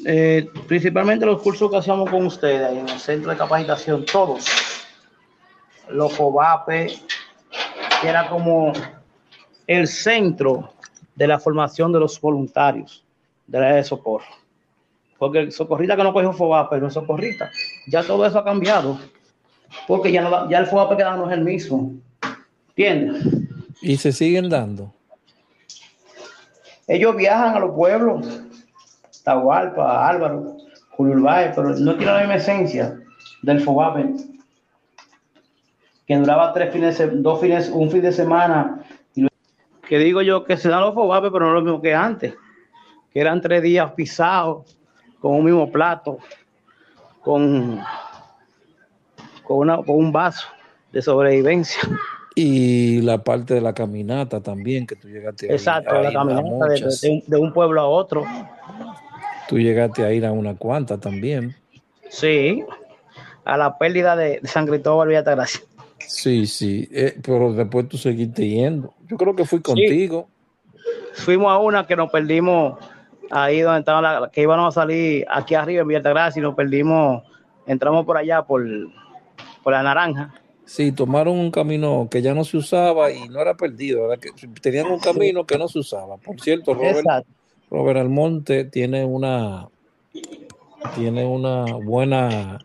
eh, 0.04 0.48
principalmente 0.66 1.24
los 1.24 1.40
cursos 1.40 1.70
que 1.70 1.76
hacíamos 1.76 2.10
con 2.10 2.26
ustedes 2.26 2.72
en 2.72 2.88
el 2.88 2.98
centro 2.98 3.30
de 3.30 3.36
capacitación, 3.36 4.04
todos 4.04 4.44
los 5.88 6.12
COVAPE, 6.14 6.98
que 8.00 8.08
era 8.08 8.28
como 8.28 8.72
el 9.68 9.86
centro 9.86 10.72
de 11.16 11.26
la 11.26 11.40
formación 11.40 11.92
de 11.92 11.98
los 12.00 12.20
voluntarios 12.20 13.04
de 13.46 13.60
la 13.60 13.74
de 13.74 13.84
socorro. 13.84 14.26
Porque 15.18 15.38
el 15.40 15.52
socorrista 15.52 15.96
que 15.96 16.02
no 16.02 16.12
cogió 16.12 16.32
FOBAPE 16.32 16.78
no 16.78 16.88
es 16.88 16.94
socorrista. 16.94 17.50
Ya 17.88 18.02
todo 18.02 18.26
eso 18.26 18.38
ha 18.38 18.44
cambiado. 18.44 18.98
Porque 19.88 20.12
ya, 20.12 20.46
ya 20.48 20.58
el 20.58 20.66
FOBAPE 20.66 20.96
que 20.96 21.04
no 21.04 21.30
es 21.30 21.32
el 21.32 21.44
mismo. 21.44 21.92
¿Entiendes? 22.68 23.24
Y 23.80 23.96
se 23.96 24.12
siguen 24.12 24.48
dando. 24.48 24.92
Ellos 26.86 27.16
viajan 27.16 27.56
a 27.56 27.60
los 27.60 27.72
pueblos, 27.72 28.42
Tahualpa, 29.24 30.08
Álvaro, 30.08 30.56
Julio 30.90 31.16
pero 31.54 31.70
no 31.70 31.96
tienen 31.96 32.14
la 32.14 32.20
misma 32.20 32.36
esencia 32.36 32.96
del 33.42 33.60
FOBAPE 33.60 34.36
que 36.06 36.16
duraba 36.16 36.52
tres 36.52 36.72
fines, 36.72 37.02
dos 37.22 37.40
fines, 37.40 37.68
un 37.68 37.90
fin 37.90 38.02
de 38.02 38.12
semana. 38.12 38.84
Que 39.88 39.98
digo 39.98 40.22
yo 40.22 40.44
que 40.44 40.56
se 40.56 40.68
dan 40.68 40.80
los 40.80 40.94
fogapes, 40.94 41.30
pero 41.32 41.46
no 41.46 41.54
lo 41.54 41.62
mismo 41.62 41.80
que 41.80 41.94
antes, 41.94 42.34
que 43.12 43.20
eran 43.20 43.40
tres 43.40 43.62
días 43.62 43.92
pisados, 43.92 44.76
con 45.20 45.32
un 45.32 45.44
mismo 45.44 45.70
plato, 45.70 46.18
con, 47.20 47.80
con, 49.42 49.58
una, 49.58 49.76
con 49.78 49.96
un 49.96 50.12
vaso 50.12 50.48
de 50.92 51.02
sobrevivencia. 51.02 51.80
Y 52.34 53.00
la 53.00 53.24
parte 53.24 53.54
de 53.54 53.60
la 53.62 53.72
caminata 53.72 54.42
también, 54.42 54.86
que 54.86 54.94
tú 54.94 55.08
llegaste 55.08 55.50
Exacto, 55.50 56.00
la 56.02 56.12
caminata 56.12 56.66
de, 56.68 57.38
un, 57.38 57.52
pueblo 57.52 57.80
a 57.80 57.86
otro. 57.86 58.24
Tú 59.48 59.58
llegaste 59.58 60.04
a 60.04 60.12
ir 60.12 60.26
a 60.26 60.32
una 60.32 60.54
cuanta 60.54 60.98
también. 60.98 61.56
Sí, 62.10 62.62
a 63.44 63.56
la 63.56 63.78
pérdida 63.78 64.16
de, 64.16 64.40
de 64.40 64.48
San 64.48 64.66
Cristóbal 64.66 65.10
Gracia. 65.10 65.62
Sí, 66.06 66.46
sí, 66.46 66.88
eh, 66.92 67.18
pero 67.22 67.52
después 67.52 67.88
tú 67.88 67.98
seguiste 67.98 68.48
yendo. 68.48 68.94
Yo 69.08 69.16
creo 69.16 69.34
que 69.34 69.44
fui 69.44 69.60
contigo. 69.60 70.28
Fuimos 71.14 71.50
a 71.50 71.58
una 71.58 71.86
que 71.86 71.96
nos 71.96 72.10
perdimos 72.10 72.78
ahí 73.30 73.60
donde 73.60 73.80
estaba 73.80 74.00
la, 74.00 74.30
que 74.30 74.42
íbamos 74.42 74.76
a 74.76 74.80
salir 74.80 75.26
aquí 75.28 75.54
arriba 75.54 75.82
en 75.82 76.02
Gracia 76.02 76.38
y 76.40 76.42
nos 76.42 76.54
perdimos, 76.54 77.22
entramos 77.66 78.04
por 78.04 78.16
allá 78.16 78.42
por, 78.42 78.64
por 79.62 79.72
la 79.72 79.82
naranja. 79.82 80.34
Sí, 80.64 80.92
tomaron 80.92 81.38
un 81.38 81.50
camino 81.50 82.08
que 82.10 82.22
ya 82.22 82.34
no 82.34 82.44
se 82.44 82.56
usaba 82.56 83.10
y 83.12 83.28
no 83.28 83.40
era 83.40 83.54
perdido, 83.54 84.08
que 84.18 84.30
tenían 84.60 84.86
un 84.86 84.98
camino 84.98 85.44
que 85.44 85.56
no 85.58 85.68
se 85.68 85.78
usaba. 85.78 86.16
Por 86.16 86.40
cierto, 86.40 86.74
Robert, 86.74 87.26
Robert 87.70 87.98
Almonte 88.00 88.64
tiene 88.64 89.04
una 89.04 89.68
tiene 90.94 91.24
una 91.24 91.64
buena 91.64 92.58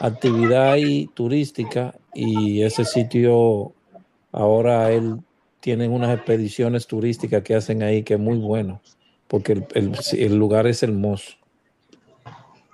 actividad 0.00 0.76
turística 1.14 1.94
y 2.16 2.62
ese 2.62 2.84
sitio 2.84 3.72
ahora 4.32 4.90
él 4.90 5.18
tiene 5.60 5.88
unas 5.88 6.16
expediciones 6.16 6.86
turísticas 6.86 7.42
que 7.42 7.54
hacen 7.54 7.82
ahí 7.82 8.02
que 8.02 8.14
es 8.14 8.20
muy 8.20 8.38
bueno 8.38 8.80
porque 9.28 9.66
el, 9.74 10.36
lugar 10.36 10.66
es 10.66 10.82
hermoso. 10.82 11.32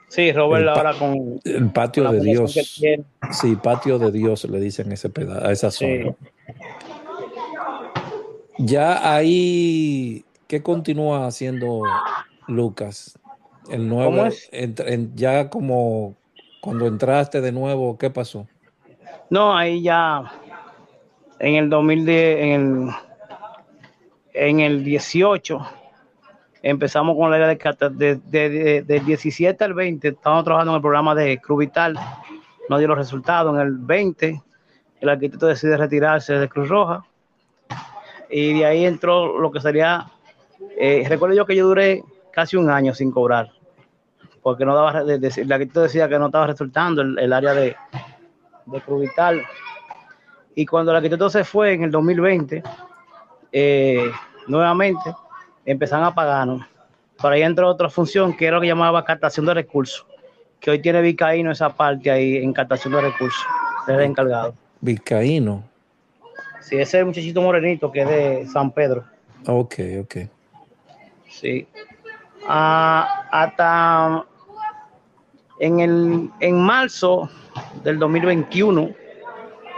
Sí, 0.09 0.31
Robert 0.33 0.69
ahora 0.69 0.95
con 0.99 1.41
el 1.45 1.71
patio 1.71 2.11
de 2.13 2.21
Dios. 2.21 2.53
Sí, 2.53 3.57
patio 3.57 3.99
de 3.99 4.13
Dios 4.13 4.45
le 4.45 4.61
dicen 4.61 4.93
ese 4.93 5.11
a 5.43 5.53
esa 5.53 5.71
zona. 5.71 6.15
Ya 8.59 9.15
ahí, 9.15 10.25
¿qué 10.47 10.63
continúa 10.63 11.27
haciendo 11.27 11.83
Lucas? 12.47 13.19
El 13.71 13.89
nuevo, 13.89 14.29
ya 15.15 15.49
como 15.49 16.15
cuando 16.61 16.87
entraste 16.87 17.41
de 17.41 17.53
nuevo, 17.53 17.97
¿qué 17.97 18.11
pasó? 18.11 18.47
No, 19.33 19.57
ahí 19.57 19.81
ya 19.81 20.31
en 21.39 21.55
el 21.55 21.71
2010, 21.71 22.39
en 22.39 22.51
el, 22.53 22.95
en 24.35 24.61
el 24.61 24.85
18, 24.85 25.59
empezamos 26.63 27.17
con 27.17 27.31
la 27.31 27.39
idea 27.39 27.49
de, 27.49 28.21
de, 28.27 28.83
de, 28.83 29.01
17 29.01 29.65
al 29.65 29.73
20, 29.73 30.09
estábamos 30.09 30.45
trabajando 30.45 30.73
en 30.73 30.77
el 30.77 30.83
programa 30.83 31.15
de 31.15 31.39
Cruz 31.39 31.61
Vital, 31.61 31.99
no 32.69 32.77
dio 32.77 32.89
los 32.89 32.99
resultados. 32.99 33.55
En 33.55 33.63
el 33.63 33.79
20, 33.79 34.43
el 35.01 35.09
arquitecto 35.09 35.47
decide 35.47 35.79
retirarse 35.79 36.35
de 36.35 36.51
Cruz 36.51 36.69
Roja 36.69 37.03
y 38.29 38.59
de 38.59 38.67
ahí 38.67 38.85
entró 38.85 39.39
lo 39.39 39.51
que 39.51 39.61
sería, 39.61 40.11
eh, 40.77 41.07
recuerdo 41.09 41.35
yo 41.35 41.47
que 41.47 41.57
yo 41.57 41.67
duré 41.69 42.05
casi 42.33 42.59
un 42.59 42.69
año 42.69 42.93
sin 42.93 43.11
cobrar, 43.11 43.51
porque 44.43 44.67
no 44.67 44.75
daba, 44.75 45.01
el 45.01 45.53
arquitecto 45.53 45.81
decía 45.81 46.07
que 46.07 46.19
no 46.19 46.27
estaba 46.27 46.49
resultando 46.49 47.01
el, 47.01 47.33
área 47.33 47.55
de, 47.55 47.77
de 48.67 48.81
Cruz 48.81 49.03
Vital. 49.03 49.43
Y 50.55 50.67
cuando 50.67 50.91
el 50.91 50.99
arquitecto 50.99 51.31
se 51.31 51.45
fue 51.45 51.73
en 51.73 51.85
el 51.85 51.91
2020, 51.91 52.63
eh, 53.53 54.11
nuevamente 54.47 55.15
empezaron 55.65 56.07
a 56.07 56.15
pagarnos. 56.15 56.67
Por 57.21 57.33
ahí 57.33 57.43
entró 57.43 57.69
otra 57.69 57.89
función 57.89 58.37
que 58.37 58.47
era 58.47 58.57
lo 58.57 58.61
que 58.61 58.67
llamaba 58.67 59.05
captación 59.05 59.47
de 59.47 59.55
recursos, 59.55 60.07
que 60.61 60.71
hoy 60.71 60.81
tiene 60.81 61.01
Vizcaíno 61.01 61.53
esa 61.53 61.71
parte 61.71 62.11
ahí 62.11 62.37
en 62.37 62.53
captación 62.53 62.93
de 62.95 63.01
recursos, 63.01 63.43
es 63.87 63.95
el 63.95 64.01
encargado. 64.01 64.55
Vizcaíno. 64.81 65.63
Sí, 66.61 66.77
ese 66.77 66.83
es 66.83 66.95
el 66.95 67.07
muchachito 67.07 67.41
morenito 67.41 67.91
que 67.91 68.03
es 68.03 68.09
de 68.09 68.47
San 68.47 68.71
Pedro. 68.71 69.05
Ok, 69.47 69.75
ok. 70.01 70.17
Sí. 71.29 71.67
Ah, 72.49 73.27
hasta 73.31 74.25
en, 75.63 75.79
el, 75.79 76.31
en 76.41 76.61
marzo 76.61 77.31
del 77.85 77.97
2021 78.01 78.91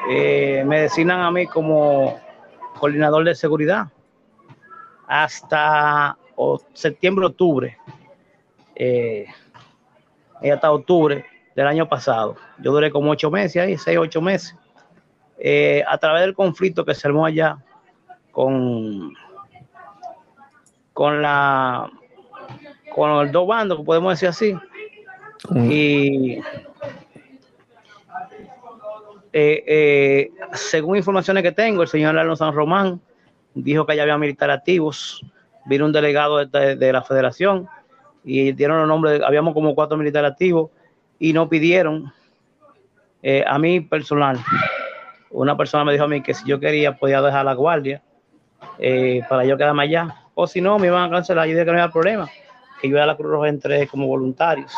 eh, 0.09 0.65
me 0.67 0.81
designan 0.81 1.21
a 1.21 1.31
mí 1.31 1.47
como 1.47 2.19
coordinador 2.79 3.23
de 3.25 3.35
seguridad 3.35 3.89
hasta 5.07 6.17
septiembre, 6.73 7.27
octubre, 7.27 7.77
eh, 8.75 9.27
hasta 10.51 10.73
octubre 10.73 11.27
del 11.55 11.67
año 11.67 11.87
pasado. 11.87 12.37
Yo 12.59 12.73
duré 12.73 12.91
como 12.91 13.11
ocho 13.11 13.31
meses 13.31 13.63
ahí, 13.63 13.77
seis, 13.77 13.99
ocho 13.99 14.23
meses. 14.23 14.57
Eh, 15.37 15.85
a 15.87 15.99
través 15.99 16.23
del 16.23 16.35
conflicto 16.35 16.87
que 16.87 16.95
se 16.95 17.07
armó 17.07 17.27
allá 17.27 17.59
con, 18.33 19.13
con 20.95 21.21
la 21.21 21.91
con 22.95 23.11
los 23.11 23.33
dos 23.33 23.47
bandos, 23.47 23.83
podemos 23.85 24.13
decir 24.15 24.31
así. 24.31 24.57
Y 25.53 26.41
eh, 29.33 30.31
según 30.53 30.97
informaciones 30.97 31.43
que 31.43 31.53
tengo, 31.53 31.83
el 31.83 31.89
señor 31.89 32.17
Arnold 32.17 32.39
San 32.39 32.55
Román 32.55 33.01
dijo 33.55 33.85
que 33.85 33.97
ya 33.97 34.03
había 34.03 34.17
militares 34.17 34.57
activos, 34.57 35.25
vino 35.67 35.85
un 35.85 35.93
delegado 35.93 36.45
de, 36.45 36.93
la 36.93 37.03
federación 37.03 37.69
y 38.25 38.53
dieron 38.53 38.79
los 38.79 38.89
nombres, 38.89 39.21
habíamos 39.23 39.55
como 39.55 39.75
cuatro 39.75 39.97
militares 39.97 40.31
activos 40.31 40.71
y 41.19 41.33
no 41.33 41.49
pidieron 41.49 42.13
eh, 43.23 43.45
a 43.47 43.59
mí 43.59 43.81
personal. 43.81 44.39
Una 45.31 45.57
persona 45.57 45.85
me 45.85 45.93
dijo 45.93 46.05
a 46.05 46.09
mí 46.09 46.23
que 46.23 46.33
si 46.33 46.47
yo 46.47 46.61
quería 46.61 46.97
podía 46.97 47.21
dejar 47.21 47.45
la 47.45 47.55
guardia 47.55 48.03
eh, 48.79 49.21
para 49.29 49.45
yo 49.45 49.57
quedarme 49.57 49.83
allá, 49.83 50.15
o 50.35 50.47
si 50.47 50.61
no 50.61 50.79
me 50.79 50.87
iban 50.87 51.05
a 51.05 51.11
cancelar, 51.11 51.47
yo 51.47 51.55
dije 51.55 51.65
que 51.65 51.73
no 51.73 51.83
había 51.83 51.93
problema, 51.93 52.29
que 52.81 52.89
yo 52.89 53.03
a 53.03 53.07
la 53.07 53.17
Cruz 53.17 53.31
Roja 53.31 53.49
entré 53.49 53.87
como 53.89 54.07
voluntarios 54.07 54.73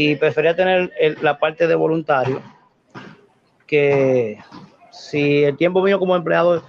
y 0.00 0.14
prefería 0.14 0.54
tener 0.54 0.92
la 1.22 1.40
parte 1.40 1.66
de 1.66 1.74
voluntario 1.74 2.40
que 3.66 4.38
si 4.92 5.42
el 5.42 5.56
tiempo 5.56 5.82
mío 5.82 5.98
como 5.98 6.14
empleado 6.14 6.62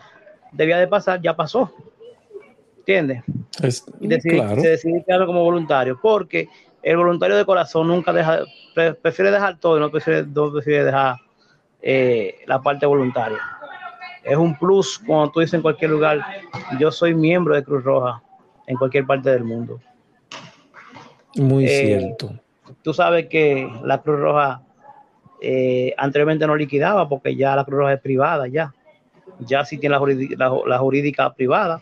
debía 0.51 0.79
de 0.79 0.87
pasar, 0.87 1.21
ya 1.21 1.35
pasó. 1.35 1.71
¿Entiendes? 2.79 3.21
y 3.99 4.07
decidí, 4.07 4.41
se 4.77 5.03
quedarme 5.05 5.27
como 5.27 5.43
voluntario, 5.43 5.99
porque 6.01 6.49
el 6.81 6.97
voluntario 6.97 7.37
de 7.37 7.45
corazón 7.45 7.87
nunca 7.87 8.11
deja, 8.11 8.39
prefiere 8.99 9.29
dejar 9.29 9.59
todo 9.59 9.77
y 9.77 9.79
no 9.79 9.91
prefiere, 9.91 10.83
dejar 10.83 11.17
eh, 11.83 12.33
la 12.47 12.59
parte 12.59 12.87
voluntaria. 12.87 13.37
Es 14.23 14.37
un 14.37 14.57
plus 14.57 14.97
cuando 14.97 15.33
tú 15.33 15.41
dices 15.41 15.53
en 15.53 15.61
cualquier 15.61 15.91
lugar, 15.91 16.19
yo 16.79 16.91
soy 16.91 17.13
miembro 17.13 17.53
de 17.53 17.63
Cruz 17.63 17.83
Roja 17.83 18.23
en 18.65 18.75
cualquier 18.75 19.05
parte 19.05 19.29
del 19.29 19.43
mundo. 19.43 19.79
Muy 21.35 21.65
eh, 21.65 21.85
cierto. 21.85 22.33
Tú 22.81 22.93
sabes 22.93 23.27
que 23.27 23.69
la 23.83 24.01
Cruz 24.01 24.19
Roja 24.19 24.61
eh, 25.41 25.93
anteriormente 25.97 26.45
no 26.47 26.55
liquidaba 26.55 27.07
porque 27.07 27.35
ya 27.35 27.55
la 27.55 27.65
Cruz 27.65 27.79
Roja 27.79 27.93
es 27.93 28.01
privada 28.01 28.47
ya 28.47 28.73
ya 29.39 29.65
sí 29.65 29.77
tiene 29.77 29.95
la, 29.95 30.79
jurídica, 30.79 31.33
privada. 31.33 31.81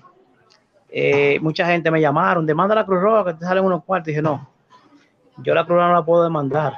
Eh, 0.89 1.39
mucha 1.41 1.65
gente 1.65 1.91
me 1.91 1.99
llamaron, 1.99 2.45
demanda 2.45 2.75
la 2.75 2.85
Cruz 2.85 3.01
Roja, 3.01 3.25
que 3.25 3.39
te 3.39 3.45
salen 3.45 3.65
unos 3.65 3.83
cuartos. 3.83 4.09
Y 4.09 4.11
dije, 4.11 4.21
no, 4.21 4.47
yo 5.38 5.53
la 5.53 5.65
Cruz 5.65 5.77
Roja 5.77 5.89
no 5.89 5.93
la 5.95 6.05
puedo 6.05 6.23
demandar, 6.23 6.73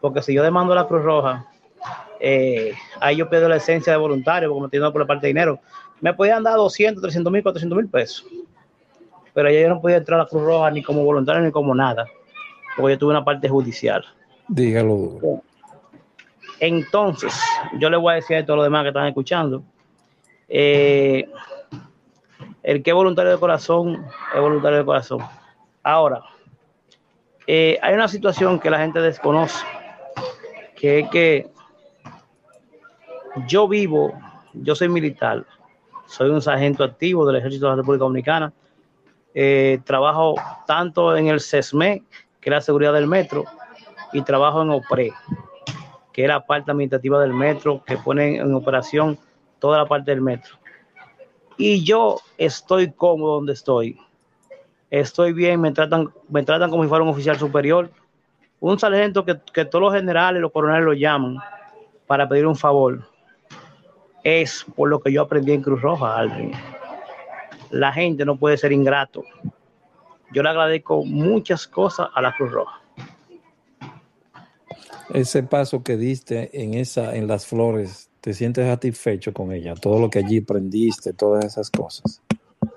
porque 0.00 0.22
si 0.22 0.32
yo 0.32 0.42
demando 0.42 0.74
la 0.74 0.86
Cruz 0.86 1.02
Roja, 1.02 1.46
eh, 2.20 2.72
ahí 3.00 3.16
yo 3.16 3.28
pierdo 3.28 3.48
la 3.48 3.56
esencia 3.56 3.92
de 3.92 3.98
voluntario, 3.98 4.48
porque 4.48 4.60
me 4.60 4.66
estoy 4.66 4.92
por 4.92 5.02
la 5.02 5.06
parte 5.06 5.26
de 5.26 5.32
dinero. 5.32 5.60
Me 6.00 6.14
podían 6.14 6.42
dar 6.42 6.56
200, 6.56 7.02
300 7.02 7.32
mil, 7.32 7.42
400 7.42 7.76
mil 7.76 7.88
pesos, 7.88 8.24
pero 9.34 9.50
yo 9.50 9.68
no 9.68 9.80
podía 9.80 9.98
entrar 9.98 10.20
a 10.20 10.22
la 10.24 10.28
Cruz 10.28 10.42
Roja 10.42 10.70
ni 10.70 10.82
como 10.82 11.04
voluntario 11.04 11.42
ni 11.42 11.50
como 11.50 11.74
nada, 11.74 12.06
porque 12.80 12.94
yo 12.94 12.98
tuve 12.98 13.10
una 13.10 13.24
parte 13.24 13.48
judicial. 13.48 14.04
Dígalo. 14.48 15.42
Entonces, 16.58 17.34
yo 17.78 17.88
le 17.88 17.96
voy 17.96 18.12
a 18.12 18.16
decir 18.16 18.36
a 18.36 18.44
todos 18.44 18.58
los 18.58 18.66
demás 18.66 18.82
que 18.82 18.88
están 18.88 19.06
escuchando, 19.06 19.62
eh, 20.48 21.28
el 22.62 22.82
que 22.82 22.90
es 22.90 22.94
voluntario 22.94 23.32
de 23.32 23.38
corazón 23.38 24.04
es 24.34 24.40
voluntario 24.40 24.78
de 24.78 24.84
corazón. 24.84 25.20
Ahora, 25.82 26.22
eh, 27.46 27.78
hay 27.80 27.94
una 27.94 28.08
situación 28.08 28.60
que 28.60 28.68
la 28.68 28.78
gente 28.78 29.00
desconoce, 29.00 29.64
que 30.76 31.00
es 31.00 31.10
que 31.10 31.50
yo 33.46 33.66
vivo, 33.66 34.12
yo 34.52 34.74
soy 34.74 34.88
militar, 34.88 35.44
soy 36.06 36.30
un 36.30 36.42
sargento 36.42 36.84
activo 36.84 37.24
del 37.26 37.36
Ejército 37.36 37.66
de 37.66 37.70
la 37.70 37.76
República 37.76 38.04
Dominicana, 38.04 38.52
eh, 39.34 39.80
trabajo 39.84 40.34
tanto 40.66 41.16
en 41.16 41.28
el 41.28 41.40
CESME, 41.40 42.02
que 42.40 42.50
es 42.50 42.54
la 42.54 42.60
seguridad 42.60 42.92
del 42.92 43.06
metro, 43.06 43.44
y 44.12 44.22
trabajo 44.22 44.62
en 44.62 44.70
OPRE, 44.70 45.12
que 46.12 46.22
es 46.22 46.28
la 46.28 46.44
parte 46.44 46.70
administrativa 46.70 47.20
del 47.20 47.32
metro, 47.32 47.82
que 47.84 47.96
pone 47.96 48.36
en 48.36 48.54
operación 48.54 49.18
toda 49.58 49.78
la 49.78 49.86
parte 49.86 50.10
del 50.10 50.20
metro. 50.20 50.56
Y 51.56 51.84
yo 51.84 52.20
estoy 52.38 52.90
cómodo 52.90 53.34
donde 53.34 53.52
estoy. 53.52 53.98
Estoy 54.90 55.32
bien, 55.32 55.60
me 55.60 55.70
tratan, 55.72 56.10
me 56.28 56.42
tratan 56.42 56.70
como 56.70 56.82
si 56.82 56.88
fuera 56.88 57.04
un 57.04 57.10
oficial 57.10 57.38
superior. 57.38 57.90
Un 58.58 58.78
sargento 58.78 59.24
que, 59.24 59.64
todos 59.64 59.82
los 59.82 59.94
generales, 59.94 60.42
los 60.42 60.52
coroneles 60.52 60.84
lo 60.84 60.92
llaman 60.92 61.36
para 62.06 62.28
pedir 62.28 62.46
un 62.46 62.56
favor. 62.56 63.00
Es 64.24 64.66
por 64.74 64.88
lo 64.88 65.00
que 65.00 65.12
yo 65.12 65.22
aprendí 65.22 65.52
en 65.52 65.62
Cruz 65.62 65.80
Roja, 65.80 66.16
Aldrin. 66.16 66.52
La 67.70 67.92
gente 67.92 68.24
no 68.24 68.36
puede 68.36 68.56
ser 68.56 68.72
ingrato. 68.72 69.22
Yo 70.32 70.42
le 70.42 70.48
agradezco 70.48 71.04
muchas 71.04 71.66
cosas 71.66 72.08
a 72.14 72.22
la 72.22 72.34
Cruz 72.34 72.52
Roja. 72.52 72.80
Ese 75.12 75.42
paso 75.42 75.82
que 75.82 75.96
diste 75.96 76.62
en 76.62 76.74
esa, 76.74 77.16
en 77.16 77.26
las 77.26 77.46
flores, 77.46 78.10
¿te 78.20 78.32
sientes 78.32 78.66
satisfecho 78.66 79.32
con 79.32 79.52
ella? 79.52 79.74
Todo 79.74 79.98
lo 79.98 80.08
que 80.08 80.20
allí 80.20 80.38
aprendiste, 80.38 81.12
todas 81.12 81.44
esas 81.44 81.70
cosas. 81.70 82.22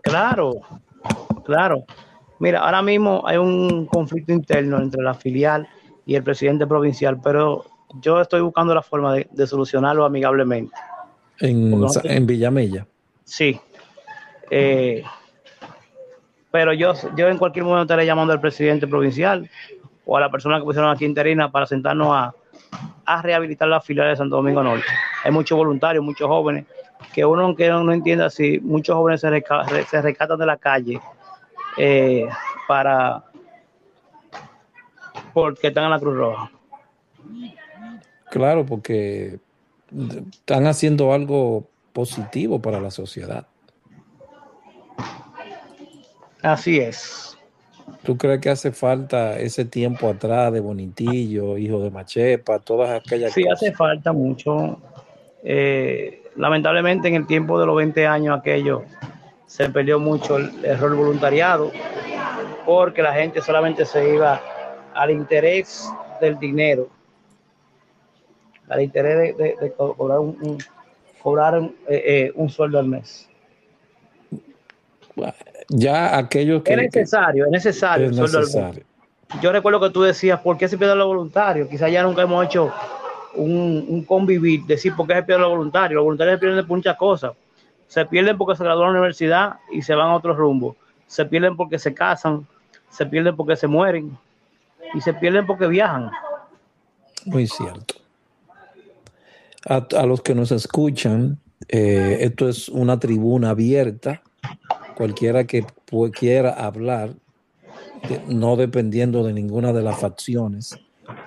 Claro, 0.02 0.56
claro. 1.46 1.86
Mira, 2.40 2.62
ahora 2.62 2.82
mismo 2.82 3.22
hay 3.26 3.38
un 3.38 3.86
conflicto 3.86 4.34
interno 4.34 4.82
entre 4.82 5.04
la 5.04 5.14
filial 5.14 5.68
y 6.06 6.16
el 6.16 6.24
presidente 6.24 6.66
provincial, 6.66 7.22
pero 7.22 7.66
yo 8.02 8.20
estoy 8.20 8.42
buscando 8.42 8.74
la 8.74 8.82
forma 8.82 9.14
de, 9.14 9.48
solucionarlo 9.48 10.04
amigablemente. 10.04 10.74
En, 11.40 11.74
en 12.04 12.26
Villamella. 12.26 12.88
Sí. 13.24 13.60
Eh, 14.50 15.04
pero 16.54 16.72
yo, 16.72 16.94
yo 17.18 17.30
en 17.30 17.40
cualquier 17.40 17.66
momento 17.66 17.82
estaré 17.82 18.06
llamando 18.06 18.32
al 18.32 18.40
presidente 18.40 18.86
provincial 18.86 19.50
o 20.06 20.18
a 20.18 20.22
la 20.22 20.30
persona 20.30 20.60
que 20.60 20.64
pusieron 20.64 20.92
aquí 20.92 21.04
interina 21.04 21.52
para 21.52 21.66
sentarnos 21.66 22.10
a, 22.12 23.22
rehabilitar 23.24 23.68
la 23.68 23.82
filial 23.82 24.10
de 24.10 24.18
Santo 24.18 24.36
Domingo 24.36 24.62
Norte. 24.62 24.86
Hay 25.24 25.32
muchos 25.32 25.58
voluntarios, 25.58 26.06
muchos 26.06 26.28
jóvenes, 26.28 26.66
que 27.12 27.26
uno 27.26 27.42
aunque 27.42 27.68
no, 27.70 27.92
entienda 27.92 28.30
si 28.30 28.60
muchos 28.60 28.96
jóvenes 28.96 29.22
se, 29.22 29.44
se 29.90 30.02
rescatan 30.04 30.38
de 30.38 30.46
la 30.46 30.58
calle 30.58 31.02
eh, 31.76 32.28
para 32.68 33.24
porque 35.34 35.70
están 35.70 35.86
en 35.86 35.90
la 35.90 36.00
Cruz 36.00 36.16
Roja. 36.16 36.52
Claro, 38.30 38.64
porque 38.64 39.40
están 39.92 40.68
haciendo 40.68 41.14
algo 41.14 41.68
positivo 41.94 42.62
para 42.62 42.80
la 42.80 42.92
sociedad. 42.92 43.48
Así 46.44 46.78
es. 46.78 47.38
¿Tú 48.04 48.18
crees 48.18 48.42
que 48.42 48.50
hace 48.50 48.72
falta 48.72 49.40
ese 49.40 49.64
tiempo 49.66 50.10
atrás 50.10 50.52
de 50.52 50.60
Bonitillo, 50.60 51.58
hijo 51.58 51.80
de 51.82 51.90
Machepa, 51.90 52.60
todas 52.60 52.90
aquellas 52.90 53.34
sí, 53.34 53.44
cosas? 53.44 53.60
Sí, 53.60 53.68
hace 53.68 53.76
falta 53.76 54.12
mucho. 54.12 54.78
Eh, 55.44 56.22
lamentablemente 56.36 57.08
en 57.08 57.16
el 57.16 57.26
tiempo 57.26 57.60
de 57.60 57.66
los 57.66 57.76
20 57.76 58.06
años 58.06 58.38
aquello 58.38 58.84
se 59.46 59.70
perdió 59.70 60.00
mucho 60.00 60.38
el, 60.38 60.80
rol 60.80 60.96
voluntariado 60.96 61.72
porque 62.66 63.02
la 63.02 63.14
gente 63.14 63.42
solamente 63.42 63.86
se 63.86 64.14
iba 64.16 64.42
al 64.94 65.12
interés 65.12 65.90
del 66.22 66.40
dinero, 66.40 66.90
al 68.70 68.82
interés 68.82 69.38
de, 69.38 69.74
cobrar 69.76 70.20
un, 70.20 70.58
cobrar 71.22 71.62
eh, 71.88 72.04
eh, 72.06 72.32
un 72.36 72.50
sueldo 72.50 72.80
al 72.80 72.88
mes 72.88 73.30
ya 75.70 76.18
aquellos 76.18 76.64
que... 76.64 76.74
Es 76.74 76.80
necesario, 76.80 77.46
es 77.46 77.52
necesario. 77.52 78.84
Yo 79.42 79.52
recuerdo 79.52 79.80
que 79.80 79.90
tú 79.90 80.02
decías, 80.02 80.40
¿por 80.42 80.58
qué 80.58 80.68
se 80.68 80.78
pierde 80.78 80.96
lo 80.96 81.08
voluntario? 81.08 81.68
Quizás 81.68 81.92
ya 81.92 82.04
nunca 82.04 82.22
hemos 82.22 82.46
hecho 82.46 82.72
un, 83.36 84.04
convivir, 84.08 84.64
decir 84.66 84.96
por 84.96 85.08
qué 85.08 85.16
se 85.16 85.24
pierde 85.24 85.42
lo 85.42 85.50
voluntario. 85.50 85.96
Los 85.96 86.04
voluntarios 86.04 86.36
se 86.36 86.40
pierden 86.40 86.68
por 86.68 86.78
muchas 86.78 86.98
cosas. 86.98 87.34
Se 87.88 88.06
pierden 88.06 88.38
porque 88.38 88.58
se 88.58 88.64
graduaron 88.64 88.92
en 88.92 88.96
la 88.96 89.00
universidad 89.02 89.56
y 89.72 89.82
se 89.82 89.96
van 89.96 90.10
a 90.10 90.16
otro 90.16 90.36
rumbo. 90.36 90.76
Se 91.08 91.26
pierden 91.26 91.56
porque 91.56 91.80
se 91.80 91.94
casan, 91.94 92.48
se 92.90 93.06
pierden 93.06 93.36
porque 93.36 93.56
se 93.56 93.68
mueren 93.68 94.18
y 94.94 95.02
se 95.02 95.14
pierden 95.14 95.46
porque 95.46 95.68
viajan. 95.68 96.12
Muy 97.26 97.48
cierto. 97.48 97.96
A, 99.66 100.06
los 100.06 100.22
que 100.22 100.36
nos 100.36 100.52
escuchan, 100.52 101.40
eh, 101.70 102.18
esto 102.22 102.50
es 102.50 102.68
una 102.70 103.00
tribuna 103.00 103.52
abierta 103.52 104.22
cualquiera 104.96 105.46
que 105.46 105.66
quiera 106.12 106.52
hablar, 106.52 107.14
no 108.28 108.56
dependiendo 108.56 109.24
de 109.24 109.34
ninguna 109.34 109.74
de 109.74 109.82
las 109.82 110.00
facciones, 110.00 110.78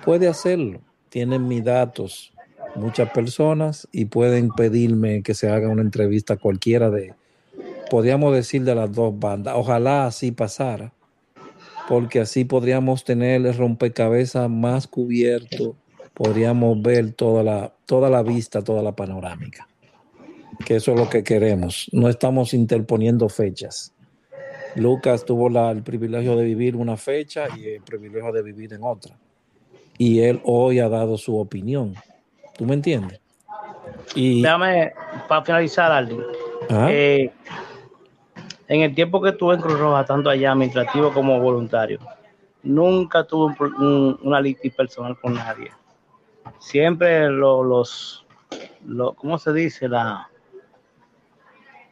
puede 0.03 0.27
hacerlo. 0.27 0.81
Tienen 1.09 1.47
mis 1.47 1.63
datos 1.63 2.33
muchas 2.75 3.09
personas 3.11 3.87
y 3.91 4.05
pueden 4.05 4.49
pedirme 4.51 5.23
que 5.23 5.33
se 5.33 5.49
haga 5.49 5.69
una 5.69 5.81
entrevista 5.81 6.37
cualquiera 6.37 6.89
de, 6.89 7.13
podríamos 7.89 8.33
decir, 8.33 8.63
de 8.63 8.75
las 8.75 8.91
dos 8.91 9.17
bandas. 9.17 9.55
Ojalá 9.57 10.05
así 10.05 10.31
pasara, 10.31 10.93
porque 11.87 12.19
así 12.19 12.45
podríamos 12.45 13.03
tener 13.03 13.45
el 13.45 13.57
rompecabezas 13.57 14.49
más 14.49 14.87
cubierto, 14.87 15.75
podríamos 16.13 16.81
ver 16.81 17.13
toda 17.13 17.43
la, 17.43 17.73
toda 17.85 18.09
la 18.09 18.21
vista, 18.21 18.63
toda 18.63 18.83
la 18.83 18.95
panorámica 18.95 19.67
que 20.65 20.75
eso 20.75 20.93
es 20.93 20.99
lo 20.99 21.09
que 21.09 21.23
queremos. 21.23 21.89
No 21.91 22.09
estamos 22.09 22.53
interponiendo 22.53 23.29
fechas. 23.29 23.93
Lucas 24.75 25.25
tuvo 25.25 25.47
el 25.71 25.81
privilegio 25.81 26.35
de 26.35 26.45
vivir 26.45 26.75
una 26.75 26.97
fecha 26.97 27.47
y 27.57 27.67
el 27.67 27.81
privilegio 27.81 28.31
de 28.31 28.43
vivir 28.43 28.73
en 28.73 28.83
otra. 28.83 29.17
Y 29.97 30.19
él 30.21 30.39
hoy 30.43 30.79
ha 30.79 30.89
dado 30.89 31.17
su 31.17 31.37
opinión. 31.37 31.95
¿Tú 32.55 32.65
me 32.65 32.75
entiendes? 32.75 33.19
Y, 34.13 34.41
Déjame, 34.41 34.93
para 35.27 35.43
finalizar, 35.43 35.91
Aldi. 35.91 36.17
Eh, 36.69 37.31
en 38.67 38.81
el 38.81 38.93
tiempo 38.93 39.21
que 39.21 39.29
estuve 39.29 39.55
en 39.55 39.61
Cruz 39.61 39.79
Roja, 39.79 40.05
tanto 40.05 40.29
allá 40.29 40.51
administrativo 40.51 41.11
como 41.11 41.39
voluntario, 41.39 41.99
nunca 42.63 43.23
tuve 43.23 43.55
una 44.21 44.41
litis 44.41 44.73
personal 44.75 45.17
con 45.19 45.33
nadie. 45.33 45.71
Siempre 46.59 47.29
los, 47.29 48.25
¿cómo 49.15 49.37
se 49.37 49.53
dice? 49.53 49.87
La, 49.87 50.29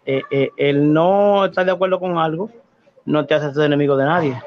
eh, 0.06 0.22
eh, 0.30 0.52
el 0.58 0.94
no 0.94 1.46
estar 1.46 1.66
de 1.66 1.72
acuerdo 1.72 2.00
con 2.00 2.18
algo 2.20 2.52
no 3.06 3.26
te 3.26 3.34
hace 3.34 3.54
ser 3.54 3.66
enemigo 3.66 3.98
de 3.98 4.06
nadie. 4.06 4.42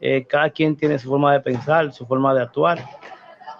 Eh, 0.00 0.24
cada 0.26 0.48
quien 0.48 0.76
tiene 0.76 0.98
su 0.98 1.08
forma 1.08 1.34
de 1.34 1.40
pensar, 1.40 1.92
su 1.92 2.06
forma 2.06 2.32
de 2.32 2.42
actuar, 2.42 2.82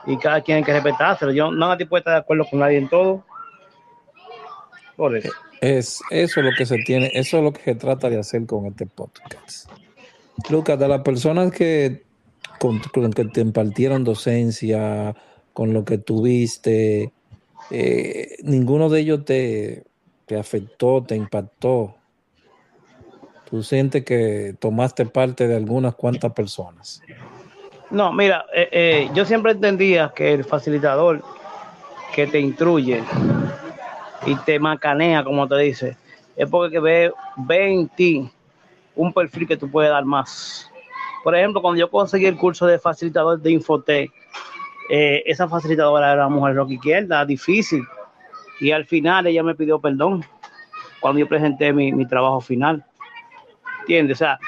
y 0.07 0.16
cada 0.16 0.41
quien 0.41 0.59
hay 0.59 0.64
que 0.64 0.72
respetárselo. 0.72 1.33
Yo 1.33 1.51
no 1.51 1.68
nadie 1.68 1.87
puede 1.87 2.01
estar 2.01 2.14
de 2.14 2.20
acuerdo 2.20 2.47
con 2.49 2.61
nadie 2.61 2.78
en 2.78 2.89
todo. 2.89 3.24
Por 4.97 5.16
eso. 5.16 5.31
Es 5.61 6.01
eso 6.11 6.41
lo 6.41 6.51
que 6.57 6.64
se 6.64 6.78
tiene, 6.78 7.11
eso 7.12 7.37
es 7.37 7.45
lo 7.45 7.53
que 7.53 7.62
se 7.62 7.74
trata 7.74 8.09
de 8.09 8.18
hacer 8.18 8.47
con 8.47 8.64
este 8.66 8.87
podcast. 8.87 9.70
Lucas, 10.49 10.78
de 10.78 10.89
las 10.89 11.03
personas 11.03 11.53
que 11.53 12.05
con, 12.59 12.81
que 12.81 13.24
te 13.26 13.43
impartieron 13.43 14.05
docencia, 14.05 15.14
con 15.53 15.74
lo 15.74 15.85
que 15.85 15.99
tuviste, 15.99 17.12
ninguno 18.43 18.89
de 18.89 19.01
ellos 19.01 19.24
te, 19.26 19.89
te 20.31 20.39
afectó, 20.39 21.03
te 21.03 21.16
impactó? 21.16 21.97
¿Tú 23.51 23.64
sientes 23.64 24.05
que 24.05 24.55
tomaste 24.61 25.05
parte 25.05 25.49
de 25.49 25.57
algunas 25.57 25.97
cuantas 25.97 26.33
personas? 26.33 27.03
No, 27.91 28.12
mira, 28.12 28.47
eh, 28.55 28.68
eh, 28.70 29.11
yo 29.12 29.24
siempre 29.24 29.51
entendía 29.51 30.12
que 30.14 30.33
el 30.35 30.45
facilitador 30.45 31.20
que 32.14 32.28
te 32.28 32.39
instruye 32.39 33.03
y 34.24 34.37
te 34.47 34.61
macanea, 34.61 35.24
como 35.24 35.49
te 35.49 35.57
dice, 35.57 35.97
es 36.37 36.49
porque 36.49 36.78
ve, 36.78 37.12
ve 37.39 37.72
en 37.72 37.89
ti 37.89 38.31
un 38.95 39.12
perfil 39.12 39.49
que 39.49 39.57
tú 39.57 39.68
puedes 39.68 39.91
dar 39.91 40.05
más. 40.05 40.70
Por 41.24 41.35
ejemplo, 41.35 41.61
cuando 41.61 41.81
yo 41.81 41.91
conseguí 41.91 42.26
el 42.26 42.37
curso 42.37 42.66
de 42.68 42.78
facilitador 42.78 43.41
de 43.41 43.51
Infotec, 43.51 44.12
eh, 44.91 45.24
esa 45.26 45.49
facilitadora 45.49 46.12
era 46.12 46.28
una 46.28 46.37
mujer 46.37 46.55
rock 46.55 46.70
izquierda, 46.70 47.24
difícil, 47.24 47.83
y 48.61 48.73
al 48.73 48.85
final 48.85 49.27
ella 49.27 49.43
me 49.43 49.55
pidió 49.55 49.81
perdón 49.81 50.25
cuando 51.01 51.19
yo 51.19 51.27
presenté 51.27 51.73
mi, 51.73 52.07
trabajo 52.07 52.41
final. 52.41 52.85
¿Entiendes? 53.81 54.19
O 54.19 54.19
sea, 54.19 54.39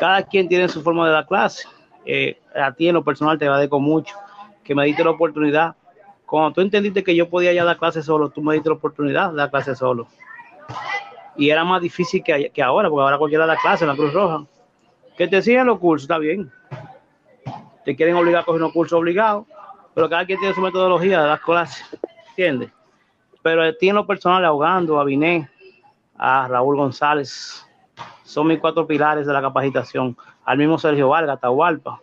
cada 0.00 0.22
quien 0.22 0.48
tiene 0.48 0.68
su 0.68 0.82
forma 0.82 1.06
de 1.06 1.12
dar 1.12 1.26
clase. 1.26 1.68
Eh, 2.06 2.40
a 2.56 2.72
ti 2.72 2.88
en 2.88 2.94
lo 2.94 3.04
personal 3.04 3.38
te 3.38 3.44
agradezco 3.44 3.78
mucho 3.78 4.16
que 4.64 4.74
me 4.74 4.86
diste 4.86 5.04
la 5.04 5.10
oportunidad. 5.10 5.76
Cuando 6.24 6.52
tú 6.54 6.60
entendiste 6.62 7.04
que 7.04 7.14
yo 7.14 7.28
podía 7.28 7.52
ya 7.52 7.64
dar 7.64 7.76
clase 7.76 8.02
solo, 8.02 8.30
tú 8.30 8.40
me 8.40 8.54
diste 8.54 8.70
la 8.70 8.76
oportunidad 8.76 9.30
de 9.30 9.36
dar 9.36 9.50
clase 9.50 9.76
solo. 9.76 10.06
Y 11.36 11.50
era 11.50 11.62
más 11.62 11.82
difícil 11.82 12.22
que, 12.24 12.50
que 12.50 12.62
ahora, 12.62 12.88
porque 12.88 13.02
ahora 13.02 13.18
cualquiera 13.18 13.46
da 13.46 13.56
clase 13.56 13.84
en 13.84 13.90
la 13.90 13.96
Cruz 13.96 14.14
Roja. 14.14 14.46
Que 15.16 15.28
te 15.28 15.42
sigan 15.42 15.66
los 15.66 15.78
cursos, 15.78 16.04
está 16.04 16.16
bien. 16.16 16.50
Te 17.84 17.94
quieren 17.94 18.16
obligar 18.16 18.42
a 18.42 18.44
coger 18.44 18.62
unos 18.62 18.72
cursos 18.72 18.98
obligados, 18.98 19.44
pero 19.94 20.08
cada 20.08 20.24
quien 20.24 20.38
tiene 20.38 20.54
su 20.54 20.62
metodología 20.62 21.20
de 21.20 21.28
dar 21.28 21.40
clases. 21.40 21.84
¿Entiendes? 22.30 22.70
Pero 23.42 23.76
tiene 23.76 23.94
lo 23.94 24.06
personal 24.06 24.44
ahogando 24.44 25.00
a 25.00 25.04
Biné, 25.04 25.48
a 26.16 26.46
Raúl 26.48 26.76
González. 26.76 27.66
Son 28.22 28.46
mis 28.46 28.58
cuatro 28.58 28.86
pilares 28.86 29.26
de 29.26 29.32
la 29.32 29.42
capacitación. 29.42 30.16
Al 30.44 30.58
mismo 30.58 30.78
Sergio 30.78 31.08
Vargas, 31.08 31.40
Tahualpa. 31.40 32.00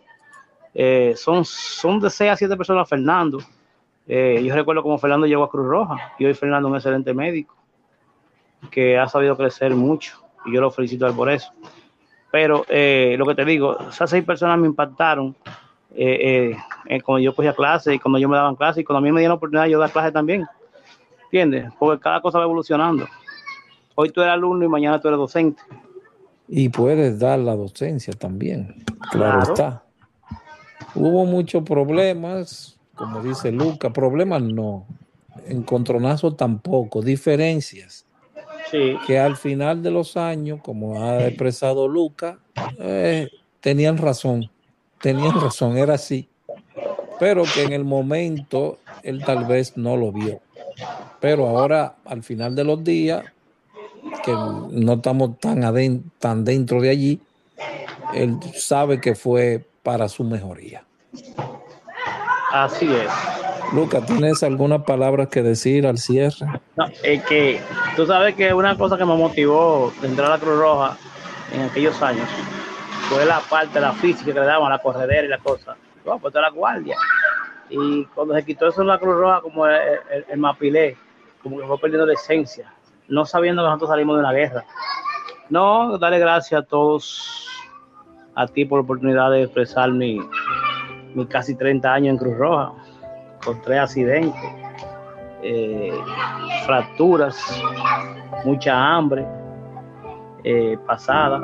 Eh, 0.74 1.14
son, 1.16 1.44
son 1.44 2.00
de 2.00 2.10
seis 2.10 2.30
a 2.30 2.36
siete 2.36 2.56
personas, 2.56 2.88
Fernando. 2.88 3.38
Eh, 4.06 4.42
yo 4.44 4.54
recuerdo 4.54 4.82
como 4.82 4.98
Fernando 4.98 5.26
llegó 5.26 5.44
a 5.44 5.50
Cruz 5.50 5.66
Roja 5.66 6.12
y 6.18 6.24
hoy 6.24 6.34
Fernando 6.34 6.68
es 6.68 6.70
un 6.70 6.76
excelente 6.76 7.14
médico 7.14 7.54
que 8.70 8.98
ha 8.98 9.08
sabido 9.08 9.36
crecer 9.36 9.74
mucho 9.74 10.20
y 10.44 10.52
yo 10.52 10.60
lo 10.60 10.70
felicito 10.70 11.06
a 11.06 11.12
por 11.12 11.30
eso. 11.30 11.52
Pero 12.30 12.64
eh, 12.68 13.16
lo 13.18 13.26
que 13.26 13.34
te 13.34 13.44
digo, 13.44 13.78
esas 13.88 14.10
seis 14.10 14.24
personas 14.24 14.58
me 14.58 14.66
impactaron 14.66 15.34
cuando 17.04 17.18
yo 17.18 17.34
cogía 17.34 17.52
clases 17.52 17.94
y 17.94 17.98
cuando 17.98 18.18
yo 18.18 18.28
me 18.28 18.36
daban 18.36 18.54
clases 18.54 18.82
y 18.82 18.84
cuando 18.84 18.98
a 18.98 19.02
mí 19.02 19.12
me 19.12 19.20
dieron 19.20 19.32
la 19.32 19.36
oportunidad 19.36 19.64
de 19.64 19.70
yo 19.70 19.78
dar 19.78 19.90
clases 19.90 20.12
también. 20.12 20.46
¿Entiendes? 21.32 21.72
Porque 21.78 22.02
cada 22.02 22.20
cosa 22.20 22.38
va 22.38 22.44
evolucionando. 22.44 23.06
Hoy 23.94 24.10
tú 24.10 24.20
eres 24.20 24.32
alumno 24.32 24.64
y 24.64 24.68
mañana 24.68 25.00
tú 25.00 25.06
eres 25.06 25.18
docente. 25.18 25.62
Y 26.48 26.68
puedes 26.70 27.20
dar 27.20 27.38
la 27.38 27.54
docencia 27.54 28.12
también, 28.12 28.82
claro, 29.12 29.42
está. 29.42 29.84
Hubo 30.96 31.24
muchos 31.24 31.62
problemas, 31.62 32.76
como 32.96 33.22
dice 33.22 33.52
Luca, 33.52 33.92
problemas 33.92 34.42
no, 34.42 34.86
encontronazos 35.46 36.36
tampoco, 36.36 37.02
diferencias. 37.02 38.04
Sí. 38.72 38.96
Que 39.06 39.20
al 39.20 39.36
final 39.36 39.84
de 39.84 39.92
los 39.92 40.16
años, 40.16 40.60
como 40.60 41.04
ha 41.04 41.24
expresado 41.28 41.86
Luca, 41.86 42.40
eh, 42.80 43.28
tenían 43.60 43.98
razón, 43.98 44.50
tenían 45.00 45.40
razón, 45.40 45.78
era 45.78 45.94
así. 45.94 46.28
Pero 47.20 47.44
que 47.54 47.62
en 47.62 47.72
el 47.72 47.84
momento 47.84 48.78
él 49.04 49.22
tal 49.24 49.44
vez 49.44 49.76
no 49.76 49.96
lo 49.96 50.10
vio. 50.10 50.40
Pero 51.20 51.46
ahora, 51.46 51.96
al 52.04 52.22
final 52.22 52.54
de 52.54 52.64
los 52.64 52.82
días, 52.82 53.24
que 54.24 54.32
no 54.32 54.94
estamos 54.94 55.38
tan, 55.38 55.60
tan 56.18 56.44
dentro 56.44 56.80
de 56.80 56.90
allí, 56.90 57.20
él 58.14 58.38
sabe 58.54 59.00
que 59.00 59.14
fue 59.14 59.64
para 59.82 60.08
su 60.08 60.24
mejoría. 60.24 60.84
Así 62.52 62.92
es. 62.92 63.10
Luca, 63.72 64.04
¿tienes 64.04 64.42
alguna 64.42 64.84
palabra 64.84 65.26
que 65.26 65.42
decir 65.42 65.86
al 65.86 65.98
cierre? 65.98 66.46
No, 66.76 66.86
es 67.04 67.22
que 67.24 67.60
tú 67.94 68.04
sabes 68.04 68.34
que 68.34 68.52
una 68.52 68.76
cosa 68.76 68.98
que 68.98 69.04
me 69.04 69.16
motivó 69.16 69.92
de 70.00 70.08
entrar 70.08 70.32
a 70.32 70.34
la 70.34 70.40
Cruz 70.40 70.58
Roja 70.58 70.96
en 71.54 71.62
aquellos 71.62 72.00
años 72.02 72.28
fue 73.08 73.24
la 73.24 73.40
parte 73.40 73.74
de 73.74 73.80
la 73.82 73.92
física 73.92 74.32
que 74.32 74.40
le 74.40 74.46
daban, 74.46 74.70
la 74.70 74.78
corredera 74.78 75.24
y 75.24 75.28
la 75.28 75.38
cosa. 75.38 75.76
Yo 76.04 76.18
pues 76.18 76.34
la 76.34 76.50
guardia. 76.50 76.96
Y 77.70 78.04
cuando 78.06 78.34
se 78.34 78.44
quitó 78.44 78.68
eso 78.68 78.82
en 78.82 78.88
la 78.88 78.98
Cruz 78.98 79.16
Roja, 79.16 79.40
como 79.40 79.66
el, 79.66 79.78
el 80.28 80.38
mapilé, 80.38 80.96
como 81.42 81.58
que 81.58 81.66
fue 81.66 81.78
perdiendo 81.78 82.06
la 82.06 82.14
esencia, 82.14 82.72
no 83.08 83.24
sabiendo 83.24 83.62
que 83.62 83.66
nosotros 83.66 83.90
salimos 83.90 84.16
de 84.16 84.20
una 84.20 84.32
guerra. 84.32 84.64
No, 85.48 85.98
darle 85.98 86.18
gracias 86.18 86.62
a 86.62 86.64
todos, 86.64 87.48
a 88.34 88.46
ti 88.46 88.64
por 88.64 88.78
la 88.78 88.84
oportunidad 88.84 89.30
de 89.30 89.42
expresar 89.42 89.90
mi, 89.90 90.20
mi 91.14 91.26
casi 91.26 91.54
30 91.56 91.92
años 91.92 92.12
en 92.12 92.18
Cruz 92.18 92.36
Roja, 92.36 92.72
con 93.44 93.60
tres 93.62 93.80
accidentes, 93.80 94.40
eh, 95.42 95.92
fracturas, 96.66 97.62
mucha 98.44 98.74
hambre 98.76 99.26
eh, 100.44 100.78
pasada, 100.86 101.42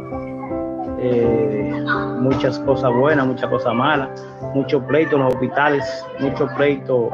eh, 0.98 1.84
muchas 2.20 2.58
cosas 2.60 2.92
buenas, 2.92 3.26
muchas 3.26 3.50
cosas 3.50 3.74
malas, 3.74 4.08
mucho 4.54 4.84
pleito 4.86 5.16
en 5.16 5.22
los 5.22 5.34
hospitales, 5.34 6.06
mucho 6.20 6.48
pleito 6.56 7.10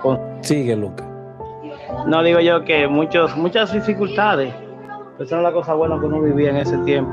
con... 0.00 0.18
Sigue, 0.40 0.76
Luca. 0.76 1.04
No 2.06 2.22
digo 2.22 2.40
yo 2.40 2.64
que 2.64 2.86
muchos, 2.86 3.36
muchas 3.36 3.72
dificultades, 3.72 4.52
pero 5.12 5.24
esa 5.24 5.36
es 5.38 5.42
la 5.42 5.52
cosa 5.52 5.74
buena 5.74 5.98
que 5.98 6.06
uno 6.06 6.20
vivía 6.20 6.50
en 6.50 6.56
ese 6.56 6.76
tiempo, 6.78 7.12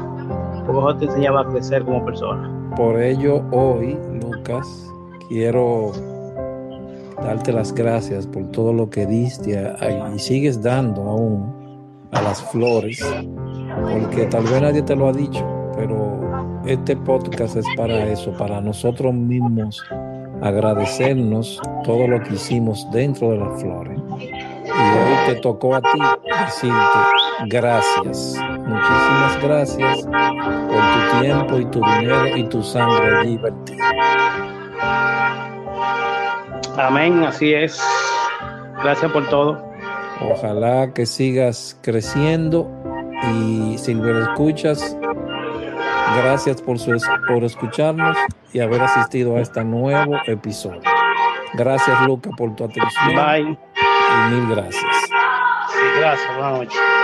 porque 0.66 0.80
eso 0.80 0.98
te 0.98 1.06
enseñaba 1.06 1.42
a 1.42 1.46
crecer 1.46 1.84
como 1.84 2.04
persona. 2.04 2.50
Por 2.76 3.02
ello, 3.02 3.44
hoy, 3.52 3.98
Lucas, 4.22 4.68
quiero 5.28 5.92
darte 7.22 7.54
las 7.54 7.74
gracias 7.74 8.26
por 8.28 8.50
todo 8.52 8.74
lo 8.74 8.90
que 8.90 9.06
diste 9.06 9.74
y 10.16 10.20
sigues 10.20 10.62
dando 10.62 11.02
aún 11.04 11.62
a 12.12 12.22
las 12.22 12.42
flores, 12.52 13.02
porque 13.92 14.26
tal 14.26 14.44
vez 14.44 14.62
nadie 14.62 14.82
te 14.82 14.96
lo 14.96 15.08
ha 15.08 15.14
dicho, 15.14 15.46
pero 15.76 16.20
este 16.66 16.96
podcast 16.96 17.56
es 17.56 17.66
para 17.76 18.06
eso, 18.06 18.32
para 18.34 18.62
nosotros 18.62 19.14
mismos 19.14 19.84
agradecernos 20.42 21.60
todo 21.84 22.08
lo 22.08 22.22
que 22.22 22.36
hicimos 22.36 22.88
dentro 22.92 23.32
de 23.32 23.38
las 23.38 23.62
flores. 23.62 24.00
Y 24.20 24.70
hoy 24.70 25.34
te 25.34 25.36
tocó 25.42 25.76
a 25.76 25.82
ti 25.82 26.00
decirte 26.46 26.78
gracias, 27.48 28.38
muchísimas 28.66 29.42
gracias 29.42 30.04
por 30.04 30.82
tu 30.82 31.22
tiempo 31.22 31.60
y 31.60 31.66
tu 31.66 31.80
dinero 31.80 32.38
y 32.38 32.44
tu 32.46 32.64
sangre 32.64 33.28
divertida. 33.28 33.92
Amén, 36.78 37.24
así 37.24 37.54
es. 37.54 37.80
Gracias 38.84 39.12
por 39.12 39.28
todo. 39.30 39.64
Ojalá 40.22 40.92
que 40.94 41.06
sigas 41.06 41.78
creciendo 41.82 42.70
y 43.36 43.78
Silver 43.78 44.18
Escuchas, 44.18 44.98
gracias 46.16 46.62
por, 46.62 46.80
su, 46.80 46.98
por 47.28 47.44
escucharnos 47.44 48.18
y 48.54 48.60
haber 48.60 48.82
asistido 48.82 49.38
a 49.38 49.42
este 49.42 49.64
nuevo 49.64 50.16
episodio. 50.26 50.82
Gracias, 51.54 52.02
Luca, 52.08 52.30
por 52.38 52.56
tu 52.56 52.64
atención. 52.64 53.16
Bye. 53.16 53.58
Y 54.12 54.34
mil 54.34 54.50
gracias. 54.50 54.84
gracias. 55.98 56.38
Buenas 56.38 56.60
noches. 56.60 57.01